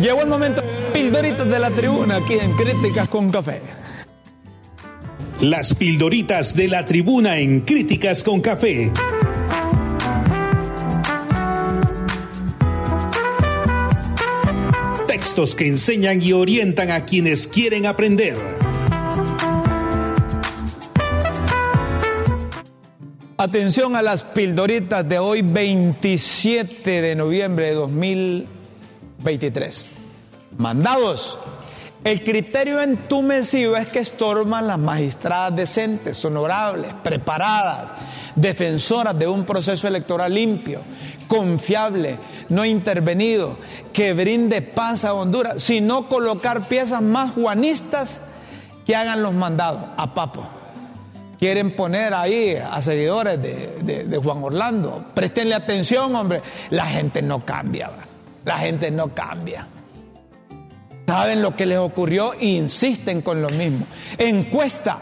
llegó 0.01 0.23
el 0.23 0.27
momento 0.27 0.63
pildoritas 0.95 1.47
de 1.47 1.59
la 1.59 1.71
tribuna 1.71 2.17
aquí 2.17 2.33
en 2.33 2.51
Críticas 2.53 3.11
con 3.11 3.29
Café. 3.31 3.61
Las 5.43 5.75
pildoritas 5.75 6.57
de 6.57 6.67
la 6.67 6.87
tribuna 6.87 7.39
en 7.39 7.61
Críticas 7.61 8.25
con 8.25 8.41
Café. 8.41 8.91
Textos 15.07 15.55
que 15.55 15.67
enseñan 15.67 16.23
y 16.23 16.33
orientan 16.33 16.91
a 16.93 17.05
quienes 17.05 17.47
quieren 17.47 17.85
aprender. 17.85 18.39
Atención 23.39 23.95
a 23.97 24.01
las 24.01 24.23
pildoritas 24.23 25.07
de 25.07 25.19
hoy, 25.19 25.43
27 25.43 27.03
de 27.03 27.15
noviembre 27.15 27.67
de 27.67 27.75
2023. 27.75 29.91
Mandados. 30.57 31.39
El 32.03 32.25
criterio 32.25 32.81
entumecido 32.81 33.77
es 33.77 33.89
que 33.89 33.99
estorban 33.99 34.67
las 34.67 34.79
magistradas 34.79 35.55
decentes, 35.55 36.25
honorables, 36.25 36.95
preparadas, 37.05 37.93
defensoras 38.35 39.19
de 39.19 39.27
un 39.27 39.45
proceso 39.45 39.87
electoral 39.87 40.33
limpio, 40.33 40.81
confiable, 41.29 42.17
no 42.49 42.65
intervenido, 42.65 43.59
que 43.93 44.15
brinde 44.15 44.63
paz 44.63 45.05
a 45.05 45.13
Honduras, 45.13 45.63
sino 45.63 46.09
colocar 46.09 46.67
piezas 46.69 47.03
más 47.03 47.33
juanistas 47.33 48.23
que 48.87 48.97
hagan 48.97 49.23
los 49.23 49.35
mandados 49.35 49.91
a 49.99 50.15
Papo. 50.15 50.56
Quieren 51.39 51.73
poner 51.73 52.15
ahí 52.15 52.57
a 52.57 52.81
seguidores 52.81 53.41
de, 53.43 54.21
Juan 54.23 54.43
Orlando. 54.43 55.05
Prestenle 55.15 55.55
atención, 55.55 56.15
hombre. 56.15 56.41
La 56.71 56.87
gente 56.87 57.21
no 57.21 57.45
cambia, 57.45 57.89
¿va? 57.89 58.05
la 58.45 58.59
gente 58.59 58.91
no 58.91 59.15
cambia. 59.15 59.67
Saben 61.07 61.43
lo 61.43 61.55
que 61.55 61.67
les 61.67 61.79
ocurrió 61.79 62.33
e 62.35 62.47
insisten 62.47 63.23
con 63.23 63.43
lo 63.43 63.49
mismo. 63.51 63.87
Encuesta. 64.19 64.99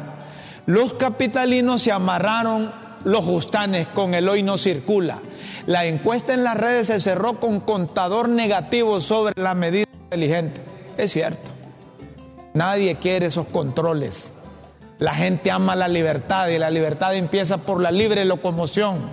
Los 0.66 0.94
capitalinos 0.94 1.82
se 1.82 1.92
amarraron 1.92 2.72
los 3.04 3.24
justanes 3.24 3.86
con 3.88 4.14
el 4.14 4.28
hoy 4.28 4.42
no 4.42 4.58
circula. 4.58 5.18
La 5.66 5.84
encuesta 5.86 6.34
en 6.34 6.42
las 6.42 6.56
redes 6.56 6.88
se 6.88 7.00
cerró 7.00 7.38
con 7.38 7.60
contador 7.60 8.28
negativo 8.28 9.00
sobre 9.00 9.34
la 9.40 9.54
medida 9.54 9.86
inteligente. 10.04 10.60
Es 10.98 11.12
cierto. 11.12 11.50
Nadie 12.54 12.96
quiere 12.96 13.26
esos 13.26 13.46
controles. 13.46 14.33
La 15.04 15.12
gente 15.12 15.50
ama 15.50 15.76
la 15.76 15.86
libertad 15.86 16.48
y 16.48 16.58
la 16.58 16.70
libertad 16.70 17.14
empieza 17.14 17.58
por 17.58 17.78
la 17.78 17.90
libre 17.90 18.24
locomoción. 18.24 19.10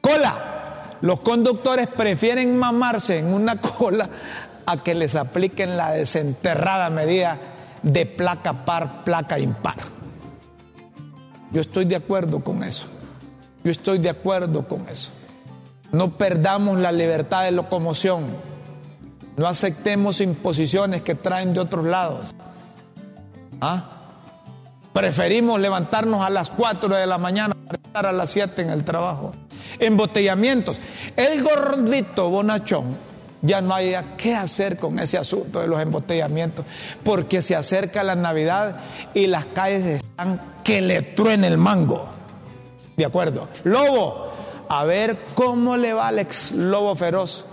Cola. 0.00 0.96
Los 1.00 1.20
conductores 1.20 1.86
prefieren 1.86 2.58
mamarse 2.58 3.20
en 3.20 3.32
una 3.32 3.60
cola 3.60 4.10
a 4.66 4.82
que 4.82 4.96
les 4.96 5.14
apliquen 5.14 5.76
la 5.76 5.92
desenterrada 5.92 6.90
medida 6.90 7.38
de 7.84 8.04
placa 8.04 8.64
par, 8.64 9.04
placa 9.04 9.38
impar. 9.38 9.76
Yo 11.52 11.60
estoy 11.60 11.84
de 11.84 11.94
acuerdo 11.94 12.42
con 12.42 12.64
eso. 12.64 12.88
Yo 13.62 13.70
estoy 13.70 13.98
de 13.98 14.10
acuerdo 14.10 14.66
con 14.66 14.88
eso. 14.88 15.12
No 15.92 16.18
perdamos 16.18 16.80
la 16.80 16.90
libertad 16.90 17.44
de 17.44 17.52
locomoción. 17.52 18.24
No 19.36 19.46
aceptemos 19.46 20.20
imposiciones 20.20 21.02
que 21.02 21.14
traen 21.14 21.54
de 21.54 21.60
otros 21.60 21.84
lados. 21.84 22.34
¿Ah? 23.60 23.95
Preferimos 24.96 25.60
levantarnos 25.60 26.24
a 26.24 26.30
las 26.30 26.48
4 26.48 26.88
de 26.88 27.06
la 27.06 27.18
mañana 27.18 27.54
para 27.66 27.82
estar 27.84 28.06
a 28.06 28.12
las 28.12 28.30
7 28.30 28.62
en 28.62 28.70
el 28.70 28.82
trabajo. 28.82 29.34
Embotellamientos. 29.78 30.78
El 31.14 31.42
gordito 31.42 32.30
bonachón 32.30 32.96
ya 33.42 33.60
no 33.60 33.74
hay 33.74 33.94
qué 34.16 34.34
hacer 34.34 34.78
con 34.78 34.98
ese 34.98 35.18
asunto 35.18 35.60
de 35.60 35.66
los 35.66 35.78
embotellamientos, 35.80 36.64
porque 37.04 37.42
se 37.42 37.54
acerca 37.54 38.02
la 38.04 38.14
Navidad 38.14 38.76
y 39.12 39.26
las 39.26 39.44
calles 39.44 39.84
están 39.84 40.40
que 40.64 40.80
le 40.80 41.02
truene 41.02 41.48
el 41.48 41.58
mango. 41.58 42.08
¿De 42.96 43.04
acuerdo? 43.04 43.50
Lobo, 43.64 44.32
a 44.66 44.86
ver 44.86 45.18
cómo 45.34 45.76
le 45.76 45.92
va 45.92 46.08
al 46.08 46.20
ex 46.20 46.52
lobo 46.52 46.96
feroz 46.96 47.44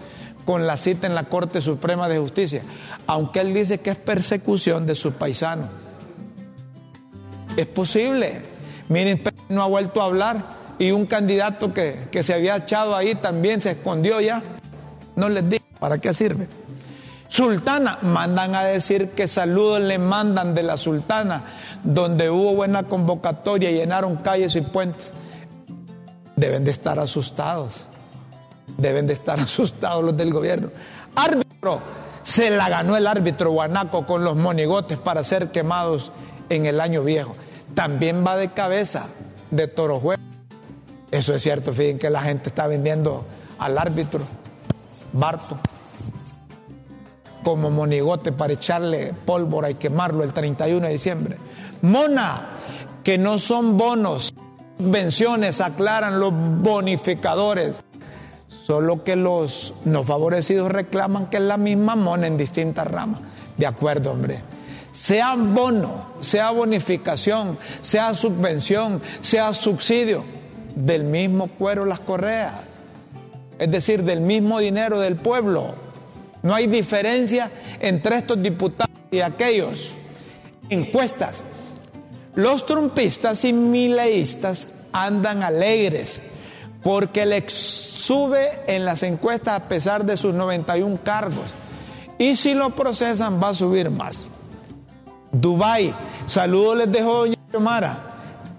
con 0.45 0.65
la 0.65 0.77
cita 0.77 1.07
en 1.07 1.13
la 1.13 1.25
Corte 1.25 1.59
Suprema 1.59 2.07
de 2.07 2.19
Justicia, 2.19 2.61
aunque 3.05 3.41
él 3.41 3.53
dice 3.53 3.81
que 3.81 3.89
es 3.89 3.97
persecución 3.97 4.85
de 4.85 4.95
sus 4.95 5.13
paisanos. 5.15 5.82
Es 7.55 7.67
posible. 7.67 8.41
Miren, 8.89 9.21
no 9.49 9.63
ha 9.63 9.67
vuelto 9.67 10.01
a 10.01 10.05
hablar 10.05 10.37
y 10.79 10.91
un 10.91 11.05
candidato 11.05 11.73
que, 11.73 12.07
que 12.11 12.23
se 12.23 12.33
había 12.33 12.57
echado 12.57 12.95
ahí 12.95 13.15
también 13.15 13.61
se 13.61 13.71
escondió 13.71 14.19
ya. 14.21 14.41
No 15.15 15.29
les 15.29 15.47
digo, 15.47 15.63
¿para 15.79 15.99
qué 15.99 16.13
sirve? 16.13 16.47
Sultana, 17.33 17.97
mandan 18.01 18.53
a 18.53 18.63
decir 18.63 19.09
que 19.09 19.27
saludos 19.27 19.81
le 19.81 19.97
mandan 19.97 20.53
de 20.53 20.61
la 20.61 20.77
sultana, 20.77 21.43
donde 21.83 22.29
hubo 22.29 22.53
buena 22.53 22.83
convocatoria, 22.83 23.71
llenaron 23.71 24.17
calles 24.17 24.55
y 24.55 24.61
puentes. 24.61 25.13
Deben 26.35 26.63
de 26.63 26.71
estar 26.71 26.99
asustados, 26.99 27.85
deben 28.77 29.07
de 29.07 29.13
estar 29.13 29.39
asustados 29.39 30.03
los 30.03 30.17
del 30.17 30.31
gobierno. 30.31 30.69
Árbitro, 31.15 31.81
se 32.23 32.49
la 32.49 32.69
ganó 32.69 32.97
el 32.97 33.07
árbitro 33.07 33.51
guanaco 33.51 34.05
con 34.05 34.23
los 34.23 34.35
monigotes 34.35 34.97
para 34.97 35.23
ser 35.23 35.51
quemados 35.51 36.11
en 36.49 36.65
el 36.65 36.81
año 36.81 37.03
viejo. 37.03 37.35
También 37.73 38.23
va 38.25 38.35
de 38.35 38.51
cabeza 38.51 39.07
de 39.51 39.67
Toro 39.67 39.99
Juego. 39.99 40.21
Eso 41.11 41.35
es 41.35 41.43
cierto, 41.43 41.71
fíjense 41.71 41.99
que 41.99 42.09
la 42.09 42.21
gente 42.21 42.49
está 42.49 42.67
vendiendo 42.67 43.25
al 43.59 43.77
árbitro 43.77 44.21
Barto 45.13 45.59
como 47.43 47.69
monigote 47.69 48.31
para 48.31 48.53
echarle 48.53 49.13
pólvora 49.25 49.69
y 49.69 49.75
quemarlo 49.75 50.23
el 50.23 50.33
31 50.33 50.87
de 50.87 50.93
diciembre. 50.93 51.37
Mona, 51.81 52.47
que 53.03 53.17
no 53.17 53.37
son 53.37 53.77
bonos, 53.77 54.33
subvenciones, 54.77 55.61
aclaran 55.61 56.19
los 56.19 56.33
bonificadores. 56.33 57.83
Solo 58.65 59.03
que 59.03 59.17
los 59.17 59.73
no 59.83 60.03
favorecidos 60.05 60.71
reclaman 60.71 61.25
que 61.25 61.37
es 61.37 61.43
la 61.43 61.57
misma 61.57 61.95
mona 61.97 62.27
en 62.27 62.37
distintas 62.37 62.87
ramas. 62.87 63.19
De 63.57 63.67
acuerdo, 63.67 64.11
hombre. 64.11 64.41
Sea 65.03 65.35
bono, 65.35 66.13
sea 66.21 66.51
bonificación, 66.51 67.57
sea 67.81 68.15
subvención, 68.15 69.01
sea 69.19 69.53
subsidio, 69.53 70.23
del 70.77 71.03
mismo 71.03 71.47
cuero 71.47 71.83
las 71.83 71.99
correas. 71.99 72.53
Es 73.59 73.69
decir, 73.69 74.05
del 74.05 74.21
mismo 74.21 74.59
dinero 74.59 75.01
del 75.01 75.17
pueblo. 75.17 75.75
No 76.41 76.55
hay 76.55 76.67
diferencia 76.67 77.51
entre 77.81 78.15
estos 78.15 78.41
diputados 78.41 78.95
y 79.11 79.19
aquellos. 79.19 79.95
Encuestas. 80.69 81.43
Los 82.35 82.65
trumpistas 82.65 83.43
y 83.43 83.51
mileístas 83.51 84.69
andan 84.93 85.43
alegres 85.43 86.21
porque 86.81 87.25
le 87.25 87.43
sube 87.49 88.47
en 88.67 88.85
las 88.85 89.03
encuestas 89.03 89.59
a 89.59 89.67
pesar 89.67 90.05
de 90.05 90.15
sus 90.15 90.33
91 90.33 90.97
cargos. 91.03 91.43
Y 92.17 92.37
si 92.37 92.53
lo 92.53 92.69
procesan 92.69 93.43
va 93.43 93.49
a 93.49 93.53
subir 93.53 93.89
más. 93.89 94.29
Dubai, 95.33 95.91
saludos 96.27 96.77
les 96.77 96.91
dejo 96.91 97.21
doña 97.21 97.35
Yomara, 97.51 97.97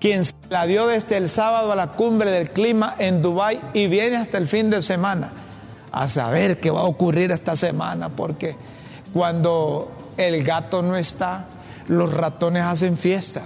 quien 0.00 0.24
se 0.24 0.34
la 0.50 0.66
dio 0.66 0.88
desde 0.88 1.16
el 1.16 1.28
sábado 1.28 1.70
a 1.70 1.76
la 1.76 1.92
cumbre 1.92 2.32
del 2.32 2.50
clima 2.50 2.96
en 2.98 3.22
Dubai 3.22 3.60
y 3.72 3.86
viene 3.86 4.16
hasta 4.16 4.38
el 4.38 4.48
fin 4.48 4.70
de 4.70 4.82
semana. 4.82 5.30
A 5.92 6.10
saber 6.10 6.58
qué 6.58 6.72
va 6.72 6.80
a 6.80 6.84
ocurrir 6.84 7.30
esta 7.30 7.56
semana, 7.56 8.08
porque 8.08 8.56
cuando 9.12 9.92
el 10.16 10.42
gato 10.42 10.82
no 10.82 10.96
está, 10.96 11.44
los 11.86 12.12
ratones 12.12 12.64
hacen 12.64 12.98
fiesta. 12.98 13.42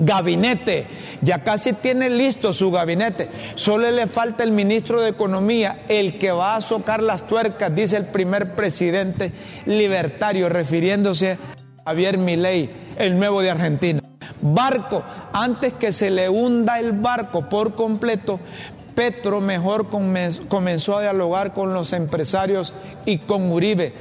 Gabinete, 0.00 0.88
ya 1.20 1.44
casi 1.44 1.74
tiene 1.74 2.10
listo 2.10 2.52
su 2.52 2.72
gabinete. 2.72 3.28
Solo 3.54 3.88
le 3.88 4.08
falta 4.08 4.42
el 4.42 4.50
ministro 4.50 5.00
de 5.00 5.10
Economía, 5.10 5.84
el 5.88 6.18
que 6.18 6.32
va 6.32 6.56
a 6.56 6.60
socar 6.60 7.00
las 7.00 7.28
tuercas, 7.28 7.72
dice 7.72 7.96
el 7.96 8.06
primer 8.06 8.56
presidente 8.56 9.30
libertario, 9.66 10.48
refiriéndose 10.48 11.32
a 11.32 11.61
Javier 11.84 12.16
Milei, 12.16 12.70
el 12.96 13.18
nuevo 13.18 13.42
de 13.42 13.50
Argentina. 13.50 14.00
Barco, 14.40 15.02
antes 15.32 15.72
que 15.74 15.92
se 15.92 16.10
le 16.10 16.28
hunda 16.28 16.78
el 16.78 16.92
barco 16.92 17.48
por 17.48 17.74
completo, 17.74 18.38
Petro 18.94 19.40
mejor 19.40 19.88
comenzó 19.88 20.98
a 20.98 21.02
dialogar 21.02 21.52
con 21.52 21.74
los 21.74 21.92
empresarios 21.92 22.72
y 23.04 23.18
con 23.18 23.50
Uribe 23.50 23.92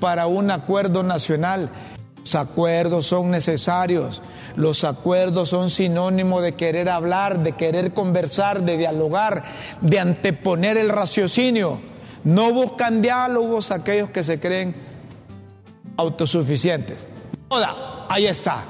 para 0.00 0.26
un 0.26 0.50
acuerdo 0.50 1.02
nacional. 1.02 1.70
Los 2.18 2.34
acuerdos 2.34 3.06
son 3.06 3.30
necesarios, 3.30 4.20
los 4.56 4.84
acuerdos 4.84 5.48
son 5.48 5.70
sinónimo 5.70 6.42
de 6.42 6.52
querer 6.52 6.90
hablar, 6.90 7.42
de 7.42 7.52
querer 7.52 7.94
conversar, 7.94 8.62
de 8.62 8.76
dialogar, 8.76 9.44
de 9.80 9.98
anteponer 9.98 10.76
el 10.76 10.90
raciocinio. 10.90 11.80
No 12.24 12.52
buscan 12.52 13.00
diálogos 13.00 13.70
aquellos 13.70 14.10
que 14.10 14.24
se 14.24 14.38
creen 14.38 14.74
autosuficientes. 15.96 17.09
Ahí 18.08 18.28
está, 18.28 18.62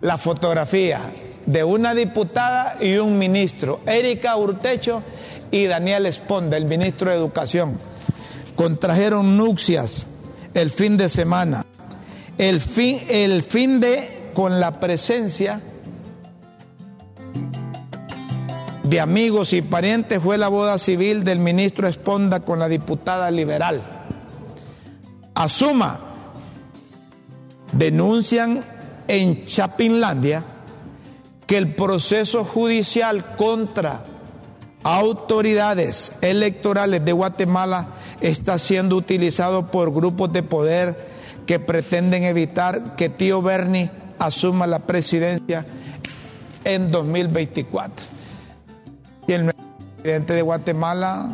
la 0.00 0.16
fotografía 0.16 1.00
de 1.44 1.62
una 1.62 1.92
diputada 1.92 2.78
y 2.80 2.96
un 2.96 3.18
ministro, 3.18 3.80
Erika 3.84 4.36
Urtecho 4.36 5.02
y 5.50 5.66
Daniel 5.66 6.06
Esponda, 6.06 6.56
el 6.56 6.64
ministro 6.64 7.10
de 7.10 7.16
Educación. 7.18 7.78
Contrajeron 8.56 9.36
nupcias 9.36 10.06
el 10.54 10.70
fin 10.70 10.96
de 10.96 11.10
semana. 11.10 11.66
El 12.38 12.60
fin 12.60 13.80
de 13.80 14.30
con 14.32 14.60
la 14.60 14.80
presencia 14.80 15.60
de 18.82 18.98
amigos 18.98 19.52
y 19.52 19.60
parientes 19.60 20.22
fue 20.22 20.38
la 20.38 20.48
boda 20.48 20.78
civil 20.78 21.22
del 21.22 21.38
ministro 21.38 21.86
Esponda 21.86 22.40
con 22.40 22.60
la 22.60 22.68
diputada 22.68 23.30
liberal. 23.30 23.82
Asuma, 25.34 26.06
denuncian 27.72 28.64
en 29.08 29.44
Chapinlandia 29.44 30.44
que 31.46 31.56
el 31.56 31.74
proceso 31.74 32.44
judicial 32.44 33.36
contra 33.36 34.04
autoridades 34.82 36.12
electorales 36.22 37.04
de 37.04 37.12
Guatemala 37.12 37.88
está 38.20 38.58
siendo 38.58 38.96
utilizado 38.96 39.66
por 39.66 39.92
grupos 39.92 40.32
de 40.32 40.42
poder 40.42 40.96
que 41.46 41.58
pretenden 41.58 42.24
evitar 42.24 42.94
que 42.96 43.08
tío 43.08 43.42
Bernie 43.42 43.90
asuma 44.18 44.66
la 44.66 44.80
presidencia 44.80 45.66
en 46.64 46.90
2024. 46.90 48.06
Y 49.26 49.32
el 49.32 49.52
presidente 49.96 50.34
de 50.34 50.42
Guatemala, 50.42 51.30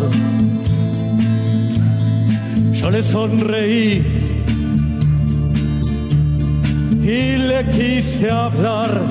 yo 2.74 2.91
le 2.91 3.01
sonreí 3.01 4.06
y 7.04 7.38
le 7.38 7.70
quise 7.72 8.30
hablar, 8.30 9.01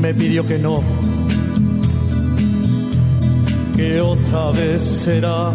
me 0.00 0.14
pidió 0.14 0.46
que 0.46 0.58
no, 0.58 0.80
que 3.76 4.00
otra 4.00 4.50
vez 4.52 4.80
será 4.80 5.52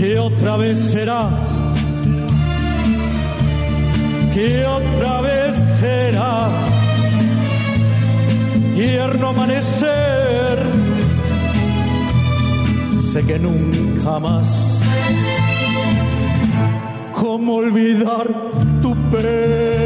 que 0.00 0.18
otra 0.18 0.56
vez 0.56 0.78
será, 0.78 1.28
que 4.32 4.64
otra 4.64 5.20
vez 5.20 5.54
será 5.78 6.48
tierno 8.74 9.28
amanecer. 9.28 10.58
Sé 13.12 13.26
que 13.26 13.38
nunca 13.38 14.18
más, 14.18 14.80
cómo 17.12 17.56
olvidar 17.56 18.26
tu 18.80 18.94
pena 19.10 19.79